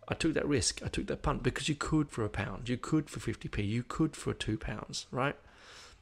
I 0.08 0.14
took 0.14 0.34
that 0.34 0.46
risk. 0.46 0.82
I 0.84 0.88
took 0.88 1.06
that 1.08 1.22
punt 1.22 1.42
because 1.42 1.68
you 1.68 1.74
could 1.74 2.10
for 2.10 2.24
a 2.24 2.28
pound, 2.28 2.68
you 2.68 2.76
could 2.76 3.10
for 3.10 3.20
50p, 3.20 3.66
you 3.66 3.82
could 3.82 4.14
for 4.16 4.32
two 4.32 4.56
pounds, 4.56 5.06
right? 5.10 5.36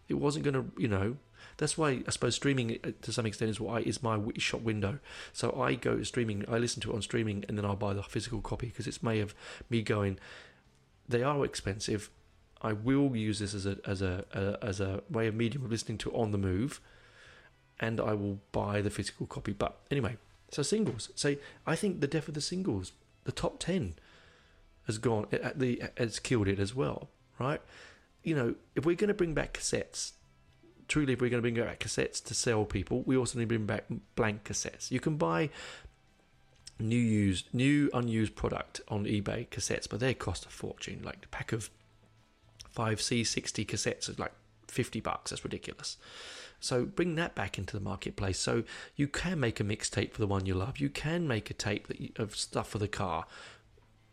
It 0.09 0.15
wasn't 0.15 0.45
going 0.45 0.55
to, 0.55 0.81
you 0.81 0.89
know, 0.89 1.17
that's 1.57 1.79
why 1.79 2.03
I 2.07 2.11
suppose 2.11 2.35
streaming 2.35 2.79
uh, 2.85 2.91
to 3.03 3.13
some 3.13 3.27
extent 3.27 3.51
is 3.51 3.61
why 3.61 3.81
is 3.81 4.03
my 4.03 4.21
shop 4.39 4.61
window. 4.63 4.99
So 5.33 5.59
I 5.61 5.75
go 5.75 6.03
streaming, 6.03 6.45
I 6.49 6.59
listen 6.59 6.83
to 6.83 6.93
it 6.93 6.95
on 6.95 7.03
streaming, 7.03 7.45
and 7.49 7.57
then 7.57 7.65
I'll 7.65 7.77
buy 7.77 7.95
the 7.95 8.03
physical 8.03 8.41
copy 8.41 8.67
because 8.67 8.87
it's 8.87 9.03
may 9.03 9.21
of 9.21 9.35
me 9.71 9.83
going. 9.83 10.19
They 11.09 11.23
are 11.23 11.45
expensive. 11.45 12.11
I 12.65 12.73
will 12.73 13.15
use 13.15 13.39
this 13.39 13.55
as 13.55 13.67
a 13.67 13.77
as 13.87 14.01
a, 14.01 14.25
a 14.33 14.65
as 14.65 14.81
a 14.81 15.03
way 15.11 15.27
of 15.27 15.35
medium 15.35 15.65
of 15.65 15.71
listening 15.71 15.99
to 15.99 16.13
on 16.13 16.31
the 16.31 16.39
move, 16.39 16.81
and 17.79 18.01
I 18.01 18.15
will 18.15 18.41
buy 18.53 18.81
the 18.81 18.91
physical 18.91 19.27
copy. 19.27 19.53
But 19.53 19.79
anyway, 19.91 20.17
so 20.51 20.63
singles. 20.63 21.11
So 21.15 21.37
I 21.67 21.77
think 21.77 22.01
the 22.01 22.07
death 22.07 22.27
of 22.27 22.35
the 22.35 22.41
singles, 22.41 22.93
the 23.25 23.33
top 23.33 23.61
ten, 23.61 23.97
has 24.87 24.97
gone. 24.97 25.27
At 25.31 25.59
the 25.59 25.83
has 25.99 26.19
killed 26.19 26.49
it 26.49 26.59
as 26.59 26.75
well, 26.75 27.11
right? 27.39 27.61
You 28.23 28.35
know, 28.35 28.55
if 28.75 28.87
we're 28.87 28.97
going 28.97 29.09
to 29.09 29.15
bring 29.15 29.35
back 29.35 29.59
cassettes, 29.59 30.13
truly, 30.89 31.13
if 31.13 31.21
we're 31.21 31.29
going 31.29 31.43
to 31.43 31.51
bring 31.51 31.63
back 31.63 31.81
cassettes 31.81 32.25
to 32.25 32.35
sell 32.35 32.65
people, 32.65 33.03
we 33.03 33.15
also 33.15 33.39
need 33.39 33.45
to 33.45 33.49
bring 33.49 33.67
back 33.67 33.85
blank 34.17 34.45
cassettes. 34.45 34.91
You 34.91 35.01
can 35.01 35.19
buy 35.19 35.51
new 36.81 36.97
used, 36.97 37.53
new 37.53 37.91
unused 37.93 38.35
product 38.35 38.81
on 38.89 39.05
eBay 39.05 39.49
cassettes, 39.51 39.87
but 39.87 40.01
they 40.01 40.15
cost 40.15 40.47
a 40.47 40.49
fortune. 40.49 41.03
Like 41.05 41.19
a 41.25 41.29
pack 41.29 41.53
of 41.53 41.69
five 42.75 42.99
C60 42.99 43.65
cassettes 43.67 44.09
is 44.11 44.19
like 44.19 44.33
50 44.69 45.01
bucks. 45.01 45.31
That's 45.31 45.45
ridiculous. 45.45 45.97
So 46.59 46.85
bring 46.85 47.15
that 47.15 47.35
back 47.35 47.57
into 47.57 47.77
the 47.77 47.83
marketplace. 47.83 48.39
So 48.39 48.65
you 48.97 49.07
can 49.07 49.39
make 49.39 49.61
a 49.61 49.65
mixtape 49.65 50.13
for 50.13 50.21
the 50.21 50.27
one 50.27 50.45
you 50.47 50.55
love. 50.55 50.79
You 50.79 50.89
can 50.89 51.29
make 51.29 51.51
a 51.51 51.55
tape 51.55 51.87
you, 51.97 52.11
of 52.17 52.35
stuff 52.35 52.69
for 52.69 52.79
the 52.79 52.89
car. 52.89 53.27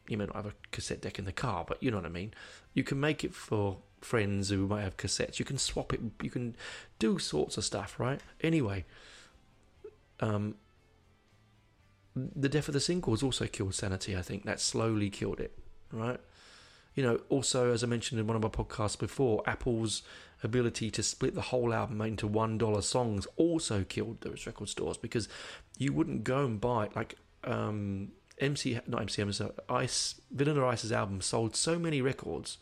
You 0.08 0.18
may 0.18 0.26
not 0.26 0.36
have 0.36 0.46
a 0.46 0.54
cassette 0.72 1.02
deck 1.02 1.18
in 1.18 1.26
the 1.26 1.32
car, 1.32 1.66
but 1.68 1.82
you 1.82 1.90
know 1.90 1.98
what 1.98 2.06
I 2.06 2.10
mean. 2.10 2.34
You 2.74 2.84
can 2.84 3.00
make 3.00 3.24
it 3.24 3.34
for 3.34 3.78
friends 4.02 4.50
who 4.50 4.68
might 4.68 4.84
have 4.84 4.98
cassettes. 4.98 5.40
You 5.40 5.46
can 5.46 5.58
swap 5.58 5.94
it. 5.94 6.02
You 6.22 6.30
can 6.30 6.56
do 7.00 7.18
sorts 7.18 7.58
of 7.58 7.66
stuff, 7.66 8.00
right? 8.00 8.20
Anyway, 8.42 8.86
um, 10.20 10.56
the 12.16 12.50
death 12.50 12.68
of 12.68 12.74
the 12.74 12.80
singles 12.80 13.24
also 13.24 13.48
killed 13.48 13.74
Sanity. 13.74 14.16
I 14.16 14.22
think 14.22 14.46
that 14.46 14.60
slowly 14.60 15.10
killed 15.10 15.40
it, 15.40 15.58
right? 15.92 16.20
You 16.96 17.04
know, 17.04 17.20
also 17.30 17.72
as 17.72 17.84
I 17.84 17.88
mentioned 17.88 18.20
in 18.20 18.28
one 18.28 18.36
of 18.36 18.44
my 18.44 18.50
podcasts 18.50 19.00
before, 19.00 19.42
Apple's 19.46 20.04
ability 20.44 20.90
to 20.92 21.04
split 21.04 21.36
the 21.36 21.42
whole 21.42 21.74
album 21.74 22.02
into 22.02 22.28
one 22.28 22.58
dollar 22.58 22.82
songs 22.82 23.28
also 23.36 23.84
killed 23.84 24.22
those 24.22 24.46
record 24.46 24.70
stores 24.70 24.98
because 24.98 25.30
you 25.78 25.94
wouldn't 25.94 26.24
go 26.24 26.46
and 26.46 26.60
buy 26.60 26.90
like 26.96 27.16
um, 27.44 28.12
MC 28.40 28.80
not 28.88 29.02
MCM 29.04 29.52
Ice 29.70 30.20
Vanilla 30.32 30.66
Ice's 30.68 30.92
album 30.92 31.22
sold 31.22 31.56
so 31.56 31.78
many 31.78 32.02
records 32.02 32.58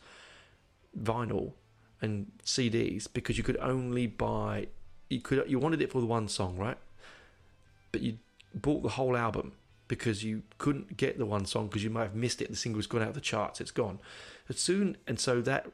vinyl 0.98 1.52
and 2.00 2.30
CDs 2.44 3.06
because 3.12 3.38
you 3.38 3.44
could 3.44 3.56
only 3.58 4.06
buy 4.06 4.68
you 5.08 5.20
could 5.20 5.44
you 5.50 5.58
wanted 5.58 5.82
it 5.82 5.90
for 5.90 6.00
the 6.00 6.06
one 6.06 6.28
song, 6.28 6.56
right? 6.56 6.78
But 7.92 8.02
you 8.02 8.18
bought 8.54 8.82
the 8.82 8.90
whole 8.90 9.16
album 9.16 9.52
because 9.90 10.22
you 10.22 10.44
couldn't 10.58 10.96
get 10.96 11.18
the 11.18 11.26
one 11.26 11.44
song 11.44 11.66
because 11.66 11.82
you 11.82 11.90
might 11.90 12.04
have 12.04 12.14
missed 12.14 12.40
it. 12.40 12.48
The 12.48 12.54
single's 12.54 12.86
gone 12.86 13.02
out 13.02 13.08
of 13.08 13.14
the 13.14 13.20
charts. 13.20 13.60
It's 13.60 13.72
gone. 13.72 13.98
As 14.48 14.60
soon 14.60 14.96
and 15.08 15.18
so 15.18 15.40
that 15.40 15.66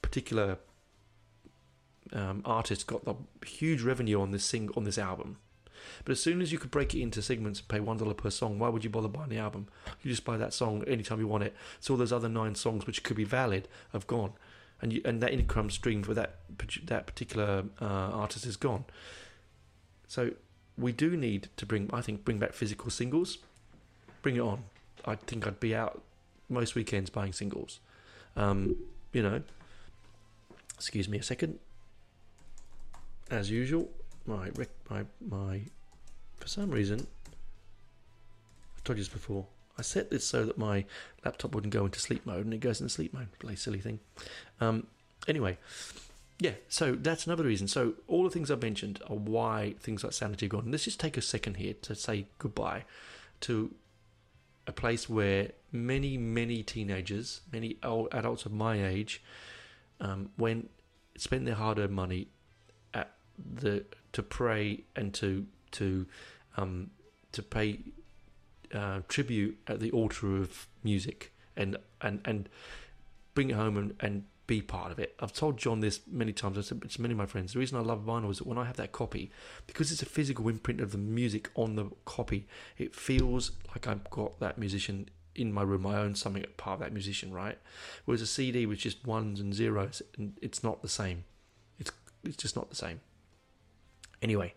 particular 0.00 0.56
um, 2.14 2.40
artist 2.46 2.86
got 2.86 3.04
the 3.04 3.14
huge 3.46 3.82
revenue 3.82 4.22
on 4.22 4.30
this 4.30 4.42
sing 4.42 4.70
on 4.74 4.84
this 4.84 4.96
album. 4.96 5.36
But 6.06 6.12
as 6.12 6.20
soon 6.20 6.40
as 6.40 6.50
you 6.50 6.58
could 6.58 6.70
break 6.70 6.94
it 6.94 7.02
into 7.02 7.20
segments 7.20 7.60
and 7.60 7.68
pay 7.68 7.80
one 7.80 7.98
dollar 7.98 8.14
per 8.14 8.30
song, 8.30 8.58
why 8.58 8.70
would 8.70 8.84
you 8.84 8.90
bother 8.90 9.08
buying 9.08 9.28
the 9.28 9.36
album? 9.36 9.68
You 10.02 10.10
just 10.10 10.24
buy 10.24 10.38
that 10.38 10.54
song 10.54 10.82
anytime 10.86 11.20
you 11.20 11.26
want 11.26 11.44
it. 11.44 11.54
So 11.78 11.92
all 11.92 11.98
those 11.98 12.12
other 12.12 12.30
nine 12.30 12.54
songs 12.54 12.86
which 12.86 13.02
could 13.02 13.18
be 13.18 13.24
valid 13.24 13.68
have 13.92 14.06
gone 14.06 14.32
and 14.80 14.94
you, 14.94 15.02
and 15.04 15.22
that 15.22 15.30
income 15.30 15.68
stream 15.68 16.02
for 16.02 16.14
that 16.14 16.40
that 16.84 17.06
particular 17.06 17.64
uh, 17.82 17.84
artist 17.84 18.46
is 18.46 18.56
gone. 18.56 18.86
So 20.08 20.30
we 20.76 20.92
do 20.92 21.16
need 21.16 21.48
to 21.56 21.66
bring, 21.66 21.90
I 21.92 22.00
think, 22.00 22.24
bring 22.24 22.38
back 22.38 22.52
physical 22.52 22.90
singles. 22.90 23.38
Bring 24.22 24.36
it 24.36 24.40
on. 24.40 24.64
I 25.04 25.16
think 25.16 25.46
I'd 25.46 25.60
be 25.60 25.74
out 25.74 26.02
most 26.48 26.74
weekends 26.74 27.10
buying 27.10 27.32
singles. 27.32 27.80
Um, 28.36 28.76
you 29.12 29.22
know, 29.22 29.42
excuse 30.74 31.08
me 31.08 31.18
a 31.18 31.22
second. 31.22 31.58
As 33.30 33.50
usual, 33.50 33.88
my 34.26 34.50
my 34.90 35.04
my 35.26 35.62
for 36.38 36.48
some 36.48 36.70
reason, 36.70 37.06
I've 38.76 38.84
told 38.84 38.98
you 38.98 39.04
this 39.04 39.12
before. 39.12 39.46
I 39.78 39.82
set 39.82 40.10
this 40.10 40.26
so 40.26 40.44
that 40.44 40.58
my 40.58 40.84
laptop 41.24 41.54
wouldn't 41.54 41.72
go 41.72 41.86
into 41.86 41.98
sleep 41.98 42.26
mode, 42.26 42.44
and 42.44 42.52
it 42.52 42.60
goes 42.60 42.80
into 42.80 42.92
sleep 42.92 43.14
mode. 43.14 43.28
Play 43.38 43.54
silly 43.56 43.80
thing. 43.80 44.00
Um, 44.60 44.86
anyway, 45.26 45.56
yeah, 46.38 46.52
so 46.68 46.92
that's 46.94 47.26
another 47.26 47.44
reason. 47.44 47.68
So 47.68 47.94
all 48.08 48.24
the 48.24 48.30
things 48.30 48.50
I've 48.50 48.62
mentioned 48.62 49.00
are 49.08 49.16
why 49.16 49.74
things 49.80 50.02
like 50.02 50.12
sanity 50.12 50.46
are 50.46 50.48
gone. 50.48 50.70
Let's 50.70 50.84
just 50.84 50.98
take 50.98 51.16
a 51.16 51.22
second 51.22 51.56
here 51.56 51.74
to 51.82 51.94
say 51.94 52.26
goodbye 52.38 52.84
to 53.42 53.74
a 54.66 54.72
place 54.72 55.08
where 55.08 55.52
many, 55.70 56.16
many 56.16 56.62
teenagers, 56.62 57.40
many 57.52 57.76
old 57.82 58.08
adults 58.12 58.46
of 58.46 58.52
my 58.52 58.84
age, 58.84 59.22
um, 60.00 60.30
went 60.36 60.70
spend 61.16 61.46
their 61.46 61.54
hard-earned 61.54 61.92
money 61.92 62.28
at 62.94 63.12
the 63.38 63.84
to 64.12 64.22
pray 64.22 64.84
and 64.96 65.14
to 65.14 65.46
to 65.72 66.06
um, 66.56 66.90
to 67.32 67.42
pay 67.42 67.80
uh, 68.74 69.00
tribute 69.08 69.58
at 69.66 69.80
the 69.80 69.90
altar 69.90 70.36
of 70.36 70.66
music 70.82 71.32
and 71.56 71.76
and 72.00 72.20
and 72.24 72.48
bring 73.34 73.50
it 73.50 73.56
home 73.56 73.76
and, 73.76 73.94
and 74.00 74.24
be 74.46 74.60
part 74.60 74.92
of 74.92 74.98
it. 74.98 75.14
I've 75.20 75.32
told 75.32 75.56
John 75.56 75.80
this 75.80 76.00
many 76.10 76.32
times. 76.32 76.58
I 76.58 76.62
said 76.62 76.82
to 76.88 77.02
many 77.02 77.12
of 77.12 77.18
my 77.18 77.26
friends, 77.26 77.52
the 77.52 77.58
reason 77.58 77.78
I 77.78 77.82
love 77.82 78.04
vinyl 78.04 78.30
is 78.30 78.38
that 78.38 78.46
when 78.46 78.58
I 78.58 78.64
have 78.64 78.76
that 78.76 78.92
copy, 78.92 79.30
because 79.66 79.92
it's 79.92 80.02
a 80.02 80.06
physical 80.06 80.48
imprint 80.48 80.80
of 80.80 80.92
the 80.92 80.98
music 80.98 81.50
on 81.54 81.76
the 81.76 81.90
copy, 82.04 82.46
it 82.78 82.94
feels 82.94 83.52
like 83.68 83.86
I've 83.86 84.08
got 84.10 84.40
that 84.40 84.58
musician 84.58 85.08
in 85.34 85.52
my 85.52 85.62
room. 85.62 85.86
I 85.86 85.96
own 85.96 86.14
something 86.14 86.44
part 86.56 86.74
of 86.74 86.80
that 86.80 86.92
musician, 86.92 87.32
right? 87.32 87.58
Whereas 88.04 88.20
a 88.22 88.26
CD 88.26 88.66
with 88.66 88.78
just 88.78 89.06
ones 89.06 89.40
and 89.40 89.54
zeros, 89.54 90.02
and 90.16 90.36
it's 90.42 90.62
not 90.62 90.82
the 90.82 90.88
same. 90.88 91.24
It's 91.78 91.92
it's 92.24 92.36
just 92.36 92.56
not 92.56 92.68
the 92.68 92.76
same. 92.76 93.00
Anyway, 94.20 94.54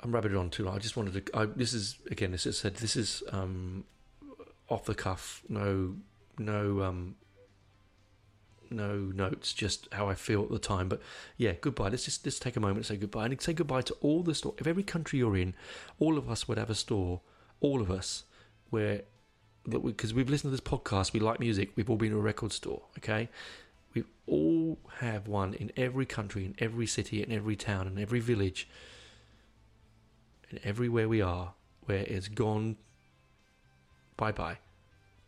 I'm 0.00 0.12
rabbited 0.12 0.38
on 0.38 0.50
too 0.50 0.64
long. 0.64 0.76
I 0.76 0.78
just 0.78 0.96
wanted 0.96 1.26
to. 1.26 1.38
I, 1.38 1.46
this 1.46 1.72
is 1.72 1.98
again, 2.10 2.34
as 2.34 2.46
I 2.46 2.50
said, 2.50 2.76
this 2.76 2.96
is 2.96 3.22
um, 3.32 3.84
off 4.68 4.84
the 4.84 4.94
cuff. 4.94 5.42
No, 5.48 5.96
no, 6.38 6.82
um, 6.82 7.16
no 8.70 8.96
notes. 8.96 9.52
Just 9.52 9.88
how 9.92 10.08
I 10.08 10.14
feel 10.14 10.42
at 10.42 10.50
the 10.50 10.58
time. 10.58 10.88
But 10.88 11.00
yeah, 11.36 11.52
goodbye. 11.60 11.88
Let's 11.88 12.04
just 12.04 12.24
let's 12.24 12.38
take 12.38 12.56
a 12.56 12.60
moment 12.60 12.86
to 12.86 12.92
say 12.92 12.96
goodbye 12.96 13.26
and 13.26 13.40
say 13.40 13.52
goodbye 13.52 13.82
to 13.82 13.94
all 14.00 14.22
the 14.22 14.34
store. 14.34 14.54
If 14.58 14.66
every 14.66 14.82
country 14.82 15.18
you're 15.18 15.36
in, 15.36 15.54
all 15.98 16.18
of 16.18 16.30
us 16.30 16.48
would 16.48 16.58
have 16.58 16.70
a 16.70 16.74
store. 16.74 17.20
All 17.60 17.80
of 17.80 17.90
us, 17.90 18.24
where 18.70 19.02
because 19.68 20.14
we, 20.14 20.22
we've 20.22 20.30
listened 20.30 20.52
to 20.52 20.56
this 20.56 20.60
podcast, 20.60 21.12
we 21.12 21.20
like 21.20 21.40
music. 21.40 21.70
We've 21.74 21.88
all 21.88 21.96
been 21.96 22.10
to 22.10 22.18
a 22.18 22.20
record 22.20 22.52
store. 22.52 22.82
Okay, 22.98 23.28
we 23.94 24.04
all 24.26 24.78
have 24.98 25.26
one 25.26 25.54
in 25.54 25.72
every 25.76 26.06
country, 26.06 26.44
in 26.44 26.54
every 26.58 26.86
city, 26.86 27.22
in 27.22 27.32
every 27.32 27.56
town, 27.56 27.86
in 27.86 27.98
every 27.98 28.20
village 28.20 28.68
and 30.50 30.60
everywhere 30.64 31.08
we 31.08 31.20
are 31.20 31.54
where 31.86 32.04
it's 32.06 32.28
gone 32.28 32.76
bye 34.16 34.32
bye, 34.32 34.58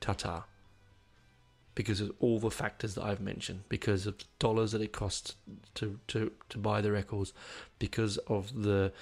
ta 0.00 0.12
ta, 0.12 0.44
because 1.78 2.00
of 2.00 2.10
all 2.18 2.40
the 2.40 2.50
factors 2.50 2.96
that 2.96 3.04
I've 3.04 3.20
mentioned, 3.20 3.60
because 3.68 4.04
of 4.04 4.18
the 4.18 4.24
dollars 4.40 4.72
that 4.72 4.82
it 4.82 4.92
costs 4.92 5.36
to, 5.74 6.00
to, 6.08 6.32
to 6.48 6.58
buy 6.58 6.80
the 6.80 6.90
records, 6.90 7.32
because 7.78 8.16
of 8.26 8.64
the 8.64 8.92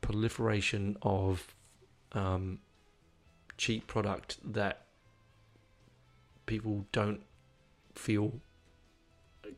proliferation 0.00 0.96
of 1.00 1.54
um, 2.10 2.58
cheap 3.56 3.86
product 3.86 4.38
that 4.52 4.86
people 6.46 6.86
don't 6.90 7.20
feel 7.94 8.40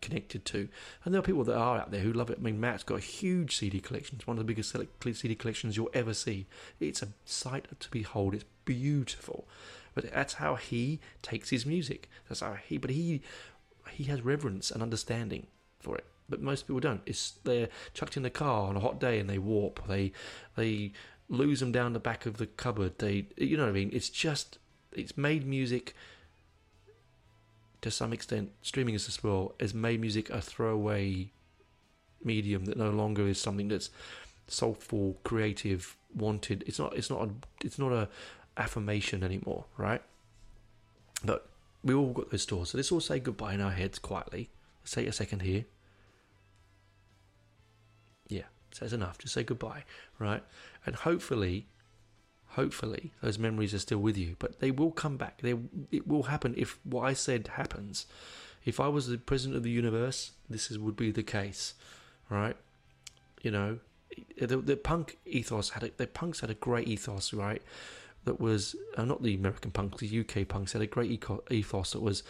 connected 0.02 0.44
to. 0.44 0.68
And 1.06 1.14
there 1.14 1.20
are 1.20 1.22
people 1.22 1.44
that 1.44 1.56
are 1.56 1.78
out 1.78 1.90
there 1.90 2.02
who 2.02 2.12
love 2.12 2.28
it. 2.28 2.40
I 2.40 2.42
mean, 2.42 2.61
Matt's 2.61 2.82
got 2.82 2.98
a 2.98 3.00
huge 3.00 3.56
CD 3.56 3.80
collection. 3.80 4.16
It's 4.18 4.26
one 4.26 4.36
of 4.36 4.46
the 4.46 4.52
biggest 4.52 4.76
CD 5.18 5.34
collections 5.34 5.78
you'll 5.78 5.88
ever 5.94 6.12
see. 6.12 6.46
It's 6.78 7.00
a 7.00 7.08
sight 7.24 7.68
to 7.80 7.90
behold. 7.90 8.34
It's 8.34 8.44
beautiful. 8.66 9.48
But 9.95 10.12
that's 10.12 10.34
how 10.34 10.55
he 10.55 11.01
takes 11.22 11.51
his 11.51 11.66
music. 11.66 12.09
That's 12.28 12.41
how 12.41 12.55
he. 12.55 12.78
But 12.78 12.91
he 12.91 13.22
he 13.91 14.05
has 14.05 14.22
reverence 14.22 14.70
and 14.70 14.82
understanding 14.82 15.47
for 15.80 15.97
it. 15.97 16.05
But 16.28 16.41
most 16.41 16.66
people 16.66 16.80
don't. 16.80 17.03
It's 17.07 17.32
they're 17.45 17.68
chucked 17.95 18.16
in 18.16 18.22
the 18.22 18.30
car 18.30 18.68
on 18.68 18.76
a 18.76 18.80
hot 18.80 19.01
day 19.01 19.18
and 19.18 19.28
they 19.28 19.38
warp. 19.38 19.86
They 19.88 20.12
they 20.57 20.93
lose 21.28 21.61
them 21.61 21.72
down 21.72 21.93
the 21.93 22.01
back 22.01 22.26
of 22.26 22.36
the 22.36 22.47
cupboard. 22.47 22.99
They 22.99 23.26
you 23.36 23.57
know 23.57 23.64
what 23.64 23.70
I 23.70 23.72
mean. 23.72 23.91
It's 23.93 24.11
just 24.11 24.59
it's 24.93 25.16
made 25.16 25.47
music 25.47 25.95
to 27.82 27.91
some 27.91 28.12
extent, 28.12 28.51
streaming 28.62 28.95
as 28.95 29.22
well, 29.22 29.55
has 29.59 29.72
made 29.72 30.01
music 30.01 30.30
a 30.30 30.41
throwaway 30.41 31.30
medium 32.22 32.66
that 32.66 32.76
no 32.76 32.91
longer 32.91 33.26
is 33.26 33.41
something 33.41 33.68
that's 33.68 33.91
soulful, 34.49 35.18
creative, 35.24 35.97
wanted. 36.14 36.64
It's 36.66 36.78
not. 36.78 36.97
It's 36.97 37.11
not. 37.11 37.22
A, 37.22 37.30
it's 37.64 37.78
not 37.78 37.93
a 37.93 38.09
affirmation 38.57 39.22
anymore, 39.22 39.64
right? 39.76 40.03
But 41.24 41.48
we 41.82 41.94
all 41.94 42.12
got 42.12 42.30
those 42.30 42.42
stores, 42.42 42.70
so 42.70 42.78
let's 42.78 42.92
all 42.92 43.01
say 43.01 43.18
goodbye 43.18 43.55
in 43.55 43.61
our 43.61 43.70
heads 43.70 43.98
quietly. 43.98 44.51
Let's 44.82 44.92
take 44.92 45.09
a 45.09 45.12
second 45.12 45.42
here. 45.42 45.64
Yeah, 48.28 48.44
says 48.70 48.92
enough. 48.92 49.18
Just 49.18 49.34
say 49.34 49.42
goodbye, 49.42 49.84
right? 50.18 50.42
And 50.86 50.94
hopefully, 50.94 51.66
hopefully 52.51 53.12
those 53.22 53.38
memories 53.38 53.72
are 53.72 53.78
still 53.78 53.98
with 53.98 54.16
you 54.16 54.34
but 54.38 54.59
they 54.59 54.70
will 54.70 54.90
come 54.90 55.16
back 55.16 55.40
they 55.40 55.55
it 55.92 56.07
will 56.07 56.24
happen 56.24 56.53
if 56.57 56.78
what 56.84 57.03
i 57.03 57.12
said 57.12 57.48
happens 57.55 58.07
if 58.64 58.80
i 58.80 58.88
was 58.88 59.07
the 59.07 59.18
president 59.18 59.57
of 59.57 59.62
the 59.62 59.70
universe 59.70 60.32
this 60.48 60.70
is, 60.70 60.78
would 60.78 60.96
be 60.96 61.12
the 61.12 61.22
case 61.22 61.74
right 62.28 62.57
you 63.42 63.51
know 63.51 63.78
the, 64.40 64.57
the 64.57 64.76
punk 64.76 65.16
ethos 65.26 65.70
had 65.70 65.84
a, 65.84 65.90
the 65.96 66.07
punks 66.09 66.40
had 66.40 66.51
a 66.51 66.55
great 66.55 66.88
ethos 66.88 67.32
right 67.32 67.62
that 68.25 68.41
was 68.41 68.77
uh, 68.97 69.05
not 69.05 69.23
the 69.23 69.35
american 69.35 69.71
punks 69.71 70.01
the 70.01 70.21
uk 70.21 70.49
punks 70.49 70.73
had 70.73 70.83
a 70.83 70.87
great 70.87 71.11
eco- 71.11 71.43
ethos 71.51 71.93
that 71.93 72.01
was 72.01 72.23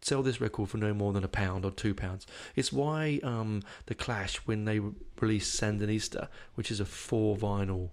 sell 0.00 0.22
this 0.22 0.40
record 0.40 0.68
for 0.68 0.78
no 0.78 0.94
more 0.94 1.12
than 1.12 1.24
a 1.24 1.28
pound 1.28 1.64
or 1.64 1.70
two 1.70 1.94
pounds. 1.94 2.26
It's 2.54 2.72
why 2.72 3.20
um, 3.22 3.62
the 3.86 3.94
Clash, 3.94 4.36
when 4.38 4.64
they 4.64 4.80
released 5.20 5.60
Sandinista, 5.60 6.28
which 6.54 6.70
is 6.70 6.80
a 6.80 6.84
four 6.84 7.36
vinyl 7.36 7.90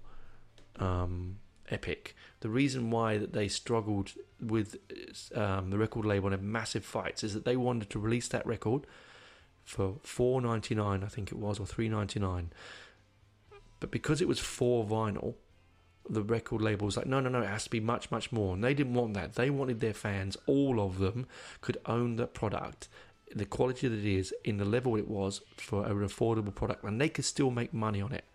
um, 0.79 1.37
epic. 1.69 2.15
The 2.41 2.49
reason 2.49 2.91
why 2.91 3.17
that 3.17 3.33
they 3.33 3.47
struggled 3.47 4.11
with 4.39 4.77
um, 5.33 5.71
the 5.71 5.77
record 5.77 6.05
label 6.05 6.27
and 6.27 6.33
had 6.33 6.43
massive 6.43 6.85
fights 6.85 7.23
is 7.23 7.33
that 7.33 7.45
they 7.45 7.55
wanted 7.55 7.89
to 7.91 7.99
release 7.99 8.27
that 8.27 8.45
record 8.45 8.85
for 9.63 9.95
four 10.03 10.41
ninety 10.41 10.75
nine, 10.75 11.03
I 11.03 11.07
think 11.07 11.31
it 11.31 11.39
was, 11.39 11.59
or 11.59 11.65
three 11.65 11.89
ninety 11.89 12.19
nine. 12.19 12.51
But 13.79 13.89
because 13.89 14.21
it 14.21 14.27
was 14.27 14.39
four 14.39 14.85
vinyl, 14.85 15.35
the 16.09 16.21
record 16.21 16.61
label 16.61 16.85
was 16.85 16.97
like, 16.97 17.07
no, 17.07 17.19
no, 17.19 17.29
no, 17.29 17.41
it 17.41 17.47
has 17.47 17.63
to 17.65 17.69
be 17.69 17.79
much, 17.79 18.11
much 18.11 18.31
more. 18.31 18.53
And 18.53 18.63
they 18.63 18.73
didn't 18.73 18.93
want 18.93 19.13
that. 19.15 19.35
They 19.35 19.49
wanted 19.49 19.79
their 19.79 19.93
fans, 19.93 20.37
all 20.45 20.79
of 20.79 20.99
them, 20.99 21.27
could 21.61 21.77
own 21.85 22.15
the 22.15 22.27
product, 22.27 22.87
the 23.33 23.45
quality 23.45 23.87
that 23.87 23.97
it 23.97 24.05
is, 24.05 24.33
in 24.43 24.57
the 24.57 24.65
level 24.65 24.95
it 24.95 25.07
was 25.07 25.41
for 25.57 25.85
an 25.85 25.97
affordable 26.07 26.53
product, 26.53 26.83
and 26.83 27.01
they 27.01 27.09
could 27.09 27.25
still 27.25 27.51
make 27.51 27.73
money 27.73 28.01
on 28.01 28.11
it. 28.11 28.25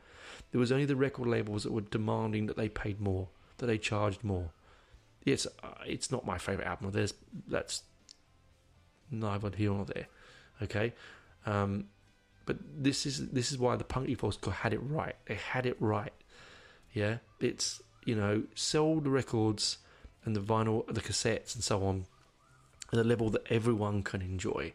There 0.50 0.58
was 0.58 0.72
only 0.72 0.84
the 0.84 0.96
record 0.96 1.28
labels 1.28 1.62
that 1.62 1.72
were 1.72 1.80
demanding 1.82 2.46
that 2.46 2.56
they 2.56 2.68
paid 2.68 3.00
more, 3.00 3.28
that 3.58 3.66
they 3.66 3.78
charged 3.78 4.24
more. 4.24 4.50
It's 5.24 5.46
uh, 5.46 5.68
it's 5.86 6.10
not 6.10 6.26
my 6.26 6.38
favorite 6.38 6.66
album. 6.66 6.90
There's 6.92 7.14
that's 7.46 7.82
neither 9.10 9.50
here 9.54 9.70
nor 9.70 9.84
there. 9.84 10.06
Okay, 10.62 10.94
um, 11.46 11.86
but 12.46 12.56
this 12.76 13.06
is 13.06 13.28
this 13.28 13.52
is 13.52 13.58
why 13.58 13.76
the 13.76 13.84
punk 13.84 14.08
ethos 14.08 14.38
had 14.50 14.72
it 14.72 14.78
right. 14.78 15.14
They 15.26 15.34
had 15.34 15.66
it 15.66 15.76
right. 15.78 16.12
Yeah, 16.92 17.18
it's 17.38 17.82
you 18.04 18.14
know 18.14 18.44
sell 18.54 19.00
the 19.00 19.10
records 19.10 19.78
and 20.24 20.34
the 20.36 20.40
vinyl, 20.40 20.86
the 20.92 21.00
cassettes, 21.00 21.54
and 21.54 21.64
so 21.64 21.84
on 21.84 22.06
at 22.92 22.98
a 22.98 23.04
level 23.04 23.30
that 23.30 23.46
everyone 23.50 24.02
can 24.02 24.20
enjoy. 24.20 24.72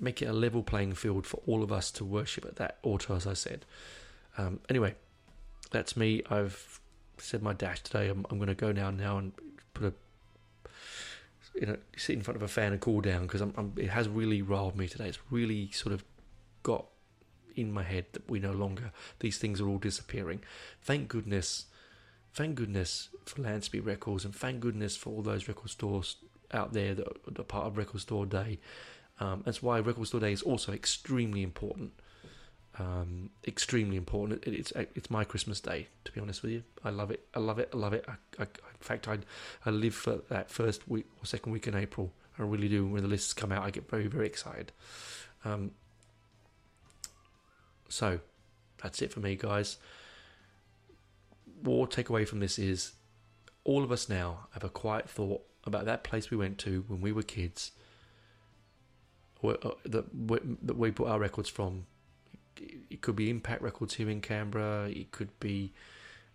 Make 0.00 0.20
it 0.22 0.26
a 0.26 0.32
level 0.32 0.62
playing 0.62 0.94
field 0.94 1.26
for 1.26 1.40
all 1.46 1.62
of 1.62 1.70
us 1.70 1.90
to 1.92 2.04
worship 2.04 2.44
at 2.44 2.56
that 2.56 2.78
altar, 2.82 3.14
as 3.14 3.26
I 3.26 3.34
said. 3.34 3.64
Um, 4.36 4.60
anyway, 4.68 4.96
that's 5.70 5.96
me. 5.96 6.22
I've 6.28 6.80
said 7.18 7.42
my 7.42 7.52
dash 7.52 7.80
today. 7.82 8.08
I'm, 8.08 8.26
I'm 8.30 8.38
going 8.38 8.48
to 8.48 8.54
go 8.54 8.72
now 8.72 8.90
now 8.90 9.18
and 9.18 9.32
put 9.72 9.84
a 9.84 9.92
you 11.54 11.66
know 11.66 11.76
sit 11.96 12.16
in 12.16 12.22
front 12.22 12.36
of 12.36 12.42
a 12.42 12.48
fan 12.48 12.72
and 12.72 12.80
cool 12.80 13.00
down 13.00 13.22
because 13.22 13.40
I'm, 13.40 13.54
I'm, 13.56 13.72
it 13.76 13.90
has 13.90 14.08
really 14.08 14.42
riled 14.42 14.76
me 14.76 14.88
today. 14.88 15.08
It's 15.08 15.20
really 15.30 15.70
sort 15.70 15.92
of 15.92 16.04
got 16.62 16.86
in 17.56 17.72
my 17.72 17.82
head 17.82 18.06
that 18.12 18.28
we 18.28 18.40
no 18.40 18.52
longer 18.52 18.92
these 19.20 19.38
things 19.38 19.60
are 19.60 19.68
all 19.68 19.78
disappearing. 19.78 20.40
Thank 20.82 21.08
goodness, 21.08 21.66
thank 22.32 22.54
goodness 22.54 23.08
for 23.24 23.42
Landspeed 23.42 23.84
Records 23.84 24.24
and 24.24 24.34
thank 24.34 24.60
goodness 24.60 24.96
for 24.96 25.10
all 25.10 25.22
those 25.22 25.48
record 25.48 25.70
stores 25.70 26.16
out 26.52 26.72
there 26.72 26.94
that 26.94 27.38
are 27.38 27.44
part 27.44 27.66
of 27.66 27.76
Record 27.76 28.00
Store 28.00 28.26
Day. 28.26 28.58
Um, 29.20 29.42
that's 29.44 29.62
why 29.62 29.78
Record 29.78 30.06
Store 30.06 30.20
Day 30.20 30.32
is 30.32 30.42
also 30.42 30.72
extremely 30.72 31.42
important. 31.42 31.92
Um, 32.78 33.30
extremely 33.46 33.96
important. 33.96 34.44
It, 34.44 34.54
it's 34.54 34.72
it's 34.72 35.08
my 35.08 35.22
Christmas 35.22 35.60
day, 35.60 35.86
to 36.04 36.12
be 36.12 36.20
honest 36.20 36.42
with 36.42 36.50
you. 36.50 36.64
I 36.82 36.90
love 36.90 37.12
it. 37.12 37.24
I 37.32 37.38
love 37.38 37.60
it. 37.60 37.70
I 37.72 37.76
love 37.76 37.92
it. 37.92 38.04
I, 38.08 38.14
I, 38.38 38.42
in 38.42 38.80
fact, 38.80 39.06
I 39.06 39.18
I 39.64 39.70
live 39.70 39.94
for 39.94 40.22
that 40.28 40.50
first 40.50 40.88
week 40.88 41.06
or 41.22 41.26
second 41.26 41.52
week 41.52 41.68
in 41.68 41.76
April. 41.76 42.10
I 42.36 42.42
really 42.42 42.68
do. 42.68 42.84
When 42.84 43.02
the 43.02 43.08
lists 43.08 43.32
come 43.32 43.52
out, 43.52 43.62
I 43.62 43.70
get 43.70 43.88
very 43.88 44.08
very 44.08 44.26
excited. 44.26 44.72
Um, 45.44 45.70
so 47.94 48.20
that's 48.82 49.00
it 49.02 49.12
for 49.12 49.20
me, 49.20 49.36
guys. 49.36 49.78
What 51.62 51.90
take 51.90 52.08
away 52.08 52.24
from 52.24 52.40
this 52.40 52.58
is 52.58 52.92
all 53.64 53.82
of 53.82 53.90
us 53.90 54.08
now 54.08 54.46
have 54.52 54.64
a 54.64 54.68
quiet 54.68 55.08
thought 55.08 55.42
about 55.64 55.86
that 55.86 56.04
place 56.04 56.30
we 56.30 56.36
went 56.36 56.58
to 56.58 56.84
when 56.88 57.00
we 57.00 57.12
were 57.12 57.22
kids, 57.22 57.72
uh, 59.42 59.70
that 59.84 60.76
we 60.76 60.90
put 60.90 61.08
our 61.08 61.18
records 61.18 61.48
from 61.48 61.86
it 62.90 63.00
could 63.00 63.16
be 63.16 63.30
Impact 63.30 63.62
Records 63.62 63.94
here 63.94 64.08
in 64.08 64.20
Canberra. 64.20 64.88
It 64.88 65.10
could 65.10 65.38
be 65.40 65.72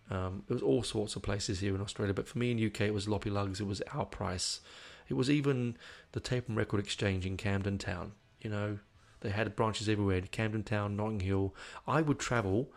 um, 0.09 0.43
it 0.49 0.53
was 0.53 0.61
all 0.61 0.83
sorts 0.83 1.15
of 1.15 1.21
places 1.21 1.59
here 1.59 1.75
in 1.75 1.81
Australia. 1.81 2.13
But 2.13 2.27
for 2.27 2.37
me 2.37 2.51
in 2.51 2.65
UK, 2.65 2.81
it 2.81 2.93
was 2.93 3.07
Loppy 3.07 3.29
Lugs. 3.29 3.59
It 3.59 3.67
was 3.67 3.81
Our 3.93 4.05
Price. 4.05 4.61
It 5.07 5.13
was 5.13 5.29
even 5.29 5.77
the 6.11 6.19
Tape 6.19 6.47
and 6.47 6.57
Record 6.57 6.79
Exchange 6.79 7.25
in 7.25 7.37
Camden 7.37 7.77
Town. 7.77 8.13
You 8.41 8.49
know, 8.49 8.79
they 9.21 9.29
had 9.29 9.55
branches 9.55 9.89
everywhere. 9.89 10.21
Camden 10.21 10.63
Town, 10.63 10.95
Notting 10.95 11.21
Hill. 11.21 11.53
I 11.87 12.01
would 12.01 12.19
travel. 12.19 12.69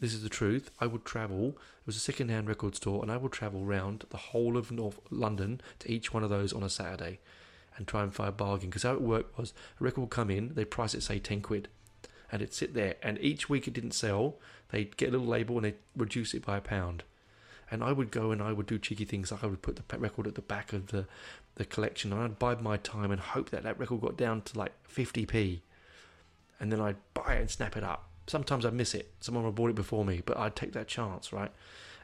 This 0.00 0.14
is 0.14 0.22
the 0.22 0.28
truth. 0.28 0.70
I 0.80 0.86
would 0.86 1.04
travel. 1.04 1.48
It 1.48 1.86
was 1.86 1.96
a 1.96 2.00
second-hand 2.00 2.48
record 2.48 2.74
store, 2.74 3.02
and 3.02 3.10
I 3.10 3.16
would 3.16 3.32
travel 3.32 3.62
around 3.62 4.04
the 4.10 4.16
whole 4.16 4.56
of 4.56 4.70
North 4.70 5.00
London 5.10 5.60
to 5.80 5.90
each 5.90 6.12
one 6.12 6.22
of 6.22 6.30
those 6.30 6.52
on 6.52 6.62
a 6.62 6.70
Saturday, 6.70 7.20
and 7.76 7.86
try 7.86 8.02
and 8.02 8.14
find 8.14 8.28
a 8.28 8.32
bargain. 8.32 8.70
Because 8.70 8.82
how 8.82 8.94
it 8.94 9.02
worked 9.02 9.38
was 9.38 9.52
a 9.80 9.84
record 9.84 10.00
would 10.00 10.10
come 10.10 10.30
in, 10.30 10.54
they 10.54 10.64
price 10.64 10.94
it 10.94 11.02
say 11.02 11.18
ten 11.18 11.40
quid 11.40 11.68
and 12.30 12.42
it'd 12.42 12.54
sit 12.54 12.74
there. 12.74 12.96
And 13.02 13.18
each 13.20 13.48
week 13.48 13.68
it 13.68 13.74
didn't 13.74 13.92
sell, 13.92 14.36
they'd 14.70 14.96
get 14.96 15.10
a 15.10 15.12
little 15.12 15.26
label 15.26 15.56
and 15.56 15.64
they'd 15.64 15.78
reduce 15.96 16.34
it 16.34 16.44
by 16.44 16.58
a 16.58 16.60
pound. 16.60 17.02
And 17.70 17.82
I 17.82 17.92
would 17.92 18.10
go 18.10 18.30
and 18.30 18.42
I 18.42 18.52
would 18.52 18.66
do 18.66 18.78
cheeky 18.78 19.04
things 19.04 19.32
like 19.32 19.42
I 19.42 19.48
would 19.48 19.62
put 19.62 19.76
the 19.76 19.98
record 19.98 20.26
at 20.26 20.36
the 20.36 20.42
back 20.42 20.72
of 20.72 20.88
the, 20.88 21.06
the 21.56 21.64
collection 21.64 22.12
and 22.12 22.22
I'd 22.22 22.38
bide 22.38 22.62
my 22.62 22.76
time 22.76 23.10
and 23.10 23.20
hope 23.20 23.50
that 23.50 23.64
that 23.64 23.78
record 23.78 24.00
got 24.00 24.16
down 24.16 24.42
to 24.42 24.58
like 24.58 24.72
50p. 24.88 25.60
And 26.60 26.72
then 26.72 26.80
I'd 26.80 26.96
buy 27.14 27.34
it 27.34 27.40
and 27.40 27.50
snap 27.50 27.76
it 27.76 27.84
up. 27.84 28.08
Sometimes 28.26 28.64
I'd 28.64 28.74
miss 28.74 28.94
it. 28.94 29.12
Someone 29.20 29.44
would 29.44 29.54
bought 29.54 29.70
it 29.70 29.76
before 29.76 30.04
me, 30.04 30.22
but 30.24 30.36
I'd 30.36 30.56
take 30.56 30.72
that 30.72 30.88
chance, 30.88 31.32
right? 31.32 31.52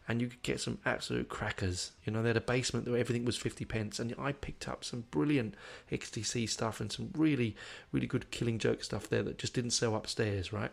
and 0.08 0.20
you 0.20 0.28
could 0.28 0.42
get 0.42 0.60
some 0.60 0.78
absolute 0.84 1.28
crackers. 1.28 1.92
You 2.04 2.12
know, 2.12 2.22
they 2.22 2.30
had 2.30 2.36
a 2.36 2.40
basement 2.40 2.88
where 2.88 2.98
everything 2.98 3.24
was 3.24 3.36
50 3.36 3.64
pence, 3.64 3.98
and 3.98 4.14
I 4.18 4.32
picked 4.32 4.68
up 4.68 4.84
some 4.84 5.04
brilliant 5.10 5.54
XTC 5.90 6.48
stuff 6.48 6.80
and 6.80 6.90
some 6.90 7.10
really, 7.16 7.54
really 7.92 8.06
good 8.06 8.30
killing 8.30 8.58
joke 8.58 8.82
stuff 8.82 9.08
there 9.08 9.22
that 9.22 9.38
just 9.38 9.54
didn't 9.54 9.70
sell 9.70 9.94
upstairs, 9.94 10.52
right? 10.52 10.72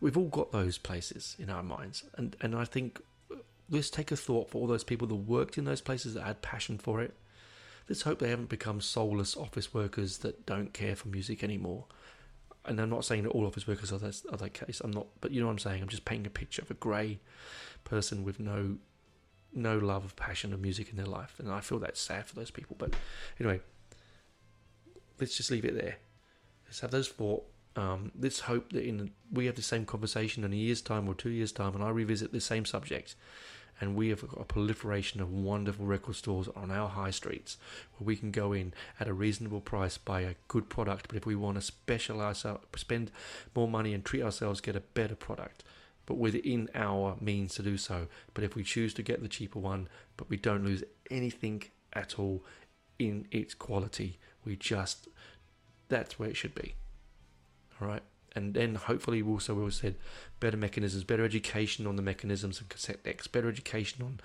We've 0.00 0.16
all 0.16 0.28
got 0.28 0.52
those 0.52 0.78
places 0.78 1.36
in 1.38 1.50
our 1.50 1.62
minds, 1.62 2.04
and, 2.14 2.36
and 2.40 2.54
I 2.54 2.64
think 2.64 3.00
uh, 3.30 3.36
let's 3.68 3.90
take 3.90 4.12
a 4.12 4.16
thought 4.16 4.50
for 4.50 4.58
all 4.58 4.66
those 4.66 4.84
people 4.84 5.08
that 5.08 5.14
worked 5.14 5.58
in 5.58 5.64
those 5.64 5.80
places 5.80 6.14
that 6.14 6.22
had 6.22 6.42
passion 6.42 6.78
for 6.78 7.02
it. 7.02 7.14
Let's 7.90 8.02
hope 8.02 8.20
they 8.20 8.30
haven't 8.30 8.48
become 8.48 8.80
soulless 8.80 9.36
office 9.36 9.74
workers 9.74 10.18
that 10.18 10.46
don't 10.46 10.72
care 10.72 10.96
for 10.96 11.08
music 11.08 11.44
anymore 11.44 11.84
and 12.64 12.80
I'm 12.80 12.90
not 12.90 13.04
saying 13.04 13.22
that 13.24 13.30
all 13.30 13.46
office 13.46 13.66
workers 13.66 13.92
are 13.92 13.98
that, 13.98 14.20
are 14.30 14.36
that 14.36 14.54
case. 14.54 14.80
I'm 14.82 14.90
not, 14.90 15.06
but 15.20 15.30
you 15.30 15.40
know 15.40 15.46
what 15.46 15.52
I'm 15.52 15.58
saying. 15.58 15.82
I'm 15.82 15.88
just 15.88 16.04
painting 16.04 16.26
a 16.26 16.30
picture 16.30 16.62
of 16.62 16.70
a 16.70 16.74
grey 16.74 17.18
person 17.84 18.22
with 18.24 18.38
no 18.38 18.76
no 19.52 19.78
love 19.78 20.04
of 20.04 20.14
passion 20.14 20.52
of 20.52 20.60
music 20.60 20.90
in 20.90 20.96
their 20.96 21.06
life, 21.06 21.34
and 21.38 21.50
I 21.50 21.60
feel 21.60 21.78
that's 21.78 22.00
sad 22.00 22.26
for 22.26 22.34
those 22.34 22.50
people. 22.50 22.76
But 22.78 22.94
anyway, 23.40 23.60
let's 25.18 25.36
just 25.36 25.50
leave 25.50 25.64
it 25.64 25.74
there. 25.74 25.96
Let's 26.66 26.80
have 26.80 26.90
those 26.90 27.08
thoughts. 27.08 27.46
Um, 27.76 28.12
let's 28.18 28.40
hope 28.40 28.72
that 28.72 28.84
in 28.84 29.10
we 29.32 29.46
have 29.46 29.56
the 29.56 29.62
same 29.62 29.86
conversation 29.86 30.44
in 30.44 30.52
a 30.52 30.56
year's 30.56 30.82
time 30.82 31.08
or 31.08 31.14
two 31.14 31.30
years' 31.30 31.52
time, 31.52 31.74
and 31.74 31.82
I 31.82 31.90
revisit 31.90 32.32
the 32.32 32.40
same 32.40 32.64
subject 32.64 33.14
and 33.80 33.96
we 33.96 34.10
have 34.10 34.26
got 34.28 34.40
a 34.40 34.44
proliferation 34.44 35.20
of 35.20 35.32
wonderful 35.32 35.86
record 35.86 36.14
stores 36.14 36.48
on 36.54 36.70
our 36.70 36.88
high 36.88 37.10
streets 37.10 37.56
where 37.96 38.06
we 38.06 38.16
can 38.16 38.30
go 38.30 38.52
in 38.52 38.74
at 38.98 39.08
a 39.08 39.14
reasonable 39.14 39.60
price, 39.60 39.96
buy 39.96 40.20
a 40.20 40.34
good 40.48 40.68
product. 40.68 41.08
But 41.08 41.16
if 41.16 41.24
we 41.24 41.34
want 41.34 41.56
to 41.56 41.62
specialize, 41.62 42.44
spend 42.76 43.10
more 43.54 43.68
money 43.68 43.94
and 43.94 44.04
treat 44.04 44.22
ourselves, 44.22 44.60
get 44.60 44.76
a 44.76 44.80
better 44.80 45.14
product, 45.14 45.64
but 46.04 46.18
within 46.18 46.68
our 46.74 47.16
means 47.20 47.54
to 47.54 47.62
do 47.62 47.78
so. 47.78 48.08
But 48.34 48.44
if 48.44 48.54
we 48.54 48.62
choose 48.62 48.92
to 48.94 49.02
get 49.02 49.22
the 49.22 49.28
cheaper 49.28 49.58
one, 49.58 49.88
but 50.16 50.28
we 50.28 50.36
don't 50.36 50.64
lose 50.64 50.84
anything 51.10 51.62
at 51.92 52.18
all 52.18 52.44
in 52.98 53.26
its 53.30 53.54
quality, 53.54 54.18
we 54.44 54.56
just 54.56 55.08
that's 55.88 56.18
where 56.18 56.28
it 56.28 56.36
should 56.36 56.54
be. 56.54 56.74
All 57.80 57.88
right 57.88 58.02
and 58.34 58.54
then 58.54 58.76
hopefully 58.76 59.22
we 59.22 59.32
also 59.32 59.54
will 59.54 59.70
said 59.70 59.96
better 60.38 60.56
mechanisms, 60.56 61.04
better 61.04 61.24
education 61.24 61.86
on 61.86 61.96
the 61.96 62.02
mechanisms 62.02 62.60
of 62.60 62.68
cassette 62.68 63.02
decks, 63.02 63.26
better 63.26 63.48
education 63.48 64.04
on 64.04 64.20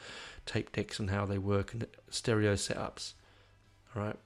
tape 0.46 0.72
decks 0.72 1.00
and 1.00 1.10
how 1.10 1.26
they 1.26 1.38
work 1.38 1.74
and 1.74 1.88
stereo 2.10 2.54
setups. 2.54 3.14
All 3.96 4.04
right. 4.04 4.18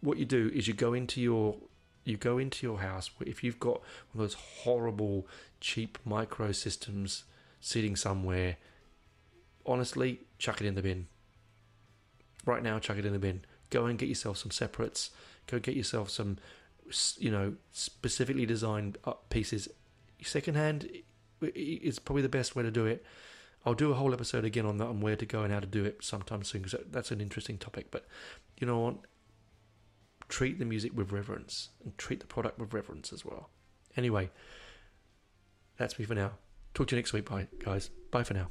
What 0.00 0.18
you 0.18 0.26
do 0.26 0.50
is 0.54 0.68
you 0.68 0.74
go 0.74 0.92
into 0.92 1.20
your 1.22 1.56
you 2.04 2.18
go 2.18 2.36
into 2.36 2.66
your 2.66 2.80
house 2.80 3.10
if 3.24 3.42
you've 3.42 3.58
got 3.58 3.80
one 4.12 4.14
of 4.14 4.18
those 4.18 4.34
horrible 4.34 5.26
cheap 5.60 5.98
micro 6.04 6.52
systems 6.52 7.24
sitting 7.60 7.96
somewhere. 7.96 8.58
Honestly, 9.64 10.20
chuck 10.38 10.60
it 10.60 10.66
in 10.66 10.74
the 10.74 10.82
bin. 10.82 11.06
Right 12.44 12.62
now, 12.62 12.78
chuck 12.78 12.98
it 12.98 13.06
in 13.06 13.14
the 13.14 13.18
bin. 13.18 13.40
Go 13.70 13.86
and 13.86 13.98
get 13.98 14.10
yourself 14.10 14.36
some 14.36 14.50
separates. 14.50 15.10
Go 15.46 15.58
get 15.58 15.74
yourself 15.74 16.10
some 16.10 16.36
you 17.18 17.30
know, 17.30 17.54
specifically 17.72 18.46
designed 18.46 18.98
pieces. 19.30 19.68
Secondhand 20.22 20.88
is 21.42 21.98
probably 21.98 22.22
the 22.22 22.28
best 22.28 22.56
way 22.56 22.62
to 22.62 22.70
do 22.70 22.86
it. 22.86 23.04
I'll 23.66 23.74
do 23.74 23.90
a 23.90 23.94
whole 23.94 24.12
episode 24.12 24.44
again 24.44 24.66
on 24.66 24.76
that 24.78 24.86
on 24.86 25.00
where 25.00 25.16
to 25.16 25.26
go 25.26 25.42
and 25.42 25.52
how 25.52 25.60
to 25.60 25.66
do 25.66 25.84
it 25.84 26.04
sometime 26.04 26.42
soon 26.44 26.62
because 26.62 26.80
that's 26.90 27.10
an 27.10 27.20
interesting 27.20 27.58
topic. 27.58 27.90
But 27.90 28.06
you 28.58 28.66
know 28.66 28.78
what? 28.78 28.96
Treat 30.28 30.58
the 30.58 30.64
music 30.64 30.92
with 30.94 31.12
reverence 31.12 31.70
and 31.82 31.96
treat 31.96 32.20
the 32.20 32.26
product 32.26 32.58
with 32.58 32.74
reverence 32.74 33.12
as 33.12 33.24
well. 33.24 33.50
Anyway, 33.96 34.30
that's 35.76 35.98
me 35.98 36.04
for 36.04 36.14
now. 36.14 36.32
Talk 36.74 36.88
to 36.88 36.96
you 36.96 37.00
next 37.00 37.12
week. 37.12 37.28
Bye, 37.28 37.48
guys. 37.58 37.90
Bye 38.10 38.24
for 38.24 38.34
now. 38.34 38.50